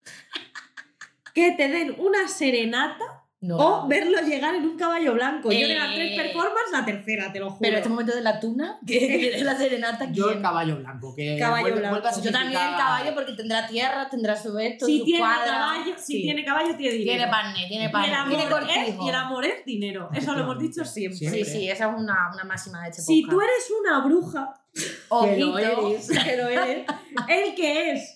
¿Que 1.34 1.52
te 1.52 1.68
den 1.70 1.96
una 2.00 2.28
serenata? 2.28 3.23
No. 3.46 3.58
¿O 3.58 3.88
verlo 3.90 4.22
llegar 4.22 4.56
en 4.56 4.64
un 4.64 4.78
caballo 4.78 5.14
blanco? 5.16 5.52
Yo 5.52 5.68
de 5.68 5.76
las 5.76 5.90
Eh. 5.92 5.96
tres 5.96 6.22
performances, 6.22 6.72
la 6.72 6.86
tercera, 6.86 7.34
te 7.34 7.40
lo 7.40 7.48
juro. 7.50 7.60
Pero 7.60 7.76
este 7.78 7.90
momento 7.90 8.16
de 8.16 8.22
la 8.22 8.40
tuna, 8.40 8.80
es 8.88 9.42
la 9.44 9.58
serenata, 9.58 10.06
Yo 10.14 10.26
el 10.28 10.30
¿quién? 10.32 10.42
caballo 10.42 10.78
blanco, 10.78 11.14
que 11.14 11.38
Caballo 11.38 11.62
vuelve, 11.64 11.80
blanco. 11.82 12.00
vuelve 12.02 12.22
Yo 12.24 12.32
también 12.32 12.54
significar- 12.62 12.78
caballo 12.78 13.14
porque 13.14 13.34
tendrá 13.34 13.68
tierra, 13.68 14.10
tendrá 14.10 14.36
su 14.38 14.58
esto, 14.58 14.86
si 14.86 15.00
su 15.00 15.04
tiene 15.04 15.20
cuadra. 15.20 15.46
caballo, 15.46 15.94
si 15.98 16.22
tiene 16.22 16.46
caballo, 16.46 16.78
tiene 16.78 16.94
dinero. 16.98 17.18
Tiene 17.18 17.32
pan, 17.32 17.54
tiene 17.54 17.84
y, 17.84 17.86
el 17.86 17.92
pan, 17.92 18.14
amor 18.14 18.30
tiene 18.38 18.50
cortijo. 18.50 19.06
y 19.06 19.10
el 19.10 19.16
amor 19.16 19.46
es 19.46 19.66
dinero. 19.66 20.10
Eso 20.14 20.34
lo 20.34 20.40
hemos 20.44 20.60
dicho 20.60 20.86
siempre. 20.86 21.18
Siempre. 21.18 21.44
Sí, 21.44 21.52
sí, 21.52 21.70
esa 21.70 21.90
es 21.92 22.00
una, 22.00 22.32
una 22.34 22.44
máxima 22.46 22.82
de 22.84 22.90
este 22.92 23.02
Si 23.02 23.24
podcast. 23.24 23.32
tú 23.38 23.42
eres 23.42 23.72
una 23.82 24.06
bruja, 24.06 24.54
Que 24.74 25.38
lo 25.38 25.52
Ojito. 25.54 25.60
eres. 25.60 26.08
que 26.10 26.38
lo 26.38 26.48
eres, 26.48 26.86
el 27.28 27.56
que 27.56 27.92
es 27.92 28.16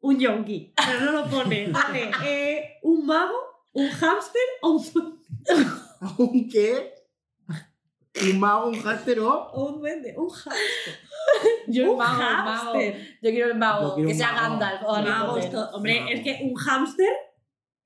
un 0.00 0.18
yonki, 0.18 0.72
pero 0.74 1.00
no 1.00 1.12
lo 1.12 1.24
pone. 1.26 1.66
Vale, 1.70 2.10
eh, 2.24 2.78
un 2.82 3.04
mago, 3.06 3.34
un 3.76 3.88
hámster 3.90 4.42
o 4.62 4.70
un, 4.70 4.84
duende- 4.92 5.18
Aunque. 6.00 6.94
Un 8.32 8.40
mago, 8.40 8.68
un 8.68 8.80
hámster 8.82 9.20
o. 9.20 9.32
o 9.52 9.66
un 9.68 9.80
duende. 9.80 10.14
Un 10.16 10.30
hámster. 10.30 10.96
Yo 11.66 11.82
el 11.84 11.88
un 11.90 11.98
mago, 11.98 12.22
el 12.22 12.28
mago. 12.28 12.72
hámster. 12.72 13.18
Yo 13.22 13.30
quiero 13.30 13.46
el 13.46 13.52
Yo 13.52 13.58
mago, 13.58 13.94
quiero 13.94 14.06
que 14.08 14.12
un 14.14 14.18
sea 14.18 14.32
mago. 14.32 14.48
Gandalf 14.50 14.82
o 14.84 14.94
Harry 14.94 15.26
Potter. 15.26 15.50
to- 15.50 15.70
Hombre, 15.72 16.00
Mago. 16.00 16.12
es 16.12 16.20
que 16.22 16.40
un 16.44 16.54
hámster. 16.54 17.12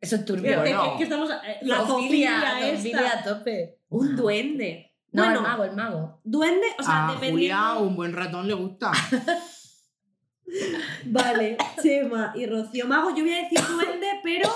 Eso 0.00 0.16
es 0.16 0.24
turbio. 0.24 0.42
que, 0.50 0.57
bueno. 0.57 0.83
que- 0.92 0.96
que 0.98 1.03
estamos. 1.05 1.31
eh, 1.31 1.59
La 1.62 1.76
Zoofilia, 1.87 2.40
zoofilia 2.40 2.74
zoofilia 2.76 3.07
esta. 3.07 3.18
a 3.18 3.24
tope. 3.38 3.79
Un 3.88 4.16
duende. 4.16 4.87
No, 5.12 5.24
bueno, 5.24 5.38
el 5.40 5.42
mago, 5.42 5.64
el 5.64 5.72
mago. 5.72 6.20
duende, 6.22 6.66
o 6.79 6.83
sea, 6.85 7.09
a 7.09 7.12
dependiendo. 7.14 7.62
Julia 7.62 7.83
un 7.83 7.96
buen 7.96 8.12
ratón 8.12 8.46
le 8.46 8.55
gusta. 8.55 8.92
Vale, 11.07 11.57
Chema 11.83 12.33
y 12.37 12.46
Rocío 12.46 12.87
Mago. 12.87 13.11
Yo 13.11 13.24
voy 13.24 13.33
a 13.33 13.42
decir 13.42 13.59
duende, 13.68 14.07
pero 14.22 14.48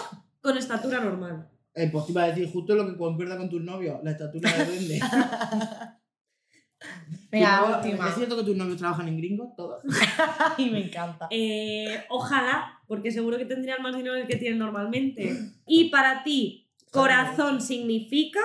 con 0.44 0.58
estatura 0.58 1.00
normal. 1.00 1.48
Eh, 1.74 1.88
pues 1.90 2.04
te 2.04 2.12
iba 2.12 2.22
a 2.22 2.26
decir 2.28 2.52
justo 2.52 2.74
lo 2.74 2.86
que 2.86 2.98
concuerda 2.98 3.38
con 3.38 3.48
tus 3.48 3.62
novios, 3.62 3.98
la 4.04 4.10
estatura 4.10 4.52
de 4.52 4.64
duende. 4.66 5.00
Venga, 7.32 7.80
¿Es 7.80 7.86
última. 7.86 8.12
cierto 8.12 8.36
que 8.36 8.44
tus 8.44 8.56
novios 8.56 8.76
trabajan 8.76 9.08
en 9.08 9.16
gringos? 9.16 9.56
Todos. 9.56 9.82
Ay, 10.58 10.70
me 10.70 10.84
encanta. 10.84 11.28
Eh, 11.30 12.04
ojalá, 12.10 12.78
porque 12.86 13.10
seguro 13.10 13.38
que 13.38 13.46
tendrían 13.46 13.82
más 13.82 13.96
dinero 13.96 14.14
del 14.14 14.26
que 14.26 14.36
tienen 14.36 14.58
normalmente. 14.58 15.34
Y 15.66 15.88
para 15.88 16.22
ti, 16.22 16.70
corazón 16.92 17.62
significa 17.62 18.40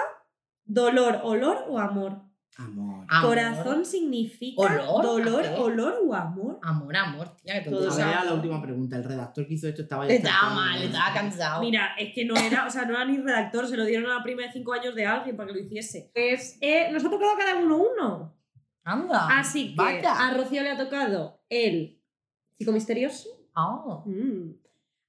dolor, 0.64 1.20
olor 1.24 1.66
o 1.68 1.80
amor. 1.80 2.22
Amor. 2.58 2.89
Amor. 3.12 3.30
Corazón 3.30 3.86
significa 3.86 4.62
¿Olor? 4.62 5.04
dolor, 5.04 5.46
olor 5.58 5.96
o 6.06 6.14
amor. 6.14 6.60
Amor, 6.62 6.96
amor, 6.96 7.36
tía, 7.38 7.64
que 7.64 7.70
Todo 7.70 7.80
A 7.80 7.82
tonto. 7.84 7.96
sea, 7.96 8.06
ver, 8.06 8.16
era 8.16 8.24
la 8.26 8.34
última 8.36 8.62
pregunta. 8.62 8.96
El 8.98 9.04
redactor 9.04 9.48
que 9.48 9.56
hizo 9.56 9.68
esto 9.68 9.82
estaba 9.82 10.08
ya. 10.08 10.14
Estaba 10.14 10.54
mal, 10.54 10.82
estaba 10.84 11.14
cansado. 11.14 11.62
Mira, 11.62 11.96
es 11.98 12.14
que 12.14 12.26
no 12.26 12.36
era, 12.36 12.68
o 12.68 12.70
sea, 12.70 12.86
no 12.86 12.94
era 12.94 13.06
ni 13.06 13.18
redactor, 13.18 13.68
se 13.68 13.76
lo 13.78 13.86
dieron 13.86 14.12
a 14.12 14.18
la 14.18 14.24
prima 14.24 14.44
de 14.44 14.52
5 14.52 14.74
años 14.74 14.94
de 14.96 15.06
alguien 15.08 15.36
para 15.36 15.48
que 15.48 15.54
lo 15.54 15.60
hiciese. 15.60 16.12
Pues 16.14 16.58
eh, 16.62 16.92
nos 16.92 17.04
ha 17.04 17.10
tocado 17.10 17.32
cada 17.38 17.56
uno 17.56 17.78
uno. 17.78 18.36
Anda. 18.84 19.40
Así 19.40 19.70
que 19.72 19.76
vaya. 19.76 20.14
a 20.28 20.34
Rocío 20.36 20.62
le 20.62 20.70
ha 20.72 20.78
tocado 20.78 21.42
el 21.50 22.00
chico 22.60 22.72
misterioso. 22.72 23.28
Ah. 23.56 24.04
Mm. 24.06 24.52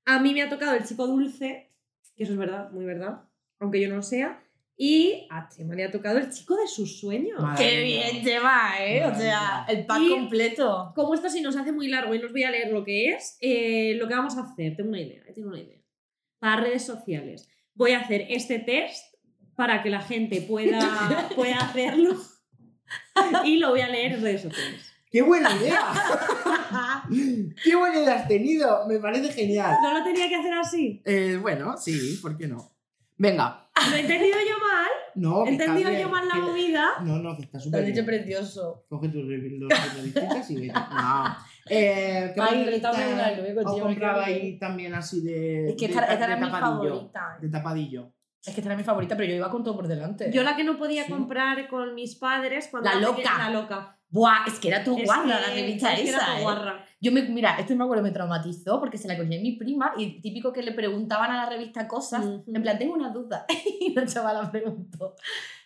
A 0.07 0.19
mí 0.21 0.33
me 0.33 0.43
ha 0.43 0.49
tocado 0.49 0.75
el 0.75 0.85
chico 0.85 1.07
dulce, 1.07 1.71
que 2.17 2.25
eso 2.25 2.33
es 2.33 2.39
verdad, 2.39 2.71
muy 2.73 2.85
verdad, 2.85 3.25
aunque 3.59 3.81
yo 3.81 3.89
no 3.89 3.97
lo 3.97 4.03
sea. 4.03 4.43
Y 4.83 5.27
a 5.29 5.47
Chema 5.47 5.75
le 5.75 5.85
ha 5.85 5.91
tocado 5.91 6.17
el 6.17 6.31
chico 6.31 6.57
de 6.57 6.67
sus 6.67 6.99
sueños. 7.01 7.39
Madre 7.39 7.63
Qué 7.69 7.83
mía. 7.85 8.11
bien 8.13 8.25
te 8.25 8.39
va, 8.39 8.73
¿eh? 8.81 9.05
O 9.05 9.15
sea, 9.15 9.65
mía. 9.67 9.67
el 9.69 9.85
pack 9.85 10.01
Y- 10.01 10.09
completo. 10.09 10.93
Como 10.95 11.13
esto 11.13 11.29
sí 11.29 11.43
nos 11.43 11.55
hace 11.57 11.71
muy 11.71 11.89
largo 11.89 12.15
y 12.15 12.19
no 12.19 12.25
os 12.25 12.33
voy 12.33 12.45
a 12.45 12.51
leer 12.51 12.73
lo 12.73 12.83
que 12.83 13.11
es, 13.13 13.37
eh, 13.43 13.93
lo 13.99 14.09
que 14.09 14.15
vamos 14.15 14.39
a 14.39 14.41
hacer, 14.45 14.77
tengo 14.77 14.89
una 14.89 15.03
idea, 15.03 15.23
eh, 15.27 15.33
tengo 15.35 15.49
una 15.49 15.61
idea. 15.61 15.77
Para 16.39 16.63
redes 16.63 16.83
sociales. 16.87 17.47
Voy 17.75 17.93
a 17.93 18.01
hacer 18.01 18.25
este 18.31 18.59
test 18.59 19.17
para 19.55 19.83
que 19.83 19.91
la 19.91 20.01
gente 20.01 20.41
pueda, 20.41 21.29
pueda 21.37 21.57
hacerlo 21.59 22.17
y 23.45 23.59
lo 23.59 23.69
voy 23.73 23.83
a 23.83 23.89
leer 23.89 24.13
en 24.13 24.23
redes 24.23 24.41
sociales. 24.41 24.81
¡Qué 25.11 25.21
buena 25.21 25.55
idea! 25.57 25.93
¡Qué 27.65 27.77
buena 27.77 27.99
idea 28.03 28.15
has 28.15 28.29
tenido! 28.29 28.87
Me 28.87 28.99
parece 28.99 29.31
genial. 29.31 29.77
¿No 29.83 29.93
lo 29.99 30.03
tenía 30.05 30.27
que 30.27 30.37
hacer 30.37 30.55
así? 30.55 31.03
Eh, 31.05 31.37
bueno, 31.39 31.77
sí, 31.77 32.19
¿por 32.23 32.39
qué 32.39 32.47
no? 32.47 32.73
Venga. 33.19 33.70
¿Lo 33.91 33.97
he 33.97 34.01
entendido 34.01 34.37
yo 34.49 34.59
mal? 34.59 34.89
No, 35.15 35.47
¿He 35.47 35.51
entendido 35.51 35.91
bien, 35.91 36.03
yo 36.03 36.09
mal 36.09 36.27
la 36.29 36.35
que- 36.35 36.41
movida? 36.41 36.87
No, 37.03 37.19
no, 37.19 37.37
que 37.37 37.43
está 37.45 37.59
Lo 37.59 37.65
súper 37.65 37.81
has 37.81 37.87
dicho 37.87 38.05
precioso. 38.05 38.85
Coge 38.89 39.09
tus 39.09 39.27
revistas 39.27 40.51
y 40.51 40.55
vete. 40.57 40.73
No. 40.91 41.37
Eh, 41.69 42.33
¿qué 42.35 42.41
Ay, 42.41 42.65
revistas 42.65 42.97
os 42.97 42.99
también 44.59 44.95
así 44.95 45.21
de. 45.23 45.69
Es 45.71 45.77
que 45.77 45.87
de 45.89 45.93
esta, 45.95 46.07
ta- 46.07 46.13
esta 46.13 46.27
de 46.27 46.33
era 46.33 46.41
mi 46.45 46.51
tapadillo, 46.51 46.89
favorita. 46.95 47.39
De 47.41 47.49
tapadillo. 47.49 48.13
Es 48.45 48.55
que 48.55 48.61
esta 48.61 48.69
era 48.71 48.77
mi 48.77 48.83
favorita, 48.85 49.17
pero 49.17 49.29
yo 49.29 49.37
iba 49.37 49.51
con 49.51 49.63
todo 49.63 49.77
por 49.77 49.87
delante. 49.87 50.31
Yo 50.33 50.43
la 50.43 50.57
que 50.57 50.65
no 50.65 50.79
podía 50.79 51.05
Sí. 51.05 51.13
comprar 51.13 51.69
con 51.69 51.95
mis 51.95 52.17
padres 52.17 52.69
cuando 52.71 52.89
La 52.91 52.97
era 52.99 53.07
loca. 53.09 53.39
la 53.39 53.51
loca. 53.51 54.00
Buah, 54.11 54.45
es 54.47 54.59
que 54.59 54.69
era 54.69 54.83
tu 54.83 54.99
Es 54.99 55.05
guarda 55.05 55.23
que- 55.23 55.29
la 55.49 55.55
revista 55.55 55.93
es 55.93 56.01
que 56.01 56.09
esa. 56.09 56.17
era 56.19 56.27
tu 56.27 56.39
¿eh? 56.39 56.43
guarra. 56.43 56.85
Yo 57.01 57.13
me, 57.13 57.23
mira, 57.23 57.57
esto 57.59 57.75
me 57.77 57.85
acuerdo, 57.85 58.03
me 58.03 58.11
traumatizó 58.11 58.79
porque 58.81 58.99
se 58.99 59.09
la 59.09 59.17
cogí 59.17 59.35
a 59.37 59.41
mi 59.41 59.53
prima 59.53 59.93
y 59.97 60.21
típico 60.21 60.53
que 60.53 60.63
le 60.63 60.73
preguntaban 60.73 61.31
a 61.31 61.45
la 61.45 61.49
revista 61.49 61.89
cosas, 61.89 62.25
en 62.47 62.63
plan, 62.63 62.79
tengo 62.79 62.95
una 62.95 63.11
duda. 63.11 63.47
y 63.81 63.95
la 63.95 64.05
chavala 64.07 64.51
preguntó, 64.51 65.15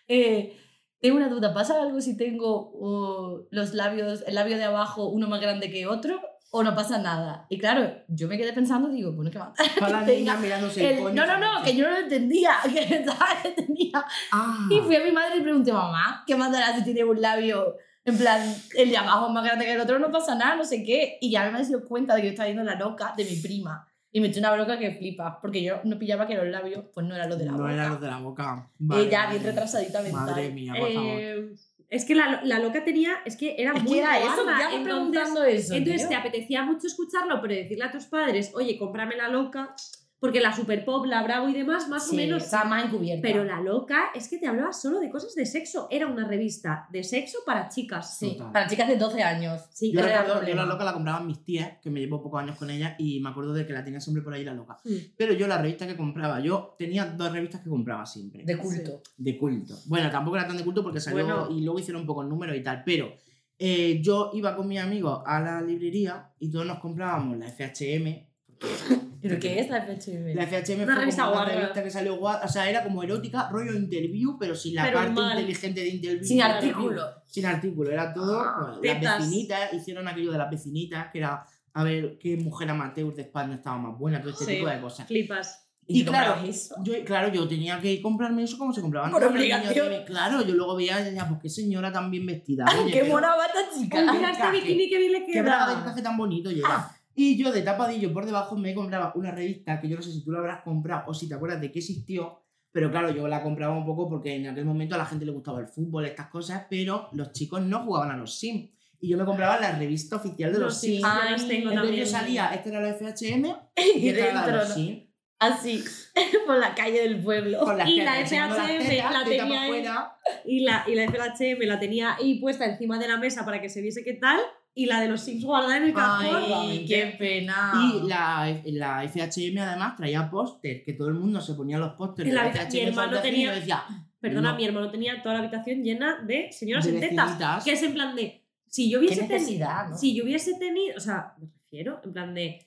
eh, 0.07 0.57
tengo 1.01 1.17
una 1.17 1.29
duda, 1.29 1.53
¿pasa 1.53 1.83
algo 1.83 2.01
si 2.01 2.17
tengo 2.17 2.71
uh, 2.73 3.47
los 3.51 3.75
labios, 3.75 4.23
el 4.27 4.35
labio 4.37 4.57
de 4.57 4.65
abajo 4.65 5.09
uno 5.09 5.27
más 5.29 5.41
grande 5.41 5.71
que 5.71 5.87
otro? 5.87 6.21
¿O 6.57 6.63
no 6.63 6.73
pasa 6.77 6.99
nada? 6.99 7.47
Y 7.49 7.59
claro, 7.59 7.93
yo 8.07 8.29
me 8.29 8.39
quedé 8.39 8.53
pensando, 8.53 8.89
digo, 8.89 9.11
bueno, 9.11 9.29
¿qué 9.29 9.41
más? 9.41 9.51
Para 9.81 10.01
la 10.01 10.07
que 10.07 10.17
niña 10.19 10.37
mirándose 10.37 10.99
el 10.99 11.03
no, 11.15 11.27
no, 11.27 11.39
no, 11.39 11.65
que 11.65 11.75
yo 11.75 11.85
no 11.85 11.91
lo 11.91 11.99
entendía, 11.99 12.53
que 12.73 12.83
pensaba 12.83 13.27
que 13.43 13.51
tenía. 13.51 14.05
Ah. 14.31 14.69
Y 14.71 14.79
fui 14.79 14.95
a 14.95 15.03
mi 15.03 15.11
madre 15.11 15.39
y 15.39 15.41
pregunté, 15.41 15.73
mamá, 15.73 16.23
¿qué 16.25 16.37
más 16.37 16.53
dará 16.53 16.73
si 16.77 16.85
tiene 16.85 17.03
un 17.03 17.21
labio, 17.21 17.75
en 18.05 18.19
plan, 18.19 18.55
el 18.77 18.91
de 18.91 18.97
abajo 18.97 19.29
es 19.29 19.33
más 19.33 19.45
grande 19.45 19.65
que 19.65 19.73
el 19.73 19.81
otro? 19.81 19.99
No 19.99 20.11
pasa 20.11 20.35
nada, 20.35 20.57
no 20.57 20.65
sé 20.65 20.83
qué. 20.85 21.19
Y 21.21 21.31
ya 21.31 21.51
me 21.51 21.61
he 21.61 21.65
dio 21.67 21.85
cuenta 21.85 22.15
de 22.15 22.21
que 22.21 22.27
yo 22.29 22.31
estaba 22.33 22.49
viendo 22.49 22.65
la 22.65 22.79
loca 22.79 23.15
de 23.17 23.25
mi 23.25 23.37
prima. 23.37 23.87
Y 24.13 24.21
me 24.21 24.29
echó 24.29 24.39
una 24.39 24.53
bronca 24.53 24.79
que 24.79 24.93
flipa, 24.93 25.41
porque 25.41 25.61
yo 25.63 25.81
no 25.85 25.99
pillaba 25.99 26.27
que 26.27 26.37
los 26.37 26.47
labios, 26.47 26.85
pues 26.95 27.05
no 27.05 27.17
eran 27.17 27.29
los 27.29 27.39
de 27.39 27.47
la 27.47 27.53
no 27.53 27.59
boca. 27.59 27.73
era 27.73 27.89
los 27.89 28.01
de 28.01 28.07
la 28.07 28.19
boca. 28.19 28.71
Ella 28.79 29.21
Vale, 29.25 29.31
bien 29.31 29.43
retrasadita 29.43 30.03
mental. 30.03 30.27
Madre 30.27 30.51
mía, 30.51 30.73
por 30.79 30.93
favor. 30.93 31.11
Eh, 31.21 31.55
es 31.89 32.05
que 32.05 32.15
la, 32.15 32.41
la 32.45 32.59
loca 32.61 32.85
tenía, 32.85 33.15
es 33.25 33.37
que 33.37 33.57
era 33.59 33.73
Es 33.73 33.83
muy 33.83 33.93
que 33.95 33.99
era 34.01 34.19
eso, 34.19 34.29
ya 34.37 34.45
me 34.45 34.53
entonces- 34.77 34.83
preguntando 34.85 35.43
eso. 35.45 35.75
Entonces 35.75 36.03
tío. 36.03 36.09
te 36.11 36.15
apetecía 36.15 36.63
mucho 36.63 36.87
escucharlo, 36.87 37.41
pero 37.41 37.55
decirle 37.55 37.85
a 37.85 37.91
tus 37.91 38.05
padres, 38.05 38.53
oye, 38.55 38.79
cómprame 38.79 39.17
la 39.17 39.29
loca, 39.29 39.75
porque 40.21 40.41
la 40.41 40.57
super 40.57 40.85
pop, 40.87 41.05
la 41.07 41.23
bravo 41.23 41.49
y 41.51 41.53
demás, 41.53 41.89
más 41.89 42.09
Sí, 42.09 42.15
o 42.15 42.17
menos. 42.17 42.45
estaba 42.45 42.65
más 42.65 42.87
encubierta. 42.87 43.21
Pero 43.21 43.45
la 43.45 43.61
loca 43.61 44.05
es 44.15 44.29
que 44.29 44.39
te 44.39 44.47
hablaba 44.47 44.73
solo 44.73 44.99
de 45.01 45.11
cosas 45.11 45.35
de 45.35 45.45
sexo. 45.45 45.87
Era 45.91 46.07
una 46.07 46.27
revista 46.27 46.89
de 46.91 47.05
sexo 47.05 47.39
para 47.45 47.69
chicas. 47.69 48.17
Sí, 48.19 48.33
Total. 48.39 48.53
para 48.53 48.67
chicas 48.67 48.89
de 48.89 48.97
12 48.97 49.23
años. 49.23 49.61
Sí, 49.71 49.93
Yo 49.93 50.01
el 50.01 50.07
recuerdo, 50.07 50.47
yo 50.47 50.55
la 50.55 50.65
loca 50.65 50.83
la 50.85 50.95
compraban 50.95 51.27
mis 51.27 51.45
tías, 51.45 51.73
que 51.83 51.91
me 51.91 52.01
llevo 52.01 52.23
pocos 52.23 52.41
años 52.43 52.57
con 52.57 52.71
ella, 52.71 52.97
y 52.99 53.21
me 53.21 53.29
acuerdo 53.29 53.53
de 53.53 53.67
que 53.67 53.75
la 53.75 53.85
tenía 53.85 54.01
siempre 54.01 54.23
por 54.23 54.33
ahí 54.33 54.45
la 54.45 54.55
loca. 54.55 54.79
Mm. 54.85 54.95
Pero 55.17 55.35
yo 55.35 55.47
la 55.47 55.59
revista 55.59 55.87
que 55.87 55.97
compraba, 55.97 56.41
yo 56.41 56.75
tenía 56.79 57.05
dos 57.05 57.31
revistas 57.31 57.61
que 57.61 57.69
compraba 57.69 58.07
siempre. 58.07 58.45
De 58.45 58.57
culto. 58.57 59.03
de 59.19 59.37
culto. 59.37 59.75
Bueno, 59.87 60.11
tampoco 60.11 60.37
era 60.39 60.47
tan 60.47 60.57
de 60.57 60.65
culto 60.65 60.83
porque 60.83 61.01
salió 61.01 61.25
Bueno. 61.27 61.49
y 61.51 61.61
luego 61.63 61.79
hicieron 61.81 62.07
pocos 62.07 62.27
números 62.27 62.57
y 62.57 62.63
tal, 62.63 62.83
pero 62.85 63.13
eh, 63.59 64.01
yo 64.03 64.31
iba 64.33 64.57
con 64.57 64.67
mis 64.69 64.81
amigos 64.81 65.23
a 65.27 65.39
la 65.41 65.61
librería 65.61 66.31
y 66.39 66.51
todos 66.51 66.65
nos 66.67 66.79
comprábamos 66.79 67.37
la 67.37 67.47
FHM. 67.47 68.27
¿Pero 69.29 69.41
qué 69.41 69.59
es 69.61 69.69
la 69.71 69.83
FHM? 69.83 70.35
La 70.35 70.47
FHM 70.47 70.83
Una 70.83 70.93
fue 70.95 71.01
revista 71.03 71.23
como 71.25 71.35
una 71.35 71.43
guarra. 71.45 71.59
revista 71.61 71.83
que 71.83 71.91
salió 71.91 72.17
guarra, 72.17 72.45
o 72.45 72.49
sea, 72.49 72.69
era 72.71 72.83
como 72.85 73.03
erótica, 73.03 73.49
rollo 73.51 73.73
interview, 73.75 74.37
pero 74.39 74.55
sin 74.55 74.75
la 74.75 74.85
Pero 74.85 74.99
parte 74.99 75.13
mal. 75.13 75.39
inteligente 75.39 75.81
de 75.81 75.89
interview. 75.89 76.25
Sin 76.25 76.43
artículo. 76.43 77.03
Sin 77.27 77.47
artículo, 77.47 77.91
era 77.91 78.13
todo. 78.13 78.41
Ah, 78.41 78.55
bueno, 78.79 78.81
las 78.83 79.01
tetas. 79.01 79.19
vecinitas, 79.21 79.73
hicieron 79.73 80.07
aquello 80.09 80.31
de 80.33 80.39
las 80.39 80.51
vecinitas, 80.51 81.09
que 81.13 81.19
era 81.19 81.45
a 81.73 81.83
ver 81.85 82.19
qué 82.21 82.37
mujer 82.37 82.71
amateur 82.71 83.13
de 83.15 83.23
España 83.23 83.55
estaba 83.57 83.79
más 83.79 83.99
buena, 83.99 84.21
todo 84.21 84.31
este 84.31 84.45
Sí. 84.45 84.51
tipo 84.57 84.69
de 84.69 84.81
cosas. 84.81 85.07
Flipas. 85.09 85.61
Y 85.87 86.03
claro, 86.03 86.33
comprabas 86.35 86.57
eso? 86.57 86.75
Yo, 86.83 86.95
claro, 87.05 87.29
yo 87.29 87.47
tenía 87.47 87.79
que 87.79 88.01
comprarme 88.01 88.43
eso 88.45 88.57
como 88.57 88.73
se 88.73 88.81
compraban 88.81 89.11
Por 89.11 89.21
todos 89.21 89.35
los 89.35 89.43
niños 89.43 89.59
obligación. 89.59 89.91
mi- 89.91 90.05
Claro, 90.07 90.43
yo 90.43 90.55
luego 90.55 90.77
veía 90.77 90.99
y 91.01 91.05
decía, 91.05 91.29
pues 91.29 91.41
qué 91.43 91.51
señora 91.51 91.93
tan 91.93 92.11
bien 92.11 92.25
vestida. 92.25 92.65
Oye, 92.81 92.91
¡Qué 92.91 93.01
pero 93.01 93.13
mona 93.13 93.35
chica! 93.77 94.01
Mira 94.01 94.31
este 94.31 94.43
encaje. 94.43 94.61
bikini 94.61 94.89
que 94.89 94.99
bien 94.99 95.13
le 95.13 95.27
qué 95.27 95.43
braga 95.43 95.67
de 95.67 95.73
queda. 95.75 95.81
encaje 95.83 96.03
tan 96.03 96.17
bonito 96.17 96.51
lleva. 96.51 96.91
Y 97.15 97.37
yo 97.37 97.53
de 97.53 97.63
tapadillo 97.63 98.13
por 98.13 98.27
debajo 98.27 98.57
me 98.57 98.75
compraba 98.75 99.13
una 99.15 99.31
revista 99.31 99.81
que 99.81 99.89
yo 99.89 99.97
no 99.97 100.03
sé 100.03 100.13
si 100.13 100.25
tú 100.25 100.33
la 100.33 100.41
habrás 100.41 100.63
comprado 100.63 101.05
o 101.07 101.15
si 101.15 101.29
te 101.29 101.35
acuerdas 101.35 101.61
de 101.61 101.71
que 101.71 101.79
existió. 101.79 102.41
Pero 102.73 102.91
claro, 102.91 103.11
yo 103.15 103.29
la 103.29 103.41
compraba 103.41 103.77
un 103.77 103.87
poco 103.87 104.09
porque 104.09 104.35
en 104.35 104.49
aquel 104.49 104.65
momento 104.65 104.97
a 104.97 104.99
la 104.99 105.07
gente 105.07 105.25
le 105.25 105.31
gustaba 105.31 105.61
el 105.61 105.69
fútbol, 105.69 106.07
estas 106.07 106.27
cosas, 106.27 106.67
pero 106.69 107.09
los 107.13 107.31
chicos 107.31 107.63
no 107.63 107.85
jugaban 107.85 108.11
a 108.11 108.17
los 108.17 108.37
Sims. 108.37 108.71
Y 109.01 109.09
yo 109.09 109.17
me 109.17 109.25
compraba 109.25 109.61
la 109.61 109.79
revista 109.79 110.17
oficial 110.17 110.53
de 110.53 110.59
los, 110.59 110.73
Los 110.73 110.81
Sims, 110.81 111.03
yo 111.03 111.31
las 111.31 111.47
tengo 111.47 111.71
Entonces 111.71 111.75
también. 111.75 112.05
yo 112.05 112.07
salía, 112.07 112.55
esta 112.55 112.69
era 112.71 112.81
la 112.81 112.95
FHM 112.95 113.45
Y 113.97 114.09
esta 114.09 114.25
era 114.25 114.35
la 114.35 114.47
de 114.47 114.53
dentro, 114.53 114.57
los. 114.57 114.75
Sims. 114.75 115.03
Así, 115.39 115.85
por 116.47 116.59
la 116.59 116.75
calle 116.75 117.03
del 117.03 117.23
pueblo. 117.23 117.61
Y 117.87 118.01
la 118.01 118.27
FHM 118.27 119.13
la 119.13 119.25
tenía. 119.25 120.17
Y 120.45 120.61
la, 120.61 120.85
y 120.89 120.95
la 120.95 121.09
FHM 121.09 121.63
la 121.67 121.79
tenía 121.79 122.17
ahí 122.17 122.41
puesta 122.41 122.65
encima 122.65 122.99
de 122.99 123.07
la 123.07 123.19
mesa 123.19 123.45
para 123.45 123.61
que 123.61 123.69
se 123.69 123.83
viese 123.83 124.03
qué 124.03 124.15
tal. 124.15 124.41
Y 124.77 124.87
la 124.87 125.01
de 125.01 125.09
los 125.09 125.21
Sims 125.21 125.45
guardada 125.45 125.77
en 125.77 125.85
el 125.85 125.93
cajón. 125.95 126.37
Ay, 126.53 126.85
qué 126.87 127.15
pena. 127.19 127.73
Y 127.95 128.09
la, 128.09 128.61
la 128.67 129.09
FHM 129.09 129.57
además 129.59 129.97
traía 129.97 130.29
póster, 130.29 130.83
que 130.83 130.95
todo 130.95 131.09
el 131.09 131.15
mundo 131.15 131.41
se 131.41 131.55
ponía 131.55 131.79
los 131.79 131.93
pósteres 131.93 132.33
la 132.35 132.45
la 132.47 132.51
FHM 132.53 132.73
mi 132.73 132.81
hermano 132.81 133.19
y 133.19 133.23
tenía- 133.23 133.49
yo 133.51 133.55
decía, 133.61 133.85
Perdona, 134.21 134.53
No. 134.53 134.57
mi 134.57 134.65
hermano 134.65 134.91
tenía 134.91 135.23
toda 135.23 135.35
la 135.35 135.41
habitación 135.43 135.83
llena 135.85 136.19
de 136.27 136.51
señoras 136.51 136.87
De 136.87 136.93
en 136.95 137.01
tetas. 137.01 137.63
Que 137.63 137.73
es 137.73 137.83
en 137.83 137.93
plan 137.93 138.17
de. 138.17 138.43
Si 138.67 138.91
yo 138.91 138.99
hubiese 138.99 139.25
tenido. 139.25 139.69
Si 139.97 140.15
yo 140.15 140.25
hubiese 140.25 140.55
tenido. 140.55 140.97
O 140.97 141.01
sea, 141.01 141.35
me 141.39 141.47
refiero, 141.63 142.01
en 142.03 142.13
plan 142.13 142.35
de. 142.35 142.67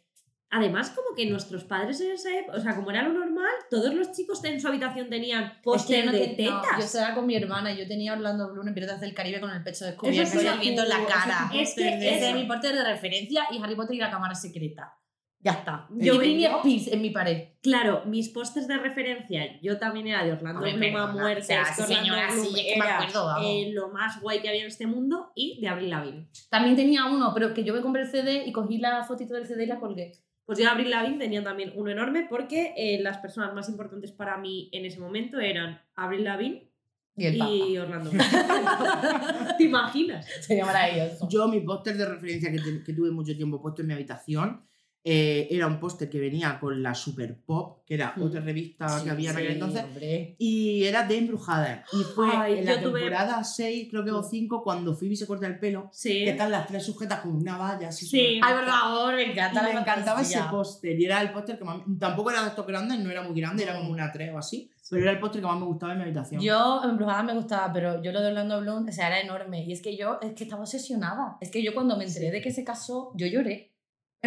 Además, 0.49 0.91
como 0.91 1.13
que 1.15 1.25
nuestros 1.29 1.65
padres 1.65 1.99
en 1.99 2.11
esa 2.11 2.33
época, 2.37 2.57
o 2.57 2.61
sea, 2.61 2.73
como 2.75 2.89
era 2.89 3.01
lo 3.03 3.11
normal, 3.13 3.51
todos 3.69 3.93
los 3.93 4.13
chicos 4.13 4.41
en 4.45 4.61
su 4.61 4.67
habitación 4.69 5.09
tenían 5.09 5.43
Es 5.43 5.51
que 5.51 5.59
póster 5.61 6.05
no 6.05 6.11
de 6.13 6.19
no, 6.29 6.35
tetas. 6.35 6.77
yo 6.79 6.85
estaba 6.85 7.15
con 7.15 7.25
mi 7.25 7.35
hermana 7.35 7.73
y 7.73 7.77
yo 7.77 7.87
tenía 7.87 8.13
Orlando 8.13 8.53
Bloom 8.53 8.69
en 8.69 8.73
Piratas 8.73 9.01
del 9.01 9.13
Caribe 9.13 9.41
con 9.41 9.49
el 9.51 9.61
pecho 9.61 9.83
descubierto 9.83 10.41
y 10.41 10.47
el 10.47 10.59
viento 10.59 10.83
en 10.83 10.89
la 10.89 11.05
cara. 11.05 11.49
Es 11.53 11.75
que 11.75 11.87
Ese 11.89 12.29
es 12.29 12.35
mi 12.35 12.45
porte 12.45 12.71
de 12.71 12.81
referencia 12.83 13.45
y 13.51 13.61
Harry 13.61 13.75
Potter 13.75 13.95
y 13.95 13.99
la 13.99 14.09
cámara 14.09 14.35
secreta. 14.35 14.93
Ya 15.39 15.51
está. 15.51 15.87
Yo 15.91 16.17
vengo- 16.17 16.57
Spears 16.59 16.87
en 16.87 17.01
mi 17.01 17.09
pared. 17.11 17.49
Claro, 17.61 18.03
mis 18.05 18.29
pósters 18.29 18.67
de 18.67 18.77
referencia, 18.77 19.59
yo 19.61 19.77
también 19.77 20.07
era 20.07 20.23
de 20.23 20.31
Orlando 20.31 20.61
Bloom 20.61 20.95
a 20.95 21.07
muerte. 21.07 21.41
o 21.41 21.45
sea, 21.45 21.61
es 21.61 21.67
que 21.69 21.75
sí, 21.75 21.81
Orlando 21.93 22.01
señora, 22.03 22.31
sí, 22.31 22.59
es 22.59 22.73
que 22.73 22.79
me 22.79 22.85
acuerdo, 22.87 23.35
eh, 23.43 23.69
lo 23.73 23.89
más 23.89 24.19
guay 24.21 24.39
que 24.41 24.49
había 24.49 24.61
en 24.61 24.67
este 24.67 24.87
mundo 24.87 25.31
y 25.35 25.59
de 25.61 25.67
Avril 25.67 25.89
Lavigne. 25.91 26.27
También 26.49 26.75
tenía 26.75 27.05
uno, 27.05 27.31
pero 27.33 27.53
que 27.53 27.63
yo 27.63 27.73
me 27.73 27.81
compré 27.81 28.03
el 28.03 28.07
CD 28.09 28.43
y 28.45 28.51
cogí 28.51 28.77
la 28.79 29.03
fotito 29.03 29.35
del 29.35 29.45
CD 29.45 29.65
y 29.65 29.67
la 29.67 29.79
colgué. 29.79 30.13
Pues 30.47 30.57
yo 30.57 30.65
de 30.65 30.71
Avril 30.71 30.89
Lavigne 30.89 31.19
tenía 31.19 31.43
también 31.43 31.73
uno 31.75 31.91
enorme 31.91 32.25
porque 32.29 32.73
eh, 32.77 32.99
las 33.01 33.17
personas 33.19 33.53
más 33.53 33.69
importantes 33.69 34.11
para 34.11 34.37
mí 34.37 34.69
en 34.71 34.85
ese 34.85 34.99
momento 34.99 35.39
eran 35.39 35.79
Avril 35.95 36.23
Lavigne 36.23 36.71
Y 37.17 37.25
el 37.25 37.35
y 37.37 37.77
Orlando. 37.77 38.09
¿Te 39.57 39.63
imaginas? 39.63 40.25
Papa. 40.25 40.41
Sería 40.41 40.65
maravilloso. 40.65 41.27
Yo, 41.29 41.47
mi 41.47 41.59
póster 41.61 41.97
de 41.97 42.05
referencia 42.05 42.51
que, 42.51 42.59
te- 42.59 42.83
que 42.83 42.93
tuve 42.93 43.11
mucho 43.11 43.35
tiempo 43.35 43.61
puesto 43.61 43.81
en 43.81 43.87
mi 43.89 43.93
habitación 43.93 44.66
eh, 45.09 45.47
era 45.51 45.67
un 45.67 45.79
póster 45.79 46.09
que 46.09 46.19
venía 46.19 46.59
con 46.59 46.83
la 46.83 46.93
Super 46.93 47.39
Pop, 47.45 47.85
que 47.85 47.93
era 47.93 48.13
Mm. 48.17 48.23
otra 48.23 48.41
revista 48.41 49.01
que 49.03 49.09
había 49.09 49.29
en 49.29 49.35
aquel 49.37 49.47
Sí, 49.47 49.53
entonces, 49.53 49.83
hombre. 49.85 50.35
y 50.37 50.83
era 50.83 51.07
de 51.07 51.17
Embrujada. 51.17 51.85
Y 51.93 52.03
fue 52.03 52.27
Ay, 52.35 52.59
en 52.59 52.65
la 52.65 52.73
yo 52.81 52.89
tuve- 52.89 52.99
temporada 52.99 53.41
6, 53.43 53.87
creo 53.89 54.03
que 54.03 54.11
o 54.11 54.21
5, 54.21 54.61
cuando 54.63 54.93
Phoebe 54.95 55.15
se 55.15 55.25
corta 55.25 55.47
el 55.47 55.59
pelo, 55.59 55.89
Sí. 55.93 56.09
que 56.25 56.31
están 56.31 56.51
las 56.51 56.67
tres 56.67 56.83
sujetas 56.85 57.21
con 57.21 57.35
una 57.37 57.57
valla 57.57 57.87
así. 57.87 58.05
Sí. 58.05 58.41
Ay, 58.43 58.53
por 58.55 58.65
favor, 58.65 59.15
me 59.15 59.23
Y 59.23 59.31
encanta 59.31 59.63
la 59.63 59.73
me 59.73 59.79
encantaba 59.79 60.21
ese 60.21 60.39
póster. 60.51 60.99
Y 60.99 61.05
era 61.05 61.21
el 61.21 61.31
póster 61.31 61.57
que 61.57 61.63
más. 61.63 61.77
Tampoco 61.97 62.31
era 62.31 62.41
de 62.41 62.49
estos 62.49 62.67
grandes, 62.67 62.99
no 62.99 63.09
era 63.09 63.21
muy 63.21 63.39
grande, 63.39 63.63
era 63.63 63.77
como 63.77 63.91
una 63.91 64.11
3 64.11 64.31
o 64.33 64.37
así. 64.37 64.69
Pero 64.89 65.01
era 65.03 65.11
el 65.11 65.19
póster 65.19 65.41
que 65.41 65.47
más 65.47 65.59
me 65.59 65.65
gustaba 65.65 65.91
en 65.93 65.97
mi 65.99 66.03
habitación. 66.05 66.41
Yo, 66.41 66.81
Embrujada 66.83 67.23
me 67.23 67.33
gustaba, 67.33 67.71
pero 67.73 68.01
yo 68.01 68.11
lo 68.11 68.21
de 68.21 68.27
Orlando 68.27 68.59
Bloom, 68.61 68.87
o 68.87 68.91
sea, 68.91 69.07
era 69.07 69.19
enorme. 69.21 69.63
Y 69.65 69.71
es 69.73 69.81
que 69.81 69.95
yo, 69.97 70.17
es 70.21 70.33
que 70.33 70.43
estaba 70.45 70.61
obsesionada. 70.63 71.37
Es 71.41 71.49
que 71.51 71.61
yo 71.63 71.73
cuando 71.73 71.97
me 71.97 72.05
enteré 72.05 72.31
de 72.31 72.41
que 72.41 72.51
se 72.51 72.63
casó, 72.63 73.11
yo 73.15 73.27
lloré. 73.27 73.73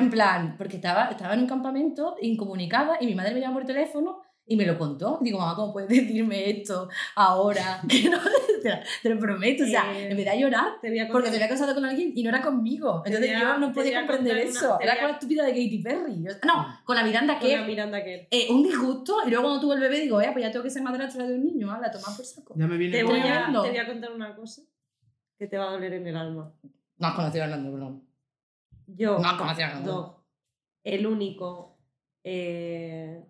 En 0.01 0.11
plan, 0.11 0.55
porque 0.59 0.77
estaba, 0.77 1.07
estaba 1.11 1.35
en 1.35 1.41
un 1.41 1.47
campamento 1.47 2.17
incomunicada 2.23 2.97
y 3.01 3.07
mi 3.07 3.15
madre 3.15 3.35
me 3.35 3.41
llamó 3.41 3.55
por 3.55 3.65
teléfono 3.67 4.23
y 4.47 4.57
me 4.57 4.67
lo 4.67 4.77
contó. 4.77 5.19
Digo, 5.23 5.39
mamá, 5.39 5.55
¿cómo 5.55 5.73
puedes 5.73 5.89
decirme 5.91 6.51
esto 6.51 6.89
ahora? 7.15 7.81
Que 7.89 8.09
no, 8.11 8.19
te, 8.63 8.69
lo- 8.71 8.77
te 9.03 9.09
lo 9.15 9.21
prometo. 9.21 9.63
O 9.65 9.67
sea, 9.67 9.93
Eh, 9.97 10.11
empecé 10.11 10.31
a 10.31 10.37
llorar 10.37 10.73
Te 10.83 11.01
a 11.01 11.09
porque 11.09 11.29
se 11.31 11.37
había 11.37 11.49
casado 11.49 11.73
con 11.75 11.85
alguien 11.85 12.13
y 12.17 12.23
no 12.25 12.31
era 12.31 12.43
conmigo. 12.43 13.01
Te 13.03 13.11
Entonces 13.11 13.37
a- 13.37 13.41
yo 13.41 13.59
no 13.59 13.69
te 13.69 13.75
podía 13.75 14.01
comprender 14.01 14.35
una- 14.37 14.45
eso. 14.45 14.77
te 14.79 14.85
Era 14.85 14.97
con 14.99 15.05
la 15.09 15.13
estúpida 15.13 15.45
de 15.45 15.51
Katy 15.53 15.79
Perry. 15.83 16.27
O 16.27 16.31
sea, 16.31 16.41
No, 16.45 16.67
con 16.85 16.97
la 16.97 17.05
Miranda 17.05 17.39
con 17.39 17.49
la 17.49 17.57
que 17.59 17.65
Miranda 17.65 18.03
Kerr. 18.05 18.27
eh, 18.31 18.47
un 18.51 18.63
disgusto 18.65 19.19
y 19.27 19.31
luego 19.31 19.45
cuando 19.45 19.61
tuve 19.61 19.75
el 19.77 19.81
bebé 19.81 20.01
digo, 20.01 20.21
eh, 20.21 20.31
pues 20.33 20.45
ya 20.45 20.51
tengo 20.51 20.65
que 20.65 20.71
ser 20.71 20.83
madrastra 20.83 21.27
de 21.27 21.35
un 21.35 21.45
niño, 21.45 21.67
la 21.81 21.91
toma 21.91 22.07
por 22.17 22.25
saco. 22.25 22.55
Ya 22.57 22.67
me 22.67 22.77
viene 22.77 22.97
Te 22.97 23.05
voy, 23.05 23.21
a, 23.21 23.47
te 23.53 23.69
voy 23.69 23.79
a 23.79 23.87
contar 23.87 24.13
una 24.13 24.35
cosa 24.35 24.63
que 25.39 25.47
te 25.47 25.57
va 25.57 25.69
a 25.69 25.73
doler 25.73 25.93
en 25.95 26.07
el 26.09 26.17
alma. 26.17 26.53
No 26.99 27.07
has 27.07 27.15
conocido 27.15 27.45
a 27.45 27.47
Orlando 27.47 27.73
Bloom. 27.73 28.10
Yo, 28.97 29.19
No 29.19 29.29
a 29.29 30.17
el 30.85 31.07
único 31.07 31.79
eh, 32.25 33.23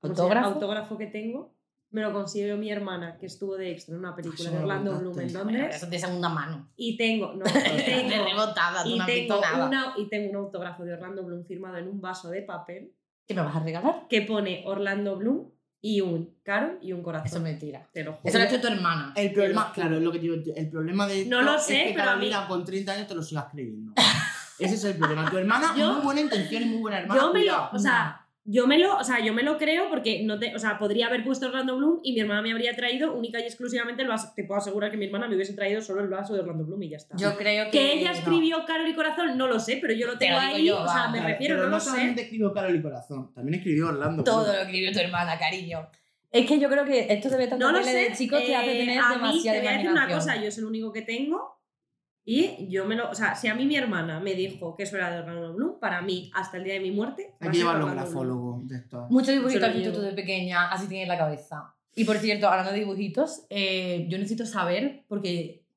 ¿cómo 0.00 0.14
se 0.14 0.22
¿Autógrafo? 0.22 0.98
que 0.98 1.06
tengo 1.06 1.54
me 1.90 2.02
lo 2.02 2.12
consiguió 2.12 2.56
mi 2.56 2.70
hermana 2.70 3.16
que 3.18 3.26
estuvo 3.26 3.56
de 3.56 3.70
extra 3.70 3.94
en 3.94 4.00
una 4.00 4.14
película 4.14 4.48
Eso 4.48 4.50
de 4.58 4.62
Orlando. 4.62 4.98
Bloom 4.98 5.20
en 5.20 5.32
Londres 5.32 5.76
eso 5.76 5.86
de 5.86 5.98
segunda 5.98 6.28
mano. 6.28 6.68
y 6.76 6.96
tengo 6.96 7.32
no, 7.32 7.44
y 7.46 7.84
tengo, 7.84 8.24
rebotada, 8.24 8.86
y 8.86 8.98
no 8.98 9.06
tengo 9.06 9.38
una- 9.66 9.94
y 9.96 10.08
tengo 10.08 10.30
un 10.30 10.36
autógrafo 10.36 10.84
de 10.84 10.92
Orlando 10.94 11.22
Bloom 11.24 11.44
firmado 11.44 11.76
en 11.78 11.88
un 11.88 12.00
vaso 12.00 12.28
de 12.30 12.42
papel 12.42 12.92
¿Qué 13.26 13.34
me 13.34 13.42
vas 13.42 13.56
a 13.56 13.60
regalar? 13.60 14.06
que 14.08 14.22
pone 14.22 14.62
Orlando 14.66 15.16
Bloom 15.16 15.50
y 15.80 16.00
un 16.00 16.34
Carol 16.42 16.78
y 16.82 16.92
un 16.92 17.02
corazón 17.02 17.26
Eso 17.26 17.36
es 17.36 17.42
mentira. 17.42 17.88
te 17.92 18.02
lo 18.02 18.12
juro 18.14 18.22
Eso 18.28 18.38
lo 18.38 18.44
ha 18.44 18.46
hecho 18.48 18.60
tu 18.60 18.66
hermana. 18.66 19.12
El 19.16 19.32
problema, 19.32 19.72
claro, 19.72 19.96
es 19.96 20.02
lo 20.02 20.10
que 20.10 20.18
digo, 20.18 20.34
el 20.56 20.68
problema 20.70 21.06
de 21.06 21.26
No 21.26 21.42
lo 21.42 21.56
es 21.56 21.62
sé, 21.62 21.84
que 21.86 21.90
pero 21.92 22.02
a 22.02 22.06
Carolina 22.06 22.40
mí- 22.42 22.48
con 22.48 22.64
30 22.64 22.92
años 22.92 23.06
te 23.06 23.14
lo 23.14 23.22
sigas 23.22 23.46
creyendo. 23.52 23.92
Ese 24.58 24.74
es 24.74 24.84
el 24.84 24.96
problema. 24.96 25.30
Tu 25.30 25.38
hermana, 25.38 25.74
Yo- 25.76 25.92
muy 25.94 26.02
buena 26.02 26.20
intención 26.20 26.62
y 26.62 26.66
muy 26.66 26.78
buena 26.78 26.98
hermana. 27.00 27.20
yo 27.20 27.32
me 27.32 27.44
lo 27.44 27.70
o 27.72 27.78
sea 27.78 28.22
Yo 28.48 28.68
me 28.68 28.78
lo, 28.78 28.96
o 28.96 29.02
sea, 29.02 29.18
yo 29.18 29.34
me 29.34 29.42
lo 29.42 29.58
creo 29.58 29.88
porque 29.90 30.22
no 30.22 30.38
te, 30.38 30.54
o 30.54 30.58
sea, 30.60 30.78
podría 30.78 31.08
haber 31.08 31.24
puesto 31.24 31.46
Orlando 31.46 31.76
Bloom 31.76 31.98
y 32.04 32.12
mi 32.12 32.20
hermana 32.20 32.42
me 32.42 32.52
habría 32.52 32.76
traído 32.76 33.12
única 33.12 33.40
y 33.40 33.42
exclusivamente 33.42 34.02
el 34.02 34.08
vaso. 34.08 34.32
Te 34.36 34.44
puedo 34.44 34.60
asegurar 34.60 34.92
que 34.92 34.96
mi 34.96 35.06
hermana 35.06 35.26
me 35.26 35.34
hubiese 35.34 35.52
traído 35.54 35.82
solo 35.82 36.00
el 36.00 36.06
vaso 36.08 36.32
de 36.32 36.42
Orlando 36.42 36.64
Bloom 36.64 36.80
y 36.84 36.90
ya 36.90 36.98
está. 36.98 37.16
Yo 37.16 37.36
creo 37.36 37.64
que. 37.64 37.70
que 37.72 37.92
ella 37.94 38.12
no. 38.12 38.18
escribió 38.18 38.64
Carol 38.64 38.86
y 38.86 38.94
Corazón, 38.94 39.36
no 39.36 39.48
lo 39.48 39.58
sé, 39.58 39.78
pero 39.80 39.94
yo 39.94 40.06
lo 40.06 40.12
Te 40.12 40.26
tengo 40.26 40.36
lo 40.38 40.42
digo 40.46 40.56
ahí, 40.58 40.64
yo, 40.64 40.80
o 40.80 40.86
sea, 40.86 41.08
me 41.08 41.18
Claro, 41.18 41.26
refiero, 41.32 41.54
pero 41.56 41.64
no 41.64 41.70
no 41.70 41.76
lo 41.76 41.80
sé. 41.80 41.90
solamente 41.90 42.22
escribió 42.22 42.52
Carol 42.52 42.76
y 42.76 42.82
Corazón, 42.82 43.34
también 43.34 43.54
escribió 43.56 43.88
Orlando. 43.88 44.22
Todo 44.22 44.46
lo 44.52 44.60
escribió 44.60 44.92
tu 44.92 44.98
hermana, 45.00 45.36
cariño. 45.40 45.88
Es 46.30 46.46
que 46.46 46.60
yo 46.60 46.68
creo 46.68 46.84
que 46.84 47.12
esto 47.12 47.28
debe 47.30 47.48
tanto 47.48 47.66
No 47.66 47.72
lo 47.72 47.80
tele 47.80 47.90
sé. 48.04 48.10
de 48.10 48.16
chicos 48.16 48.38
te 48.44 48.54
hace 48.54 48.76
eh, 48.76 48.78
tener 48.86 48.98
a 49.00 49.08
mí, 49.08 49.14
demasiada 49.16 49.58
te 49.58 49.64
voy 49.64 49.68
a 49.74 49.76
decir 49.76 49.90
una 49.90 50.08
cosa, 50.08 50.36
yo 50.36 50.46
es 50.46 50.58
el 50.58 50.66
único 50.66 50.92
que 50.92 51.02
tengo 51.02 51.55
y 52.28 52.66
yo 52.68 52.84
me 52.84 52.96
lo, 52.96 53.08
o 53.08 53.14
sea, 53.14 53.36
si 53.36 53.46
a 53.46 53.54
mí 53.54 53.66
mi 53.66 53.76
hermana 53.76 54.18
me 54.18 54.34
dijo 54.34 54.74
que 54.74 54.82
eso 54.82 54.96
era 54.96 55.12
de 55.12 55.20
Orlando 55.20 55.54
Bloom, 55.54 55.78
para 55.78 56.02
mí 56.02 56.28
hasta 56.34 56.56
el 56.56 56.64
día 56.64 56.74
de 56.74 56.80
mi 56.80 56.90
muerte 56.90 57.36
Hay 57.38 57.50
que 57.50 57.58
llevarlo 57.58 57.86
a 57.86 57.90
un 57.90 57.94
grafólogo 57.94 58.62
de 58.64 58.78
esto. 58.78 59.06
Muchos 59.10 59.32
dibujitos 59.32 59.72
llevo. 59.72 59.94
tú 59.94 60.02
de 60.02 60.10
pequeña, 60.10 60.68
así 60.68 60.88
tienes 60.88 61.06
la 61.06 61.16
cabeza. 61.16 61.72
Y 61.94 62.04
por 62.04 62.16
cierto, 62.18 62.48
hablando 62.48 62.72
de 62.72 62.80
dibujitos, 62.80 63.46
eh, 63.48 64.08
yo 64.10 64.18
necesito 64.18 64.44
saber, 64.44 65.04
porque 65.06 65.68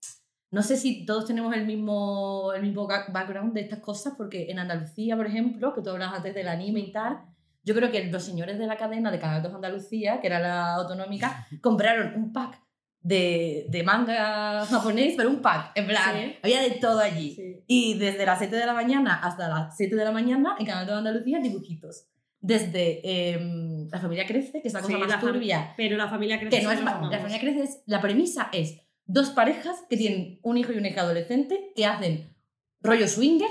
no 0.49 0.63
sé 0.63 0.75
si 0.75 1.05
todos 1.05 1.25
tenemos 1.25 1.53
el 1.55 1.67
mismo, 1.67 2.51
el 2.55 2.63
mismo 2.63 2.87
background 2.87 3.53
de 3.53 3.61
estas 3.61 3.79
cosas, 3.79 4.15
porque 4.17 4.49
en 4.49 4.57
Andalucía, 4.57 5.15
por 5.15 5.27
ejemplo, 5.27 5.75
que 5.75 5.83
tú 5.83 5.91
hablas 5.91 6.15
antes 6.15 6.33
del 6.33 6.47
anime 6.47 6.79
y 6.79 6.91
tal, 6.91 7.19
yo 7.63 7.75
creo 7.75 7.91
que 7.91 8.03
los 8.05 8.23
señores 8.23 8.57
de 8.57 8.65
la 8.65 8.75
cadena 8.75 9.11
de 9.11 9.19
Canal 9.19 9.43
2 9.43 9.53
Andalucía, 9.53 10.19
que 10.19 10.25
era 10.25 10.39
la 10.39 10.73
autonómica, 10.77 11.45
compraron 11.61 12.15
un 12.15 12.33
pack 12.33 12.59
de, 13.01 13.65
de 13.69 13.83
manga 13.83 14.65
japonés, 14.69 15.13
pero 15.17 15.29
un 15.29 15.41
pack, 15.41 15.71
en 15.75 15.87
plan, 15.87 16.15
Sí. 16.15 16.35
había 16.43 16.61
de 16.61 16.71
todo 16.71 16.99
allí. 16.99 17.35
Sí. 17.35 17.63
Y 17.67 17.97
desde 17.97 18.25
las 18.25 18.39
7 18.39 18.55
de 18.55 18.65
la 18.65 18.73
mañana 18.73 19.15
hasta 19.23 19.47
las 19.47 19.75
7 19.77 19.95
de 19.95 20.03
la 20.05 20.11
mañana, 20.11 20.55
en 20.59 20.65
Canal 20.65 20.85
2 20.87 20.97
Andalucía, 20.97 21.39
dibujitos. 21.39 22.05
Desde 22.41 23.01
em, 23.33 23.87
La 23.91 23.99
familia 23.99 24.25
crece, 24.25 24.61
que 24.61 24.67
es 24.69 24.73
la 24.73 24.79
cosa 24.81 24.93
Sí, 24.93 24.99
más 24.99 25.09
la 25.09 25.19
turbia. 25.19 25.73
Pero 25.75 25.97
la 25.97 26.07
familia 26.07 26.39
crece. 26.39 26.57
Que 26.57 26.63
no 26.63 26.71
es 26.71 26.81
la 26.81 26.91
familia 27.19 27.39
crece 27.39 27.63
es, 27.63 27.81
la 27.85 27.99
premisa 28.01 28.49
es 28.53 28.77
dos 29.05 29.31
parejas 29.31 29.75
que 29.89 29.97
tienen 29.97 30.39
un 30.43 30.57
hijo 30.57 30.71
y 30.71 30.77
una 30.77 30.87
hija 30.89 31.01
adolescente 31.01 31.71
que 31.75 31.85
hacen 31.85 32.35
rollo 32.81 33.07
swinger, 33.07 33.49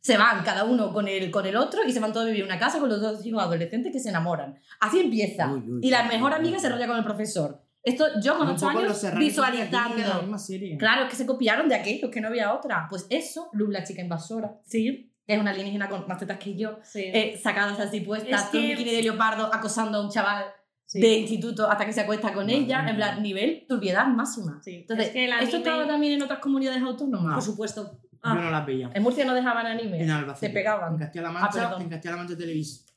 se 0.00 0.16
van 0.16 0.44
cada 0.44 0.64
uno 0.64 0.92
con 0.92 1.08
el, 1.08 1.30
con 1.32 1.46
el 1.46 1.56
otro 1.56 1.80
y 1.84 1.92
se 1.92 1.98
van 1.98 2.12
todos 2.12 2.26
a 2.26 2.28
vivir 2.28 2.42
en 2.42 2.46
una 2.46 2.58
casa 2.60 2.78
con 2.78 2.88
los 2.88 3.00
dos 3.00 3.24
hijos 3.26 3.42
adolescentes 3.42 3.92
que 3.92 3.98
se 3.98 4.10
enamoran. 4.10 4.56
Así 4.80 5.00
empieza. 5.00 5.52
Uy, 5.52 5.64
uy, 5.68 5.80
y 5.82 5.90
la 5.90 6.02
uy, 6.02 6.08
mejor 6.08 6.30
uy, 6.32 6.38
amiga 6.38 6.56
uy. 6.56 6.60
se 6.60 6.68
rolla 6.68 6.86
con 6.86 6.96
el 6.98 7.04
profesor. 7.04 7.64
Esto 7.82 8.04
yo 8.22 8.36
con 8.36 8.48
Un 8.48 8.54
8 8.56 8.66
poco 8.66 8.80
los 8.82 8.82
años 8.82 9.00
que 9.00 9.08
la 9.12 9.18
visualizando. 9.18 10.20
misma 10.22 10.38
serie. 10.38 10.76
Claro, 10.76 11.04
es 11.04 11.10
que 11.10 11.16
se 11.16 11.26
copiaron 11.26 11.68
de 11.68 11.74
aquello, 11.76 12.10
que 12.10 12.20
no 12.20 12.28
había 12.28 12.52
otra. 12.52 12.86
Pues 12.90 13.06
eso, 13.10 13.48
Luz, 13.52 13.70
la 13.70 13.84
chica 13.84 14.02
invasora, 14.02 14.58
Sí, 14.64 15.12
que 15.26 15.34
es 15.34 15.40
una 15.40 15.50
alienígena 15.52 15.88
con 15.88 16.06
más 16.08 16.18
tetas 16.18 16.38
que 16.38 16.56
yo, 16.56 16.78
sí. 16.82 17.02
eh, 17.04 17.38
sacadas 17.42 17.78
así 17.80 18.00
puestas, 18.00 18.42
Es 18.44 18.48
con 18.48 18.60
un 18.60 18.66
que- 18.66 18.72
bikini 18.74 18.90
de 18.96 19.02
leopardo, 19.02 19.48
acosando 19.54 19.98
a 19.98 20.02
un 20.02 20.10
chaval 20.10 20.44
sí. 20.86 21.00
de 21.00 21.18
instituto 21.18 21.70
hasta 21.70 21.86
que 21.86 21.92
se 21.92 22.00
acuesta 22.00 22.32
con 22.32 22.44
Madre 22.46 22.56
ella, 22.56 22.82
mía. 22.82 22.90
en 22.90 22.96
plan, 22.96 23.22
nivel 23.22 23.64
turbiedad 23.68 24.06
máxima. 24.08 24.60
Sí. 24.62 24.76
Entonces, 24.76 25.06
Es 25.08 25.12
que 25.12 25.24
el 25.24 25.30
¿esto 25.32 25.44
anime- 25.44 25.56
estaba 25.58 25.86
también 25.86 26.12
en 26.14 26.22
otras 26.22 26.38
comunidades 26.40 26.82
autónomas? 26.82 27.34
Por 27.34 27.42
supuesto. 27.42 28.00
Yo 28.02 28.18
Ah, 28.22 28.34
no 28.34 28.50
las 28.50 28.66
veía. 28.66 28.90
En 28.94 29.02
Murcia 29.04 29.24
no 29.24 29.32
dejaban 29.32 29.64
anime. 29.64 30.02
En 30.02 30.10
Albacete. 30.10 30.48
Te 30.48 30.52
pegaban. 30.52 30.94
En 30.94 30.98
Castilla-La 30.98 31.28
Ah, 31.28 31.32
Mancha, 31.32 31.76
en 31.78 31.88
Castilla-La 31.88 32.16
Mancha 32.16 32.36
Televisión. 32.36 32.87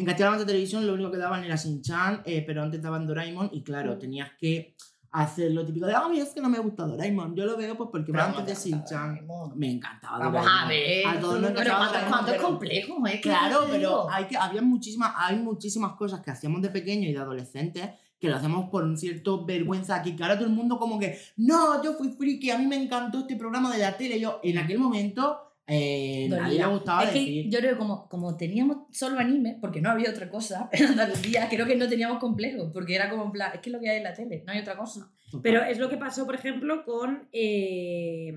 En 0.00 0.06
Castilla-La 0.06 0.30
Mancha 0.32 0.46
Televisión 0.46 0.86
lo 0.86 0.94
único 0.94 1.10
que 1.10 1.18
daban 1.18 1.44
era 1.44 1.56
Shin-Chan, 1.56 2.22
eh, 2.24 2.42
pero 2.46 2.62
antes 2.62 2.80
daban 2.80 3.06
Doraemon 3.06 3.50
y 3.52 3.62
claro, 3.62 3.96
Mm. 3.96 3.98
tenías 3.98 4.30
que 4.38 4.74
hacer 5.12 5.50
lo 5.52 5.66
típico 5.66 5.86
de, 5.86 5.92
ah, 5.94 6.06
mira, 6.08 6.22
es 6.24 6.30
que 6.30 6.40
no 6.40 6.48
me 6.48 6.58
gusta 6.58 6.84
Doraemon. 6.86 7.34
Yo 7.34 7.44
lo 7.44 7.56
veo 7.56 7.76
pues 7.76 7.90
porque 7.92 8.12
Pero 8.12 8.24
antes 8.24 8.46
de 8.46 8.70
Shin-Chan. 8.70 9.26
Me 9.56 9.70
encantaba 9.72 10.18
Vamos 10.18 10.40
Doraemon. 10.42 10.62
a 10.64 10.68
ver. 10.68 11.06
A 11.06 11.20
todos 11.20 11.40
nos 11.40 11.50
pero 11.50 11.74
cuánto, 11.76 12.30
pero- 12.32 12.42
complejo, 12.44 13.06
¿eh? 13.06 13.10
¿Qué 13.14 13.20
Claro, 13.20 13.66
pero 13.70 14.10
hay 14.10 14.24
que, 14.26 14.36
había 14.36 14.62
muchísimas, 14.62 15.12
hay 15.16 15.36
muchísimas 15.36 15.92
cosas 15.96 16.20
que 16.20 16.30
hacíamos 16.30 16.62
de 16.62 16.70
pequeño 16.70 17.08
y 17.08 17.12
de 17.12 17.18
adolescentes 17.18 17.90
que 18.18 18.28
lo 18.28 18.36
hacemos 18.36 18.68
por 18.70 18.84
un 18.84 18.96
cierto 18.98 19.44
vergüenza 19.46 19.96
aquí, 19.96 20.14
que 20.14 20.22
ahora 20.22 20.36
todo 20.36 20.46
el 20.46 20.52
mundo 20.52 20.78
como 20.78 20.98
que, 20.98 21.18
no, 21.38 21.82
yo 21.82 21.94
fui 21.94 22.10
friki, 22.12 22.50
a 22.50 22.58
mí 22.58 22.66
me 22.66 22.76
encantó 22.76 23.20
este 23.20 23.34
programa 23.34 23.72
de 23.72 23.78
la 23.78 23.96
tele, 23.96 24.20
yo 24.20 24.40
en 24.42 24.58
aquel 24.58 24.78
momento 24.78 25.49
eh, 25.72 26.26
nadie 26.28 26.58
le 26.58 26.66
gustaba 26.66 27.04
es 27.04 27.10
que 27.10 27.18
decir. 27.20 27.48
yo 27.48 27.58
creo 27.60 27.72
que 27.72 27.78
como, 27.78 28.08
como 28.08 28.36
teníamos 28.36 28.78
solo 28.90 29.20
anime, 29.20 29.56
porque 29.60 29.80
no 29.80 29.90
había 29.90 30.10
otra 30.10 30.28
cosa 30.28 30.68
en 30.72 30.86
Andalucía, 30.86 31.48
creo 31.48 31.66
que 31.66 31.76
no 31.76 31.88
teníamos 31.88 32.18
complejo, 32.18 32.72
porque 32.72 32.96
era 32.96 33.08
como 33.08 33.24
en 33.24 33.32
plan, 33.32 33.52
es 33.54 33.60
que 33.60 33.70
es 33.70 33.72
lo 33.72 33.80
que 33.80 33.88
hay 33.88 33.98
en 33.98 34.04
la 34.04 34.14
tele, 34.14 34.42
no 34.44 34.52
hay 34.52 34.60
otra 34.60 34.76
cosa. 34.76 35.10
Pero 35.42 35.62
es 35.62 35.78
lo 35.78 35.88
que 35.88 35.96
pasó, 35.96 36.26
por 36.26 36.34
ejemplo, 36.34 36.84
con, 36.84 37.28
eh, 37.32 38.34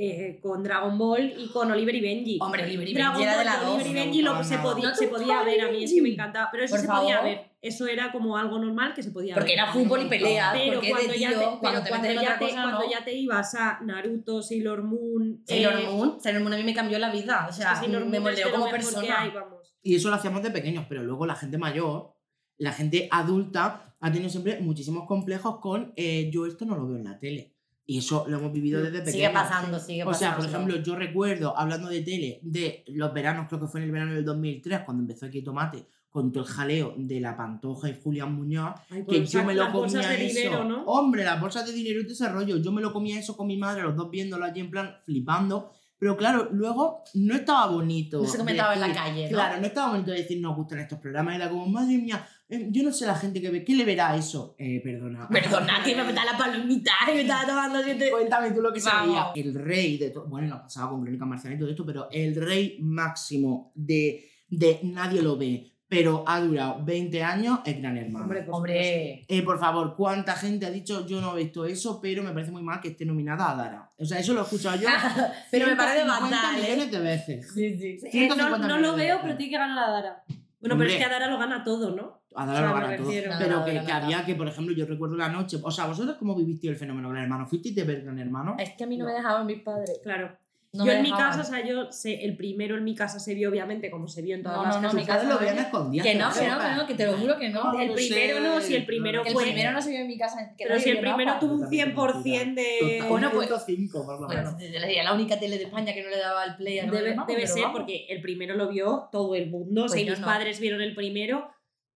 eh, 0.00 0.38
con 0.40 0.62
Dragon 0.62 0.96
Ball 0.96 1.34
y 1.36 1.48
con 1.48 1.70
Oliver 1.70 1.94
y 1.94 2.00
Benji. 2.00 2.38
Hombre, 2.40 2.62
Oliver 2.64 2.88
y 2.88 2.94
Dragon 2.94 3.18
Benji 3.18 3.28
de 3.28 3.36
Ball 3.36 3.44
la 3.44 3.52
y 3.52 3.56
Oliver 3.64 3.78
2. 3.78 3.86
y 3.86 3.92
Benji 3.94 4.22
lo, 4.22 4.44
se, 4.44 4.58
podía, 4.58 4.88
No 4.88 4.94
se 4.94 5.04
te 5.04 5.10
podía 5.10 5.24
gustaba 5.26 5.44
ver, 5.44 5.60
a 5.62 5.70
mí 5.72 5.84
es 5.84 5.92
que 5.92 6.02
me 6.02 6.08
encantaba. 6.10 6.48
Pero 6.52 6.64
eso 6.64 6.74
Por 6.76 6.80
se 6.80 6.88
podía 6.88 7.20
ver. 7.22 7.50
Eso 7.60 7.86
era 7.88 8.12
como 8.12 8.36
algo 8.36 8.58
normal 8.60 8.94
que 8.94 9.02
se 9.02 9.10
podía 9.10 9.34
Porque 9.34 9.50
ver. 9.50 9.58
era 9.58 9.72
fútbol 9.72 10.02
y 10.02 10.08
peleas, 10.08 10.52
pero 10.52 10.74
porque 10.74 10.90
cuando, 10.90 11.12
de 11.12 11.18
ya 11.18 11.28
tío, 11.30 11.38
te, 11.38 11.44
cuando 11.44 11.58
pero 11.60 11.82
te 11.82 11.88
cuando, 11.88 12.08
metes 12.08 12.16
en 12.16 12.22
ya 12.22 12.34
otra 12.34 12.38
te, 12.38 12.44
cosa, 12.44 12.62
cuando 12.62 12.80
no. 12.84 12.90
ya 12.90 13.04
te 13.04 13.14
ibas 13.14 13.54
a 13.56 13.80
Naruto, 13.80 14.42
Sailor 14.42 14.82
Moon. 14.84 15.42
Sailor 15.44 15.80
eh, 15.80 15.86
Moon, 15.90 16.20
Sailor 16.20 16.42
Moon 16.42 16.54
a 16.54 16.56
mí 16.56 16.62
me 16.62 16.74
cambió 16.74 16.98
la 17.00 17.10
vida, 17.10 17.46
o 17.48 17.52
sea, 17.52 17.72
es 17.72 17.80
que 17.80 17.86
Sailor 17.86 18.04
me 18.04 18.12
de 18.12 18.20
moldeó 18.20 18.52
como 18.52 18.70
persona. 18.70 19.22
hay, 19.22 19.30
vamos. 19.30 19.74
Y 19.82 19.96
eso 19.96 20.08
lo 20.08 20.14
hacíamos 20.14 20.42
de 20.44 20.52
pequeños, 20.52 20.86
pero 20.88 21.02
luego 21.02 21.26
la 21.26 21.34
gente 21.34 21.58
mayor, 21.58 22.14
la 22.58 22.72
gente 22.72 23.08
adulta, 23.10 23.96
ha 24.00 24.12
tenido 24.12 24.30
siempre 24.30 24.60
muchísimos 24.60 25.06
complejos 25.06 25.58
con 25.58 25.92
eh, 25.96 26.30
yo 26.32 26.46
esto 26.46 26.64
no 26.64 26.76
lo 26.76 26.86
veo 26.86 26.96
en 26.98 27.04
la 27.04 27.18
tele. 27.18 27.57
Y 27.90 27.98
eso 28.00 28.26
lo 28.28 28.36
hemos 28.38 28.52
vivido 28.52 28.82
desde 28.82 28.98
pequeños. 28.98 29.14
Sigue 29.14 29.30
pasando, 29.30 29.78
sigue 29.80 30.02
O 30.02 30.06
pasando. 30.08 30.18
sea, 30.18 30.36
por 30.36 30.44
ejemplo, 30.44 30.76
yo 30.82 30.94
recuerdo, 30.94 31.56
hablando 31.56 31.88
de 31.88 32.02
tele, 32.02 32.38
de 32.42 32.84
los 32.88 33.14
veranos, 33.14 33.46
creo 33.48 33.60
que 33.60 33.66
fue 33.66 33.80
en 33.80 33.86
el 33.86 33.92
verano 33.92 34.12
del 34.12 34.26
2003, 34.26 34.80
cuando 34.84 35.04
empezó 35.04 35.24
aquí 35.24 35.40
Tomate, 35.42 35.86
con 36.10 36.30
todo 36.30 36.44
el 36.44 36.50
jaleo 36.50 36.92
de 36.98 37.18
la 37.18 37.34
Pantoja 37.34 37.88
y 37.88 37.98
Julián 37.98 38.34
Muñoz, 38.34 38.74
Ay, 38.90 39.06
que 39.06 39.20
pues, 39.20 39.32
yo 39.32 39.42
me 39.42 39.54
lo 39.54 39.70
bolsas 39.72 40.02
comía 40.04 40.18
de 40.18 40.26
eso. 40.26 40.36
dinero, 40.38 40.64
¿no? 40.64 40.84
Hombre, 40.84 41.24
las 41.24 41.40
bolsas 41.40 41.66
de 41.66 41.72
dinero 41.72 42.00
y 42.00 42.02
todo 42.02 42.12
ese 42.12 42.28
rollo. 42.28 42.58
Yo 42.58 42.72
me 42.72 42.82
lo 42.82 42.92
comía 42.92 43.18
eso 43.18 43.34
con 43.34 43.46
mi 43.46 43.56
madre, 43.56 43.82
los 43.82 43.96
dos 43.96 44.10
viéndolo 44.10 44.44
allí 44.44 44.60
en 44.60 44.70
plan 44.70 44.94
flipando. 45.06 45.72
Pero 45.98 46.16
claro, 46.16 46.48
luego 46.52 47.02
no 47.14 47.34
estaba 47.34 47.66
bonito. 47.72 48.20
No 48.20 48.28
se 48.28 48.38
comentaba 48.38 48.74
en 48.74 48.80
la 48.80 48.92
calle, 48.92 49.24
¿no? 49.24 49.30
Claro, 49.30 49.60
no 49.60 49.66
estaba 49.66 49.92
bonito 49.92 50.12
decir 50.12 50.40
nos 50.40 50.54
gustan 50.54 50.78
estos 50.78 50.98
programas. 51.00 51.34
Era 51.34 51.48
como, 51.50 51.66
madre 51.66 51.96
mía, 51.98 52.16
eh, 52.18 52.37
yo 52.48 52.82
no 52.82 52.92
sé 52.92 53.06
la 53.06 53.14
gente 53.14 53.40
que 53.42 53.50
ve, 53.50 53.64
¿qué 53.64 53.74
le 53.74 53.84
verá 53.84 54.16
eso? 54.16 54.54
Eh, 54.58 54.80
perdona. 54.82 55.28
Perdona, 55.28 55.82
que 55.84 55.94
me 55.94 56.04
metaba 56.04 56.32
la 56.32 56.38
palomita 56.38 56.92
y 57.10 57.14
me 57.14 57.20
estaba 57.22 57.46
tomando 57.46 57.82
siete... 57.82 58.10
Cuéntame 58.10 58.52
tú 58.52 58.62
lo 58.62 58.72
que 58.72 58.80
veía. 58.80 59.32
El 59.34 59.54
rey 59.54 59.98
de 59.98 60.10
todo. 60.10 60.26
Bueno, 60.26 60.46
y 60.46 60.50
nos 60.50 60.60
pasaba 60.60 60.90
con 60.90 61.02
Crónica 61.02 61.26
Marciana 61.26 61.56
y 61.56 61.58
todo 61.58 61.68
esto, 61.68 61.84
pero 61.84 62.08
el 62.10 62.34
rey 62.36 62.78
máximo 62.80 63.72
de, 63.74 64.30
de 64.48 64.80
nadie 64.82 65.20
lo 65.20 65.36
ve, 65.36 65.74
pero 65.88 66.24
ha 66.26 66.40
durado 66.40 66.84
20 66.84 67.22
años, 67.22 67.60
es 67.66 67.78
Gran 67.80 67.96
Hermano. 67.98 68.24
Hombre, 68.24 68.42
por 68.42 68.54
Hombre, 68.56 69.24
Eh, 69.28 69.42
por 69.42 69.58
favor, 69.58 69.94
¿cuánta 69.94 70.34
gente 70.34 70.64
ha 70.66 70.70
dicho 70.70 71.06
yo 71.06 71.20
no 71.20 71.36
he 71.36 71.42
visto 71.44 71.66
eso, 71.66 72.00
pero 72.00 72.22
me 72.22 72.32
parece 72.32 72.50
muy 72.50 72.62
mal 72.62 72.80
que 72.80 72.88
esté 72.88 73.04
nominada 73.04 73.52
a 73.52 73.56
Dara? 73.56 73.92
O 73.98 74.04
sea, 74.04 74.18
eso 74.18 74.32
lo 74.32 74.40
he 74.40 74.44
escuchado 74.44 74.76
yo. 74.80 74.88
pero 75.50 75.66
me 75.66 75.76
parece 75.76 76.02
150 76.04 76.36
fatal, 76.36 76.60
¿eh? 76.60 76.62
millones 76.62 76.90
de 76.90 76.98
veces. 77.00 77.52
Sí, 77.52 77.76
sí. 77.78 77.98
Eh, 78.12 78.28
no, 78.28 78.34
150 78.36 78.68
no 78.68 78.78
lo 78.78 78.96
veo, 78.96 79.18
pero 79.22 79.36
tiene 79.36 79.50
que 79.50 79.58
ganar 79.58 79.78
a 79.78 79.90
Dara. 79.90 80.24
Bueno, 80.60 80.74
Hombre. 80.74 80.88
pero 80.88 80.90
es 80.90 80.96
que 80.96 81.04
a 81.04 81.08
Dara 81.08 81.30
lo 81.30 81.38
gana 81.38 81.62
todo, 81.62 81.94
¿no? 81.94 82.17
A 82.34 82.44
O 82.44 82.46
Dara 82.46 82.58
sea, 82.58 82.68
lo 82.68 82.74
me 82.74 82.80
gana 82.82 82.96
todo. 82.96 83.06
refiero. 83.06 83.32
No, 83.32 83.38
Pero 83.38 83.56
no, 83.58 83.64
que, 83.64 83.72
no, 83.74 83.80
que 83.86 83.92
no. 83.92 83.94
había 83.98 84.24
que, 84.24 84.34
por 84.34 84.48
ejemplo, 84.48 84.74
yo 84.74 84.86
recuerdo 84.86 85.16
la 85.16 85.28
noche. 85.28 85.56
O 85.62 85.70
sea, 85.70 85.86
¿vosotros 85.86 86.16
cómo 86.18 86.34
vivisteis 86.34 86.72
el 86.72 86.78
fenómeno 86.78 87.08
Gran 87.10 87.22
Hermano? 87.24 87.46
¿Fuisteis 87.46 87.74
de 87.74 87.84
ver 87.84 88.02
Gran 88.02 88.18
Hermano? 88.18 88.56
Es 88.58 88.70
que 88.76 88.84
a 88.84 88.86
mí 88.86 88.96
no, 88.96 89.04
No. 89.04 89.10
me 89.10 89.16
dejaban 89.16 89.46
mis 89.46 89.60
padres. 89.60 89.98
Claro. 90.02 90.36
No 90.70 90.84
yo 90.84 90.92
en 90.92 91.00
mi 91.00 91.10
casa, 91.10 91.40
o 91.40 91.44
sea, 91.44 91.64
yo 91.64 91.90
sé, 91.90 92.26
el 92.26 92.36
primero 92.36 92.76
en 92.76 92.84
mi 92.84 92.94
casa 92.94 93.18
se 93.18 93.32
vio, 93.32 93.48
obviamente, 93.48 93.90
como 93.90 94.06
se 94.06 94.20
vio 94.20 94.34
en 94.34 94.42
todas 94.42 94.58
No, 94.58 94.64
las 94.64 94.74
no, 94.74 94.82
no, 94.82 94.88
casas. 94.88 94.94
mi 94.96 95.00
Tus 95.00 95.06
casa 95.06 95.18
padres 95.20 95.28
lo 95.28 95.34
no 95.34 95.40
veían 95.40 95.54
veía. 95.56 95.66
escondidas. 95.66 96.06
Que 96.06 96.14
no, 96.14 96.28
que 96.30 96.46
no, 96.46 96.58
que 96.58 96.74
no, 96.76 96.86
que 96.86 96.94
te 96.94 97.06
lo 97.06 97.12
juro 97.16 97.38
que 97.38 97.48
no. 97.48 97.72
No, 97.72 97.80
El 97.80 97.92
primero 97.94 98.40
no, 98.40 98.60
si 98.60 98.74
el 98.74 98.84
primero 98.84 99.22
El 99.24 99.32
fue- 99.32 99.42
primero 99.44 99.72
no 99.72 99.80
se 99.80 99.90
vio 99.90 100.00
en 100.00 100.06
mi 100.06 100.18
casa. 100.18 100.52
que 100.58 100.64
Pero 100.66 100.78
si 100.78 100.90
el 100.90 101.00
primero 101.00 101.32
tuvo 101.40 101.54
un 101.54 101.60
Totalmente 101.62 101.94
100% 101.94 102.54
de... 102.54 103.02
Bueno, 103.08 103.30
pues- 103.32 103.46
105, 103.48 104.04
por 104.04 104.20
lo 104.20 104.26
Pues, 104.26 104.36
menos. 104.38 104.54
sería 104.60 105.02
la 105.04 105.14
única 105.14 105.40
tele 105.40 105.56
de 105.56 105.64
España 105.64 105.94
que 105.94 106.02
no 106.04 106.10
le 106.10 106.18
daba 106.18 106.44
el 106.44 106.56
play 106.56 106.78
a 106.80 106.84
Debe, 106.84 107.16
debe 107.26 107.46
ser 107.46 107.64
porque 107.72 108.04
el 108.10 108.20
primero 108.20 108.54
lo 108.54 108.68
vio 108.68 109.08
todo 109.10 109.34
el 109.34 109.48
mundo. 109.48 109.80
Pues 109.84 109.92
o 109.92 109.94
sea, 109.94 110.02
y 110.02 110.04
yo 110.04 110.10
mis 110.12 110.20
no. 110.20 110.26
padres 110.26 110.60
vieron 110.60 110.82
el 110.82 110.94
primero. 110.94 111.48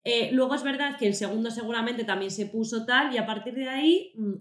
Eh, 0.05 0.30
luego 0.32 0.55
es 0.55 0.62
verdad 0.62 0.96
que 0.98 1.07
el 1.07 1.14
segundo 1.14 1.50
seguramente 1.50 2.05
también 2.05 2.30
se 2.30 2.46
puso 2.46 2.84
tal 2.84 3.14
y 3.14 3.18
a 3.18 3.26
partir 3.26 3.55
de 3.55 3.68
ahí 3.68 4.12
mm, 4.16 4.34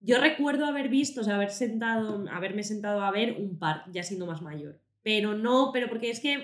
yo 0.00 0.20
recuerdo 0.20 0.66
haber 0.66 0.88
visto, 0.88 1.22
o 1.22 1.24
sea, 1.24 1.34
haber 1.34 1.50
sentado, 1.50 2.24
haberme 2.30 2.62
sentado 2.62 3.02
a 3.02 3.10
ver 3.10 3.32
un 3.32 3.58
par, 3.58 3.84
ya 3.92 4.02
siendo 4.02 4.26
más 4.26 4.42
mayor. 4.42 4.80
Pero 5.02 5.34
no, 5.34 5.70
pero 5.72 5.88
porque 5.88 6.10
es 6.10 6.20
que, 6.20 6.34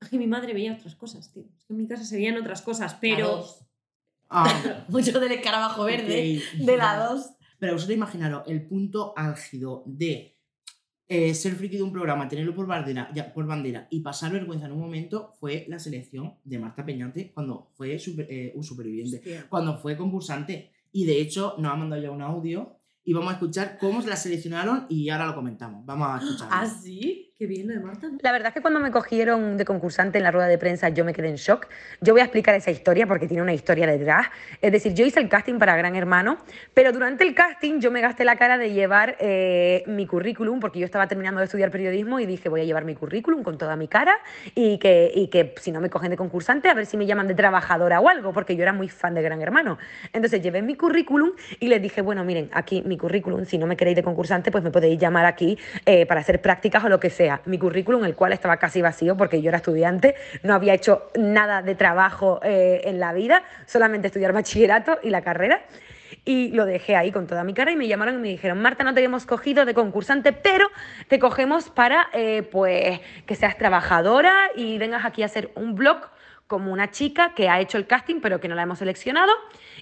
es 0.00 0.08
que 0.08 0.18
mi 0.18 0.26
madre 0.26 0.54
veía 0.54 0.72
otras 0.72 0.94
cosas, 0.94 1.30
tío. 1.32 1.44
Es 1.58 1.64
que 1.64 1.72
en 1.74 1.78
mi 1.78 1.86
casa 1.86 2.04
se 2.04 2.16
veían 2.16 2.38
otras 2.38 2.62
cosas, 2.62 2.96
pero... 3.00 3.44
Ah, 4.30 4.84
Mucho 4.88 5.20
del 5.20 5.32
escarabajo 5.32 5.84
verde 5.84 6.42
de 6.58 6.76
la 6.76 7.06
2. 7.10 7.30
Pero 7.58 7.74
vosotros 7.74 7.96
imaginaros 7.96 8.48
el 8.48 8.66
punto 8.66 9.12
álgido 9.16 9.82
de 9.86 10.36
eh, 11.14 11.34
ser 11.34 11.54
friki 11.54 11.76
de 11.76 11.82
un 11.82 11.92
programa, 11.92 12.28
tenerlo 12.28 12.54
por 12.54 12.66
bandera, 12.66 13.10
ya, 13.14 13.32
por 13.34 13.44
bandera 13.46 13.86
y 13.90 14.00
pasar 14.00 14.32
vergüenza 14.32 14.66
en 14.66 14.72
un 14.72 14.80
momento 14.80 15.32
fue 15.40 15.64
la 15.68 15.78
selección 15.78 16.34
de 16.44 16.58
Marta 16.58 16.84
Peñante 16.84 17.30
cuando 17.34 17.68
fue 17.76 17.98
super- 17.98 18.26
eh, 18.30 18.52
un 18.54 18.64
superviviente, 18.64 19.16
Hostia. 19.18 19.46
cuando 19.48 19.76
fue 19.78 19.96
concursante. 19.96 20.70
Y 20.92 21.04
de 21.06 21.20
hecho 21.20 21.54
nos 21.58 21.72
ha 21.72 21.76
mandado 21.76 22.02
ya 22.02 22.10
un 22.10 22.22
audio 22.22 22.76
y 23.04 23.12
vamos 23.14 23.30
a 23.30 23.32
escuchar 23.34 23.78
cómo 23.80 24.00
la 24.02 24.16
seleccionaron 24.16 24.86
y 24.88 25.08
ahora 25.08 25.26
lo 25.26 25.34
comentamos. 25.34 25.84
Vamos 25.84 26.08
a 26.08 26.24
escucharlo. 26.24 26.54
¿Ah, 26.56 26.66
sí? 26.66 27.31
Qué 27.42 27.48
bien 27.48 27.66
lo 27.66 27.74
de 27.74 27.80
Marta, 27.80 28.06
¿no? 28.06 28.18
La 28.22 28.30
verdad 28.30 28.50
es 28.50 28.54
que 28.54 28.60
cuando 28.60 28.78
me 28.78 28.92
cogieron 28.92 29.56
de 29.56 29.64
concursante 29.64 30.16
en 30.16 30.22
la 30.22 30.30
rueda 30.30 30.46
de 30.46 30.58
prensa 30.58 30.90
yo 30.90 31.04
me 31.04 31.12
quedé 31.12 31.28
en 31.28 31.34
shock. 31.34 31.66
Yo 32.00 32.14
voy 32.14 32.20
a 32.20 32.24
explicar 32.24 32.54
esa 32.54 32.70
historia 32.70 33.04
porque 33.08 33.26
tiene 33.26 33.42
una 33.42 33.52
historia 33.52 33.84
detrás. 33.88 34.28
Es 34.60 34.70
decir, 34.70 34.94
yo 34.94 35.04
hice 35.04 35.18
el 35.18 35.28
casting 35.28 35.58
para 35.58 35.74
Gran 35.74 35.96
Hermano, 35.96 36.38
pero 36.72 36.92
durante 36.92 37.24
el 37.24 37.34
casting 37.34 37.80
yo 37.80 37.90
me 37.90 38.00
gasté 38.00 38.24
la 38.24 38.36
cara 38.36 38.58
de 38.58 38.72
llevar 38.72 39.16
eh, 39.18 39.82
mi 39.88 40.06
currículum 40.06 40.60
porque 40.60 40.78
yo 40.78 40.84
estaba 40.84 41.08
terminando 41.08 41.40
de 41.40 41.46
estudiar 41.46 41.72
periodismo 41.72 42.20
y 42.20 42.26
dije 42.26 42.48
voy 42.48 42.60
a 42.60 42.64
llevar 42.64 42.84
mi 42.84 42.94
currículum 42.94 43.42
con 43.42 43.58
toda 43.58 43.74
mi 43.74 43.88
cara 43.88 44.14
y 44.54 44.78
que, 44.78 45.10
y 45.12 45.26
que 45.26 45.52
si 45.60 45.72
no 45.72 45.80
me 45.80 45.90
cogen 45.90 46.10
de 46.10 46.16
concursante 46.16 46.68
a 46.68 46.74
ver 46.74 46.86
si 46.86 46.96
me 46.96 47.06
llaman 47.06 47.26
de 47.26 47.34
trabajadora 47.34 47.98
o 47.98 48.08
algo 48.08 48.32
porque 48.32 48.54
yo 48.54 48.62
era 48.62 48.72
muy 48.72 48.88
fan 48.88 49.14
de 49.14 49.22
Gran 49.22 49.42
Hermano. 49.42 49.78
Entonces 50.12 50.40
llevé 50.42 50.62
mi 50.62 50.76
currículum 50.76 51.32
y 51.58 51.66
les 51.66 51.82
dije, 51.82 52.02
bueno, 52.02 52.22
miren, 52.22 52.50
aquí 52.52 52.84
mi 52.86 52.96
currículum, 52.96 53.44
si 53.46 53.58
no 53.58 53.66
me 53.66 53.76
queréis 53.76 53.96
de 53.96 54.04
concursante 54.04 54.52
pues 54.52 54.62
me 54.62 54.70
podéis 54.70 55.00
llamar 55.00 55.26
aquí 55.26 55.58
eh, 55.86 56.06
para 56.06 56.20
hacer 56.20 56.40
prácticas 56.40 56.84
o 56.84 56.88
lo 56.88 57.00
que 57.00 57.10
sea 57.10 57.31
mi 57.46 57.58
currículum, 57.58 58.04
el 58.04 58.14
cual 58.14 58.32
estaba 58.32 58.58
casi 58.58 58.82
vacío 58.82 59.16
porque 59.16 59.40
yo 59.40 59.48
era 59.48 59.58
estudiante, 59.58 60.14
no 60.42 60.54
había 60.54 60.74
hecho 60.74 61.10
nada 61.18 61.62
de 61.62 61.74
trabajo 61.74 62.40
eh, 62.42 62.82
en 62.84 63.00
la 63.00 63.12
vida, 63.12 63.42
solamente 63.66 64.08
estudiar 64.08 64.32
bachillerato 64.32 64.98
y 65.02 65.10
la 65.10 65.22
carrera. 65.22 65.62
Y 66.24 66.52
lo 66.52 66.66
dejé 66.66 66.94
ahí 66.94 67.10
con 67.10 67.26
toda 67.26 67.42
mi 67.42 67.52
cara 67.54 67.72
y 67.72 67.76
me 67.76 67.88
llamaron 67.88 68.16
y 68.16 68.18
me 68.18 68.28
dijeron, 68.28 68.60
Marta, 68.60 68.84
no 68.84 68.94
te 68.94 69.02
hemos 69.02 69.26
cogido 69.26 69.64
de 69.64 69.74
concursante, 69.74 70.32
pero 70.32 70.68
te 71.08 71.18
cogemos 71.18 71.70
para 71.70 72.10
eh, 72.12 72.42
pues 72.42 73.00
que 73.26 73.34
seas 73.34 73.56
trabajadora 73.58 74.32
y 74.54 74.78
vengas 74.78 75.04
aquí 75.04 75.22
a 75.22 75.26
hacer 75.26 75.50
un 75.56 75.74
blog 75.74 75.98
como 76.46 76.70
una 76.70 76.90
chica 76.90 77.32
que 77.34 77.48
ha 77.48 77.60
hecho 77.60 77.78
el 77.78 77.86
casting 77.86 78.20
pero 78.20 78.38
que 78.38 78.46
no 78.46 78.54
la 78.54 78.62
hemos 78.62 78.78
seleccionado 78.78 79.32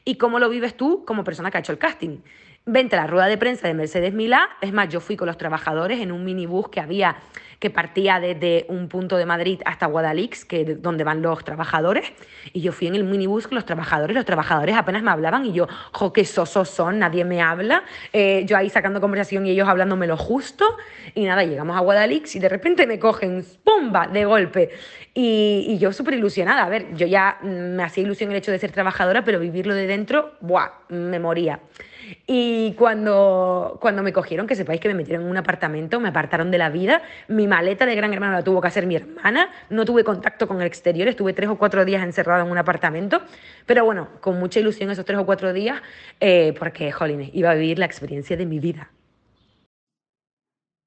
y 0.05 0.17
cómo 0.17 0.39
lo 0.39 0.49
vives 0.49 0.77
tú 0.77 1.05
como 1.05 1.25
persona 1.25 1.51
que 1.51 1.59
ha 1.59 1.61
hecho 1.61 1.73
el 1.73 1.79
casting. 1.79 2.21
Vente 2.67 2.95
a 2.95 3.01
la 3.01 3.07
rueda 3.07 3.27
de 3.27 3.39
prensa 3.39 3.67
de 3.69 3.75
Mercedes 3.75 4.13
Milá. 4.13 4.51
Es 4.61 4.71
más, 4.71 4.91
yo 4.91 5.01
fui 5.01 5.17
con 5.17 5.27
los 5.27 5.39
trabajadores 5.39 5.99
en 6.01 6.13
un 6.13 6.25
minibús 6.25 6.69
que 6.69 6.79
había 6.79 7.17
que 7.59 7.71
partía 7.71 8.21
desde 8.21 8.67
un 8.69 8.89
punto 8.89 9.17
de 9.17 9.25
Madrid 9.25 9.61
hasta 9.65 9.87
Guadalix, 9.87 10.45
que 10.45 10.61
es 10.63 10.83
donde 10.83 11.03
van 11.03 11.23
los 11.23 11.43
trabajadores. 11.43 12.13
Y 12.53 12.61
yo 12.61 12.73
fui 12.73 12.87
en 12.87 12.95
el 12.95 13.05
minibús 13.05 13.49
con 13.49 13.57
los 13.57 13.65
trabajadores. 13.65 14.15
Los 14.15 14.27
trabajadores 14.27 14.77
apenas 14.77 15.03
me 15.03 15.11
hablaban 15.11 15.47
y 15.47 15.53
yo, 15.53 15.69
jo, 15.93 16.13
qué 16.13 16.27
sosos 16.27 16.69
son, 16.69 16.99
nadie 16.99 17.25
me 17.25 17.41
habla. 17.41 17.83
Eh, 18.13 18.45
yo 18.47 18.59
ahí 18.59 18.69
sacando 18.69 19.01
conversación 19.01 19.47
y 19.47 19.51
ellos 19.51 19.67
hablándome 19.67 20.07
lo 20.07 20.19
justo. 20.19 20.77
Y 21.15 21.25
nada, 21.25 21.45
llegamos 21.45 21.77
a 21.77 21.81
Guadalix 21.81 22.37
y 22.37 22.41
de 22.41 22.49
repente 22.51 22.87
me 22.87 22.99
cogen, 22.99 23.45
¡pumba! 23.65 24.07
de 24.07 24.27
golpe. 24.27 24.71
Y, 25.15 25.65
y 25.67 25.79
yo 25.79 25.93
súper 25.95 26.15
ilusionada. 26.15 26.65
A 26.65 26.69
ver, 26.69 26.95
yo 26.95 27.07
ya 27.07 27.39
mm, 27.41 27.77
me 27.77 27.83
hacía 27.83 28.05
ilusión 28.05 28.31
el 28.31 28.37
hecho 28.37 28.53
de 28.53 28.59
ser 28.59 28.71
trabajadora, 28.71 29.25
pero 29.25 29.41
vivirlo 29.41 29.75
de 29.75 29.87
dentro, 29.87 30.35
¡buah! 30.41 30.69
Me 30.89 31.19
moría. 31.19 31.61
Y 32.27 32.73
cuando, 32.75 33.79
cuando 33.81 34.03
me 34.03 34.13
cogieron, 34.13 34.47
que 34.47 34.55
sepáis 34.55 34.81
que 34.81 34.89
me 34.89 34.95
metieron 34.95 35.25
en 35.25 35.31
un 35.31 35.37
apartamento, 35.37 36.01
me 36.01 36.09
apartaron 36.09 36.51
de 36.51 36.59
la 36.59 36.71
vida, 36.71 37.03
mi 37.29 37.47
maleta 37.47 37.87
de 37.87 37.95
gran 37.95 38.13
hermano 38.13 38.33
la 38.33 38.45
tuvo 38.45 38.61
que 38.61 38.69
hacer 38.69 38.87
mi 38.87 38.97
hermana, 38.97 39.51
no 39.69 39.85
tuve 39.85 40.05
contacto 40.05 40.47
con 40.49 40.61
el 40.61 40.67
exterior, 40.67 41.09
estuve 41.09 41.33
tres 41.33 41.49
o 41.49 41.59
cuatro 41.59 41.85
días 41.85 42.03
encerrada 42.03 42.45
en 42.45 42.51
un 42.51 42.59
apartamento, 42.59 43.21
pero 43.67 43.85
bueno, 43.85 44.09
con 44.21 44.39
mucha 44.39 44.61
ilusión 44.61 44.91
esos 44.91 45.05
tres 45.05 45.19
o 45.19 45.27
cuatro 45.27 45.53
días, 45.53 45.81
eh, 46.21 46.55
porque, 46.59 46.93
jolines, 46.93 47.31
iba 47.33 47.51
a 47.51 47.55
vivir 47.55 47.79
la 47.79 47.87
experiencia 47.87 48.37
de 48.37 48.47
mi 48.47 48.59
vida. 48.59 48.91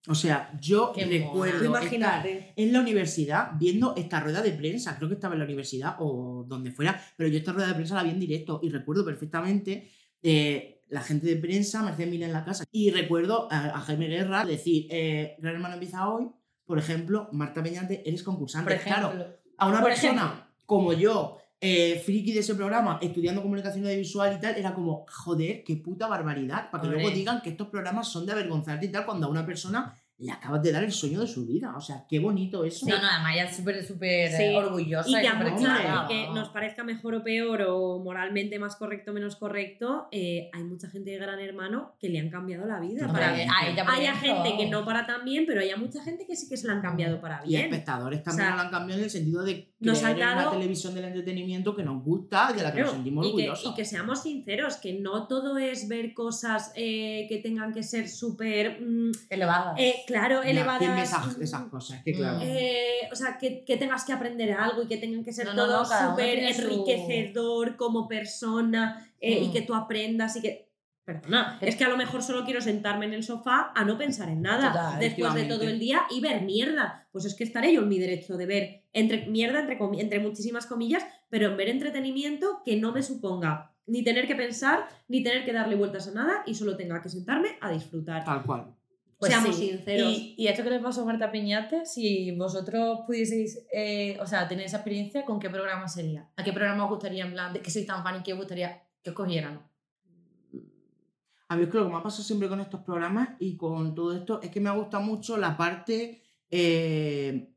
O 0.08 0.16
sea, 0.16 0.52
yo 0.60 0.92
Qué 0.94 1.06
recuerdo 1.06 1.64
Imagínate. 1.64 2.52
en 2.58 2.74
la 2.74 2.82
universidad 2.82 3.52
viendo 3.58 3.94
esta 3.96 4.20
rueda 4.20 4.42
de 4.42 4.52
prensa, 4.52 4.98
creo 4.98 5.08
que 5.08 5.16
estaba 5.16 5.34
en 5.36 5.40
la 5.40 5.46
universidad 5.46 5.96
o 6.00 6.44
donde 6.46 6.72
fuera, 6.72 7.02
pero 7.16 7.30
yo 7.30 7.38
esta 7.38 7.54
rueda 7.54 7.68
de 7.70 7.76
prensa 7.76 7.96
la 7.96 8.04
vi 8.04 8.10
en 8.10 8.20
directo 8.20 8.60
y 8.62 8.70
recuerdo 8.70 9.06
perfectamente 9.06 9.90
eh, 10.22 10.73
la 10.94 11.02
gente 11.02 11.26
de 11.26 11.38
prensa, 11.38 11.82
Mercedes 11.82 12.12
Mila 12.12 12.28
en 12.28 12.34
la 12.34 12.46
casa, 12.46 12.66
y 12.72 12.92
recuerdo 12.92 13.48
a, 13.52 13.78
a 13.78 13.80
Jaime 13.82 14.08
Guerra 14.08 14.46
decir, 14.46 14.86
eh, 14.92 15.36
Gran 15.40 15.56
Hermano 15.56 15.74
empieza 15.74 16.08
hoy, 16.08 16.30
por 16.66 16.78
ejemplo, 16.78 17.30
Marta 17.32 17.64
Peñate, 17.64 18.08
eres 18.08 18.22
concursante. 18.22 18.76
Ejemplo. 18.76 19.12
Claro, 19.12 19.38
a 19.58 19.68
una 19.68 19.84
persona 19.84 20.26
ejemplo. 20.26 20.46
como 20.68 20.94
yo, 20.94 21.40
eh, 21.60 22.00
friki 22.06 22.32
de 22.32 22.42
ese 22.42 22.54
programa, 22.54 23.00
estudiando 23.02 23.42
comunicación 23.42 23.86
audiovisual 23.86 24.36
y 24.38 24.40
tal, 24.40 24.56
era 24.56 24.76
como, 24.76 25.06
joder, 25.10 25.64
qué 25.64 25.78
puta 25.78 26.08
barbaridad, 26.08 26.70
para 26.70 26.84
que 26.84 26.88
Hombre. 26.90 27.02
luego 27.02 27.16
digan 27.16 27.42
que 27.42 27.50
estos 27.50 27.70
programas 27.70 28.08
son 28.08 28.28
de 28.28 28.34
avergonzarte 28.34 28.86
y 28.86 28.92
tal, 28.92 29.06
cuando 29.06 29.26
a 29.26 29.30
una 29.30 29.46
persona 29.46 30.00
le 30.24 30.32
acabas 30.32 30.62
de 30.64 30.72
dar 30.72 30.84
el 30.84 30.92
sueño 30.92 31.20
de 31.20 31.28
su 31.28 31.46
vida. 31.46 31.74
O 31.76 31.82
sea, 31.82 32.06
qué 32.08 32.20
bonito 32.20 32.64
eso. 32.64 32.86
No, 32.88 32.98
no, 33.02 33.08
además 33.08 33.34
ella 33.34 33.44
es 33.46 33.56
súper, 33.58 33.86
súper 33.86 34.32
Sí. 34.32 34.44
eh, 34.44 34.56
orgullosa. 34.58 35.10
Y 35.10 35.14
que 35.16 35.28
y 35.28 36.08
que 36.08 36.28
nos 36.34 36.50
parezca 36.50 36.84
mejor 36.84 37.16
o 37.16 37.24
peor 37.24 37.62
o 37.68 38.00
moralmente 38.00 38.58
más 38.58 38.76
correcto 38.78 39.12
o 39.12 39.14
menos 39.14 39.36
correcto, 39.36 40.08
eh, 40.12 40.50
hay 40.54 40.64
mucha 40.64 40.90
gente 40.90 41.12
de 41.12 41.18
Gran 41.18 41.40
Hermano 41.40 41.96
que 42.00 42.08
le 42.10 42.20
han 42.20 42.30
cambiado 42.30 42.66
la 42.66 42.80
vida. 42.80 43.06
Para 43.08 43.36
Para 43.86 43.94
Hay 43.94 44.06
gente 44.22 44.56
que 44.58 44.70
no 44.70 44.86
para 44.86 45.06
tan 45.06 45.26
bien, 45.26 45.46
pero 45.46 45.60
hay 45.60 45.72
mucha 45.78 46.02
gente 46.04 46.26
que 46.26 46.36
sí 46.36 46.48
que 46.48 46.56
se 46.56 46.68
la 46.68 46.74
han 46.74 46.82
cambiado 46.82 47.20
para 47.20 47.42
Y 47.44 47.50
bien. 47.50 47.64
espectadores 47.64 48.24
también 48.24 48.48
O 48.48 48.50
sea, 48.52 48.56
lo 48.56 48.62
han 48.64 48.72
cambiado 48.72 49.00
en 49.00 49.06
el 49.06 49.12
sentido 49.12 49.44
de 49.44 49.73
nos 49.92 50.04
han 50.04 50.12
en 50.12 50.18
una 50.18 50.36
dado- 50.36 50.52
televisión 50.52 50.94
del 50.96 51.06
entretenimiento 51.06 51.76
que 51.76 51.84
nos 51.84 52.04
gusta 52.04 52.50
y 52.52 52.58
de 52.58 52.64
la 52.64 52.74
que 52.74 52.82
nos 52.82 52.92
sentimos 52.92 53.26
y, 53.26 53.30
que, 53.30 53.34
orgullosos. 53.50 53.72
y 53.72 53.76
que 53.76 53.86
seamos 53.86 54.22
sinceros, 54.24 54.78
que 54.78 54.94
no 54.94 55.28
todo 55.28 55.58
es 55.58 55.88
ver 55.88 56.14
cosas 56.14 56.72
eh, 56.76 57.26
que 57.30 57.38
tengan 57.38 57.74
que 57.74 57.84
ser 57.84 58.10
súper, 58.10 58.82
mm, 58.82 59.12
Elevada. 59.30 59.76
eh, 59.78 59.96
claro, 60.08 60.42
Ya, 60.44 60.50
elevadas. 60.50 60.80
¿quién 60.80 60.96
ve 60.96 61.02
esas, 61.04 61.38
mm, 61.38 61.42
esas 61.42 61.64
cosas? 61.70 62.02
Que 62.04 62.14
claro. 62.14 62.40
eh, 62.42 63.10
o 63.12 63.16
sea, 63.16 63.38
que, 63.38 63.64
que 63.66 63.78
tengas 63.78 64.06
que 64.06 64.14
aprender 64.14 64.52
algo 64.54 64.84
y 64.84 64.88
que 64.88 64.98
tengan 64.98 65.24
que 65.24 65.34
ser 65.34 65.46
No, 65.48 65.56
todo 65.56 65.84
no, 65.84 65.86
súper 65.86 66.54
su- 66.54 66.62
enriquecedor 66.64 67.76
como 67.78 68.08
persona 68.08 69.10
eh, 69.20 69.40
y 69.44 69.48
Mm. 69.50 69.52
que 69.54 69.62
tú 69.62 69.74
aprendas 69.76 70.36
y 70.38 70.42
que... 70.42 70.70
Perdona, 71.06 71.58
es 71.60 71.76
que 71.76 71.84
a 71.84 71.90
lo 71.90 71.98
mejor 71.98 72.24
solo 72.24 72.46
quiero 72.46 72.62
sentarme 72.62 73.06
en 73.06 73.14
el 73.14 73.24
sofá 73.24 73.74
a 73.76 73.84
no 73.84 73.98
pensar 73.98 74.30
en 74.30 74.42
nada 74.42 74.72
Total, 74.72 75.00
después 75.00 75.34
de 75.34 75.44
todo 75.44 75.64
el 75.64 75.78
día 75.78 76.04
y 76.10 76.22
ver 76.22 76.44
mierda. 76.44 77.08
Pues 77.12 77.26
es 77.26 77.36
que 77.36 77.44
estaré 77.44 77.74
yo 77.74 77.82
en 77.82 77.90
mi 77.90 78.00
derecho 78.00 78.38
de 78.38 78.46
ver 78.46 78.84
entre, 78.94 79.26
mierda 79.26 79.60
entre, 79.60 79.78
entre 80.00 80.20
muchísimas 80.20 80.66
comillas, 80.66 81.04
pero 81.30 81.48
en 81.50 81.58
ver 81.58 81.68
entretenimiento 81.68 82.62
que 82.64 82.78
no 82.78 82.94
me 82.94 83.04
suponga 83.04 83.74
ni 83.86 84.04
tener 84.04 84.28
que 84.28 84.36
pensar, 84.36 84.88
ni 85.10 85.24
tener 85.24 85.44
que 85.44 85.52
darle 85.52 85.76
vueltas 85.76 86.08
a 86.08 86.14
nada 86.14 86.44
y 86.46 86.56
solo 86.56 86.78
tenga 86.78 87.02
que 87.02 87.10
sentarme 87.10 87.58
a 87.60 87.70
disfrutar. 87.70 88.24
Tal 88.24 88.44
cual. 88.44 88.74
Pues 89.18 89.32
Seamos 89.32 89.56
sí. 89.56 89.70
sinceros. 89.70 90.12
Y, 90.12 90.36
y 90.38 90.48
esto 90.48 90.64
que 90.64 90.70
les 90.70 90.82
pasó 90.82 91.02
a 91.02 91.06
Marta 91.06 91.32
Peñate, 91.32 91.86
si 91.86 92.32
vosotros 92.36 93.02
pudieseis, 93.06 93.66
eh, 93.74 94.18
o 94.20 94.26
sea, 94.26 94.48
tener 94.48 94.66
esa 94.66 94.78
experiencia, 94.78 95.24
¿con 95.24 95.40
qué 95.40 95.50
programa 95.50 95.88
sería? 95.88 96.30
¿A 96.36 96.44
qué 96.44 96.52
programa 96.52 96.86
os 96.86 96.90
gustaría, 96.90 97.26
en 97.26 97.32
plan, 97.32 97.54
de 97.54 97.62
que 97.62 97.72
sois 97.72 97.86
tan 97.86 98.04
fan 98.04 98.20
y 98.20 98.24
que 98.24 98.34
os 98.34 98.40
gustaría 98.40 98.84
que 99.02 99.12
os 99.12 99.16
cogieran? 99.16 99.62
A 101.54 101.56
mí 101.56 101.66
es 101.66 101.70
que 101.70 101.78
lo 101.78 101.86
que 101.86 101.92
me 101.92 101.98
ha 101.98 102.02
pasado 102.02 102.24
siempre 102.24 102.50
con 102.50 102.60
estos 102.62 102.82
programas 102.82 103.30
y 103.38 103.56
con 103.56 103.94
todo 103.94 104.18
esto 104.18 104.42
es 104.42 104.50
que 104.50 104.60
me 104.60 104.72
gusta 104.72 104.98
mucho 104.98 105.38
la 105.38 105.56
parte 105.56 106.24
eh, 106.50 107.48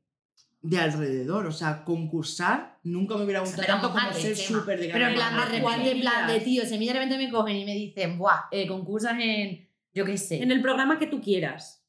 de 0.61 0.79
alrededor. 0.79 1.47
O 1.47 1.53
sea, 1.53 1.83
concursar 1.83 2.79
nunca 2.83 3.17
me 3.17 3.25
hubiera 3.25 3.41
gustado 3.41 3.63
Pero 3.63 3.81
tanto 3.81 3.93
como 3.99 4.13
ser 4.13 4.37
súper 4.37 4.79
de 4.79 4.91
Pero 4.91 5.07
en 5.07 5.15
plan, 5.15 5.35
de 5.35 5.45
repente, 5.47 5.91
en 5.93 6.01
plan 6.01 6.29
de 6.29 6.41
tío, 6.41 6.67
si 6.67 6.75
a 6.75 6.79
mí 6.79 6.87
de 6.87 6.93
repente 6.93 7.17
me 7.17 7.31
cogen 7.31 7.57
y 7.57 7.65
me 7.65 7.73
dicen, 7.73 8.19
buah, 8.19 8.49
eh, 8.51 8.67
concursas 8.67 9.17
en, 9.19 9.67
yo 9.95 10.05
qué 10.05 10.19
sé, 10.19 10.43
En 10.43 10.53
el 10.53 10.61
programa 10.61 10.99
que 10.99 11.07
tú 11.07 11.23
quieras. 11.23 11.83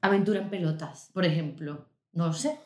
aventura 0.00 0.40
en 0.40 0.50
pelotas, 0.50 1.10
por 1.12 1.24
ejemplo. 1.24 1.88
No 2.12 2.28
lo 2.28 2.32
sé. 2.32 2.60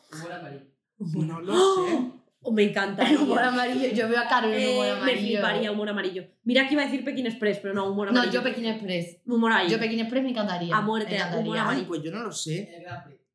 No 0.99 1.41
lo 1.41 1.55
sé. 1.55 2.11
Oh, 2.41 2.51
me 2.53 2.63
El 2.63 2.69
encantaría. 2.69 3.19
humor 3.19 3.39
amarillo, 3.43 3.89
yo 3.93 4.07
veo 4.07 4.19
a 4.19 4.27
Carmen 4.27 4.53
en 4.57 4.69
humor 4.69 4.85
Eh, 4.85 4.91
me 4.93 4.97
amarillo. 4.97 5.27
fliparía 5.27 5.71
humor 5.71 5.89
amarillo. 5.89 6.23
Mira 6.45 6.67
que 6.67 6.73
iba 6.73 6.83
a 6.83 6.85
decir 6.85 7.03
Pekín 7.03 7.25
Express, 7.27 7.59
pero 7.59 7.73
no, 7.73 7.89
humor 7.91 8.07
No, 8.13 8.19
amarillo. 8.19 8.33
yo 8.39 8.43
Pekín 8.43 8.65
Express. 8.65 9.17
Humor 9.25 9.51
ahí. 9.51 9.69
Yo 9.69 9.77
Pekín 9.79 9.99
Express 9.99 10.23
me 10.23 10.29
encantaría. 10.29 10.75
A 10.75 10.81
muerte, 10.81 11.09
me 11.11 11.15
encantaría. 11.17 11.41
humor 11.43 11.57
Ay, 11.57 11.61
amarillo. 11.63 11.87
pues 11.87 12.01
yo 12.03 12.11
no 12.11 12.23
lo 12.23 12.31
sé. 12.31 12.83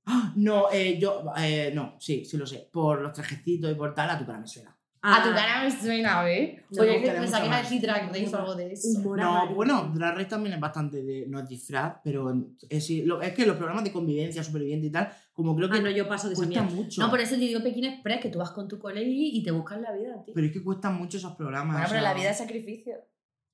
Ah, 0.07 0.33
No, 0.37 0.71
eh, 0.73 0.99
yo, 0.99 1.25
eh, 1.39 1.71
no, 1.75 1.97
sí, 2.01 2.25
sí 2.25 2.37
lo 2.37 2.47
sé. 2.47 2.69
Por 2.73 3.01
los 3.03 3.13
trajecitos 3.13 3.71
y 3.71 3.75
por 3.75 3.95
tal, 3.95 4.11
a 4.11 4.19
tu 4.19 4.25
cara 4.27 4.39
me 4.39 4.47
suena. 4.47 4.74
A 5.07 5.23
tu 5.23 5.31
cara 5.35 5.63
me 5.65 5.71
suena, 5.71 6.31
¿eh? 6.31 6.65
No, 6.71 6.83
Oye, 6.83 6.93
me 6.99 7.03
que 7.03 7.11
pensaba 7.11 7.21
que 7.21 7.27
mucho 7.27 7.47
iba 7.47 7.47
a 7.47 7.49
más. 7.51 7.63
decir 7.63 7.83
Drag 7.83 8.09
Race 8.09 8.35
o 8.35 8.39
algo 8.39 8.55
de 8.55 8.73
eso. 8.73 8.89
Humor 9.01 9.19
No, 9.19 9.29
amarillo. 9.37 9.55
bueno, 9.55 9.93
Drag 9.95 10.15
Race 10.15 10.29
también 10.31 10.55
es 10.55 10.61
bastante 10.61 11.03
de. 11.03 11.27
No 11.29 11.41
es 11.41 11.49
disfraz, 11.49 11.97
pero 12.03 12.35
es, 12.71 12.87
que 12.87 13.47
los 13.47 13.57
programas 13.57 13.85
de 13.85 13.93
convivencia, 13.93 14.43
superviviente 14.43 14.87
y 14.87 14.91
tal, 14.91 15.11
como 15.35 15.55
creo 15.55 15.69
que 15.69 15.79
Ah, 15.79 15.83
no, 15.83 15.91
yo 15.91 16.09
paso 16.09 16.29
de 16.31 16.35
cuesta 16.35 16.63
mierda. 16.63 16.75
mucho. 16.75 17.03
No, 17.03 17.11
por 17.11 17.21
eso 17.21 17.35
te 17.35 17.41
digo 17.43 17.63
Pekín 17.63 17.85
Express, 17.85 18.21
que 18.23 18.29
tú 18.31 18.39
vas 18.39 18.51
con 18.53 18.67
tu 18.67 18.79
cole 18.79 19.03
y, 19.05 19.43
te 19.43 19.51
buscas 19.51 19.81
la 19.81 19.93
vida, 19.93 20.15
tío. 20.25 20.33
Pero 20.35 20.47
es 20.47 20.53
que 20.53 20.63
cuestan 20.65 20.95
mucho 20.97 21.19
esos 21.19 21.35
programas. 21.37 21.75
bueno, 21.75 21.87
o 21.87 21.91
pero 21.91 22.01
sea, 22.03 22.13
la 22.13 22.19
vida 22.19 22.31
es 22.31 22.39
sacrificio. 22.39 22.95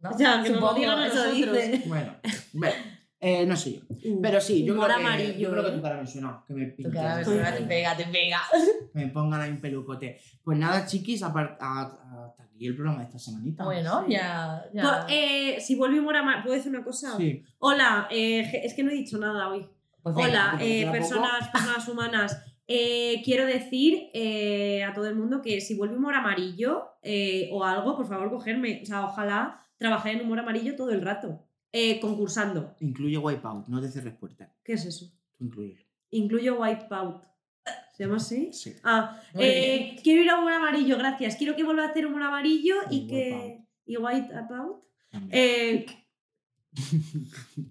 ¿no? 0.01 0.11
Ya, 0.16 0.42
que 0.42 0.51
nos 0.51 0.61
lo 0.61 0.68
Supongo, 0.68 0.74
digan 0.80 0.98
a 1.01 1.07
eso 1.09 1.16
nosotros. 1.16 1.36
dice. 1.57 1.82
Bueno, 1.86 2.14
bueno, 2.55 2.74
eh, 3.20 3.44
no 3.46 3.56
sé 3.56 3.74
yo. 3.74 3.80
Uh, 3.88 4.20
Pero 4.22 4.40
sí, 4.40 4.64
yo 4.64 4.74
creo, 4.74 4.96
que, 5.16 5.38
yo 5.38 5.50
creo 5.50 5.62
que 5.62 5.70
¿eh? 5.70 5.72
tu 5.74 5.82
cara 5.82 6.00
me 6.00 6.06
suena. 6.06 6.42
Que 6.46 6.54
me, 6.54 6.66
Tu 6.66 6.76
pinten, 6.76 6.92
cara 6.94 7.14
me 7.16 7.18
que 7.20 7.24
suena, 7.26 7.54
te 7.54 7.62
pega, 7.62 7.96
te 7.96 8.04
pega. 8.06 8.40
me 8.94 9.06
pongan 9.08 9.40
ahí 9.40 9.50
un 9.50 9.60
pelucote. 9.60 10.18
Pues 10.42 10.58
nada, 10.58 10.86
chiquis, 10.86 11.22
hasta 11.22 12.34
aquí 12.42 12.66
el 12.66 12.74
programa 12.74 13.00
de 13.00 13.04
esta 13.06 13.18
semanita. 13.18 13.64
Bueno, 13.64 14.04
Sí. 14.06 14.12
ya. 14.12 14.64
ya. 14.72 14.82
Pues, 14.82 14.96
eh, 15.08 15.60
si 15.60 15.74
vuelve 15.76 16.00
humor 16.00 16.16
amarillo, 16.16 16.44
¿puedo 16.44 16.56
decir 16.56 16.72
una 16.74 16.84
cosa? 16.84 17.16
Sí. 17.16 17.42
Hola, 17.58 18.08
eh, 18.10 18.50
es 18.64 18.74
que 18.74 18.82
no 18.82 18.90
he 18.90 18.94
dicho 18.94 19.18
nada 19.18 19.48
hoy. 19.48 19.66
Pues. 20.02 20.16
Hola, 20.16 20.56
eh, 20.60 20.88
personas, 20.90 21.48
personas 21.48 21.86
humanas. 21.88 22.42
Eh, 22.72 23.20
quiero 23.24 23.46
decir 23.46 24.10
eh, 24.14 24.84
a 24.84 24.92
todo 24.94 25.08
el 25.08 25.16
mundo 25.16 25.42
que 25.42 25.60
si 25.60 25.74
vuelve 25.74 25.96
humor 25.96 26.14
amarillo 26.14 26.84
eh, 27.02 27.48
o 27.52 27.64
algo, 27.64 27.96
por 27.96 28.06
favor, 28.06 28.30
cogerme. 28.30 28.80
O 28.82 28.86
sea, 28.86 29.04
ojalá 29.04 29.58
trabajé 29.76 30.12
en 30.12 30.20
humor 30.20 30.38
amarillo 30.38 30.76
todo 30.76 30.90
el 30.90 31.02
rato. 31.02 31.44
Eh, 31.72 32.00
concursando. 32.00 32.74
Incluye 32.80 33.16
Wipeout, 33.18 33.68
no 33.68 33.80
te 33.80 33.88
cerres 33.88 34.14
puertas. 34.14 34.50
¿Qué 34.64 34.72
es 34.72 34.84
eso? 34.84 35.12
Tú 35.38 35.44
incluyelo. 35.44 35.80
Incluyo 36.10 36.60
Wipeout. 36.60 37.22
¿Se 37.96 38.04
llama 38.04 38.16
así? 38.16 38.52
Sí. 38.52 38.74
Ah, 38.82 39.20
eh, 39.34 39.96
quiero 40.02 40.22
ir 40.22 40.30
a 40.30 40.38
humor 40.38 40.54
amarillo, 40.54 40.96
gracias. 40.96 41.36
Quiero 41.36 41.54
que 41.54 41.62
vuelva 41.62 41.84
a 41.84 41.88
hacer 41.88 42.06
humor 42.06 42.22
amarillo 42.22 42.76
y 42.90 42.96
Y 42.96 43.06
que. 43.06 43.64
¿Y 43.86 43.96
Wipeout? 43.96 44.82
Eh, 45.30 45.86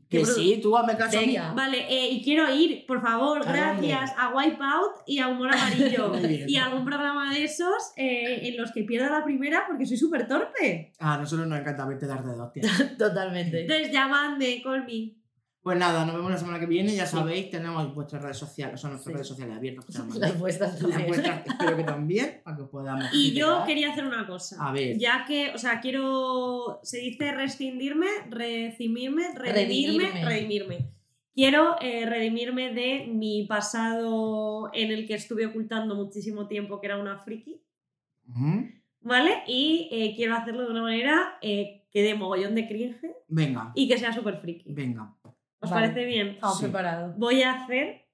que 0.10 0.26
sí, 0.26 0.60
tú 0.62 0.76
hazme 0.76 0.98
caso. 0.98 1.20
Venga. 1.20 1.54
Vale, 1.54 1.86
eh, 1.90 2.10
y 2.12 2.22
quiero 2.22 2.54
ir, 2.54 2.86
por 2.86 3.02
favor, 3.02 3.44
gracias 3.46 4.12
a 4.18 4.34
Wipeout 4.36 5.04
y 5.08 5.20
a 5.20 5.28
Humor 5.30 5.54
Amarillo. 5.54 6.12
Y 6.50 6.56
a 6.58 6.66
algún 6.66 6.86
programa 6.86 7.34
de 7.34 7.44
esos 7.44 7.92
eh, 7.96 8.48
en 8.48 8.58
los 8.58 8.72
que 8.72 8.84
pierda 8.84 9.10
la 9.10 9.24
primera 9.24 9.66
porque 9.68 9.86
soy 9.86 9.98
súper 9.98 10.28
torpe. 10.28 10.92
A 11.00 11.18
nosotros 11.18 11.48
nos 11.48 11.60
encanta 11.60 11.86
verte 11.86 12.08
dar 12.08 12.24
de 12.24 12.36
dos, 12.36 12.52
tía. 12.54 12.64
Totalmente. 12.98 13.62
Entonces, 13.62 13.92
llamadme, 13.92 14.62
call 14.62 14.86
me. 14.86 15.19
Pues 15.70 15.78
nada, 15.80 16.04
nos 16.04 16.16
vemos 16.16 16.32
la 16.32 16.38
semana 16.40 16.60
que 16.60 16.66
viene. 16.66 16.96
Ya 16.96 17.06
sabéis, 17.06 17.52
tenemos 17.52 17.94
vuestras 17.94 18.24
redes 18.24 18.38
sociales, 18.38 18.74
o 18.74 18.78
sea, 18.80 18.90
nuestras 18.90 19.12
Sí. 19.12 19.14
redes 19.14 19.28
sociales 19.28 19.56
abiertas. 19.56 19.86
que 19.86 19.92
tenemos 19.94 20.18
Las 20.18 20.40
vuestras 20.40 20.72
Las 20.72 20.80
también. 20.82 21.08
vuestras, 21.08 21.46
espero 21.46 21.78
que 21.78 21.84
también, 21.84 22.42
para 22.44 22.58
que 22.58 22.64
os 22.64 22.70
podamos. 22.70 23.06
Y 23.14 23.34
yo 23.34 23.64
quería 23.68 23.92
hacer 23.92 24.04
una 24.04 24.26
cosa. 24.26 24.58
A 24.68 24.72
ver. 24.72 24.98
Ya 24.98 25.26
que, 25.28 25.52
o 25.54 25.60
sea, 25.60 25.80
quiero. 25.80 26.80
Se 26.82 26.98
dice 26.98 27.32
rescindirme, 27.34 28.08
recimirme, 28.32 29.28
redimirme, 29.36 30.06
Redimirme. 30.10 30.26
redimirme. 30.26 30.90
Quiero 31.36 31.76
eh, 31.82 32.08
redimirme 32.08 32.74
de 32.74 33.06
mi 33.08 33.46
pasado 33.46 34.72
en 34.74 34.90
el 34.92 35.06
que 35.08 35.14
estuve 35.14 35.46
ocultando 35.46 35.94
muchísimo 35.94 36.48
tiempo 36.48 36.82
que 36.82 36.88
era 36.88 36.98
una 36.98 37.20
friki. 37.20 37.62
¿Vale? 39.02 39.44
Y 39.48 39.88
eh, 39.92 40.14
quiero 40.16 40.36
hacerlo 40.36 40.64
de 40.64 40.72
una 40.72 40.82
manera 40.82 41.38
eh, 41.42 41.86
que 41.92 42.02
dé 42.04 42.14
mogollón 42.16 42.54
de 42.56 42.68
cringe 42.68 43.16
Venga, 43.28 43.72
y 43.74 43.88
que 43.88 43.98
sea 43.98 44.12
súper 44.14 44.38
friki. 44.42 44.74
venga. 44.74 45.16
¿Os 45.62 45.70
Vale. 45.70 45.88
parece 45.90 46.06
bien? 46.06 46.28
Estamos 46.30 46.58
Sí. 46.58 46.64
preparados. 46.64 47.18
Voy 47.18 47.44
a 47.44 47.54
hacer. 47.64 48.06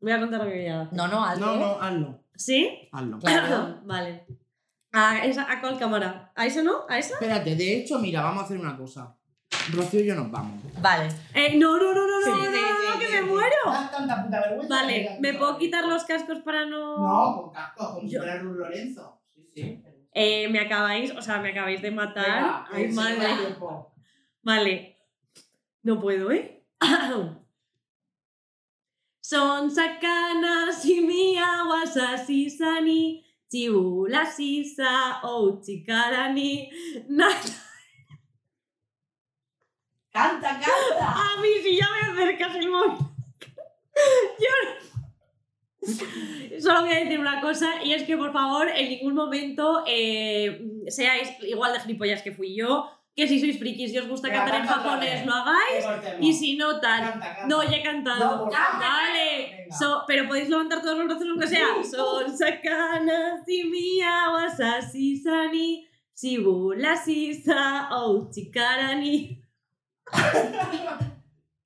Voy 0.00 0.12
a 0.12 0.20
contar 0.20 0.40
lo 0.40 0.46
que 0.46 0.56
voy 0.56 0.66
a 0.66 0.80
hacer. 0.82 0.96
No, 0.96 1.08
no, 1.08 1.24
alto. 1.24 1.46
No, 1.46 1.56
no, 1.56 1.80
hazlo. 1.80 2.20
¿Sí? 2.34 2.88
Hazlo. 2.92 3.18
Claro. 3.18 3.80
vale. 3.84 4.26
¿A, 4.92 5.24
esa, 5.24 5.50
¿A 5.50 5.60
cuál 5.60 5.78
cámara? 5.78 6.32
¿A 6.36 6.46
esa 6.46 6.62
no? 6.62 6.82
¿A 6.88 6.98
esa? 6.98 7.14
Espérate, 7.14 7.56
de 7.56 7.78
hecho, 7.78 7.98
mira, 7.98 8.22
vamos 8.22 8.42
a 8.42 8.44
hacer 8.46 8.58
una 8.58 8.76
cosa. 8.76 9.16
Rocío 9.72 10.00
y 10.00 10.06
yo 10.06 10.14
nos 10.14 10.30
vamos. 10.30 10.60
Vale. 10.80 11.08
Eh, 11.34 11.56
no, 11.56 11.78
no, 11.78 11.92
no, 11.94 12.06
no, 12.06 12.20
no, 12.20 12.24
Sí, 12.24 12.30
no, 12.30 12.36
sí, 12.36 12.50
no, 12.50 12.52
sí, 12.52 12.86
no, 12.92 12.98
que 13.00 13.06
sí, 13.06 13.12
me 13.12 13.18
sí. 13.20 13.24
muero. 13.24 13.56
Das 13.66 13.90
tanta 13.90 14.22
puta 14.24 14.40
vergüenza. 14.40 14.74
Vale, 14.74 14.98
Mira, 14.98 15.16
¿me 15.20 15.34
puedo 15.38 15.58
quitar 15.58 15.84
los 15.86 16.04
cascos 16.04 16.38
para 16.40 16.66
no.? 16.66 16.98
No, 16.98 17.34
con 17.42 17.52
cascos, 17.52 17.88
como 17.94 18.08
si 18.08 18.16
fuera 18.16 18.40
un 18.42 18.58
Lorenzo. 18.58 19.20
Sí, 19.34 19.50
sí. 19.54 19.82
Eh, 20.12 20.48
me 20.48 20.60
acabáis, 20.60 21.10
o 21.12 21.22
sea, 21.22 21.38
me 21.40 21.50
acabáis 21.50 21.80
de 21.82 21.90
matar. 21.90 22.24
Venga, 22.26 22.66
Ay, 22.72 22.88
madre. 22.92 23.56
Vale. 24.42 24.98
No 25.82 26.00
puedo, 26.00 26.30
¿eh? 26.30 26.63
Son 29.20 29.70
sakana 29.70 30.70
shimiya 30.70 31.64
wasasi 31.70 32.50
sani 32.50 33.24
chiula 33.52 34.26
sisa 34.26 35.20
o 35.24 35.60
chikarani 35.64 36.68
Canta, 40.12 40.60
canta. 40.60 41.06
A 41.08 41.40
mí 41.42 41.48
si 41.62 41.76
ya 41.76 41.86
me 41.90 42.00
acercas 42.12 42.54
el 42.56 42.68
móvil. 42.70 42.98
Yo 44.38 44.50
no- 44.64 44.74
Solo 46.60 46.80
voy 46.82 46.92
a 46.92 47.00
decir 47.00 47.18
una 47.18 47.40
cosa 47.40 47.82
y 47.84 47.92
es 47.92 48.04
que 48.04 48.16
por 48.16 48.32
favor 48.32 48.68
en 48.68 48.88
ningún 48.90 49.14
momento 49.14 49.82
eh, 49.86 50.62
seáis 50.88 51.30
igual 51.42 51.72
de 51.74 51.80
gilipollas 51.80 52.22
que 52.22 52.32
fui 52.32 52.54
yo, 52.54 52.88
que 53.16 53.28
si 53.28 53.38
sois 53.38 53.56
frikis 53.58 53.92
y 53.92 53.98
os 53.98 54.08
gusta 54.08 54.28
cantar 54.30 54.60
en 54.60 54.66
japonés 54.66 55.24
lo 55.24 55.32
hagáis 55.32 55.84
y 56.20 56.32
si 56.32 56.56
no 56.56 56.80
tal. 56.80 57.00
Canta, 57.12 57.26
canta. 57.36 57.46
No, 57.46 57.62
ya 57.62 57.76
he 57.76 57.82
cantado. 57.82 58.36
No. 58.36 58.44
Venga. 58.46 59.76
So- 59.78 60.02
pero 60.06 60.26
podéis 60.26 60.48
levantar 60.48 60.82
todos 60.82 60.98
los 60.98 61.06
brazos 61.06 61.28
aunque 61.28 61.46
sea. 61.46 61.66
Son 61.88 62.36
sakana 62.36 63.42
shimiya 63.46 64.30
wasasi 64.32 65.16
sani 65.16 65.86
shibula 66.16 66.96
sisa 66.96 67.88
o 67.92 68.28
chikarani. 68.32 69.40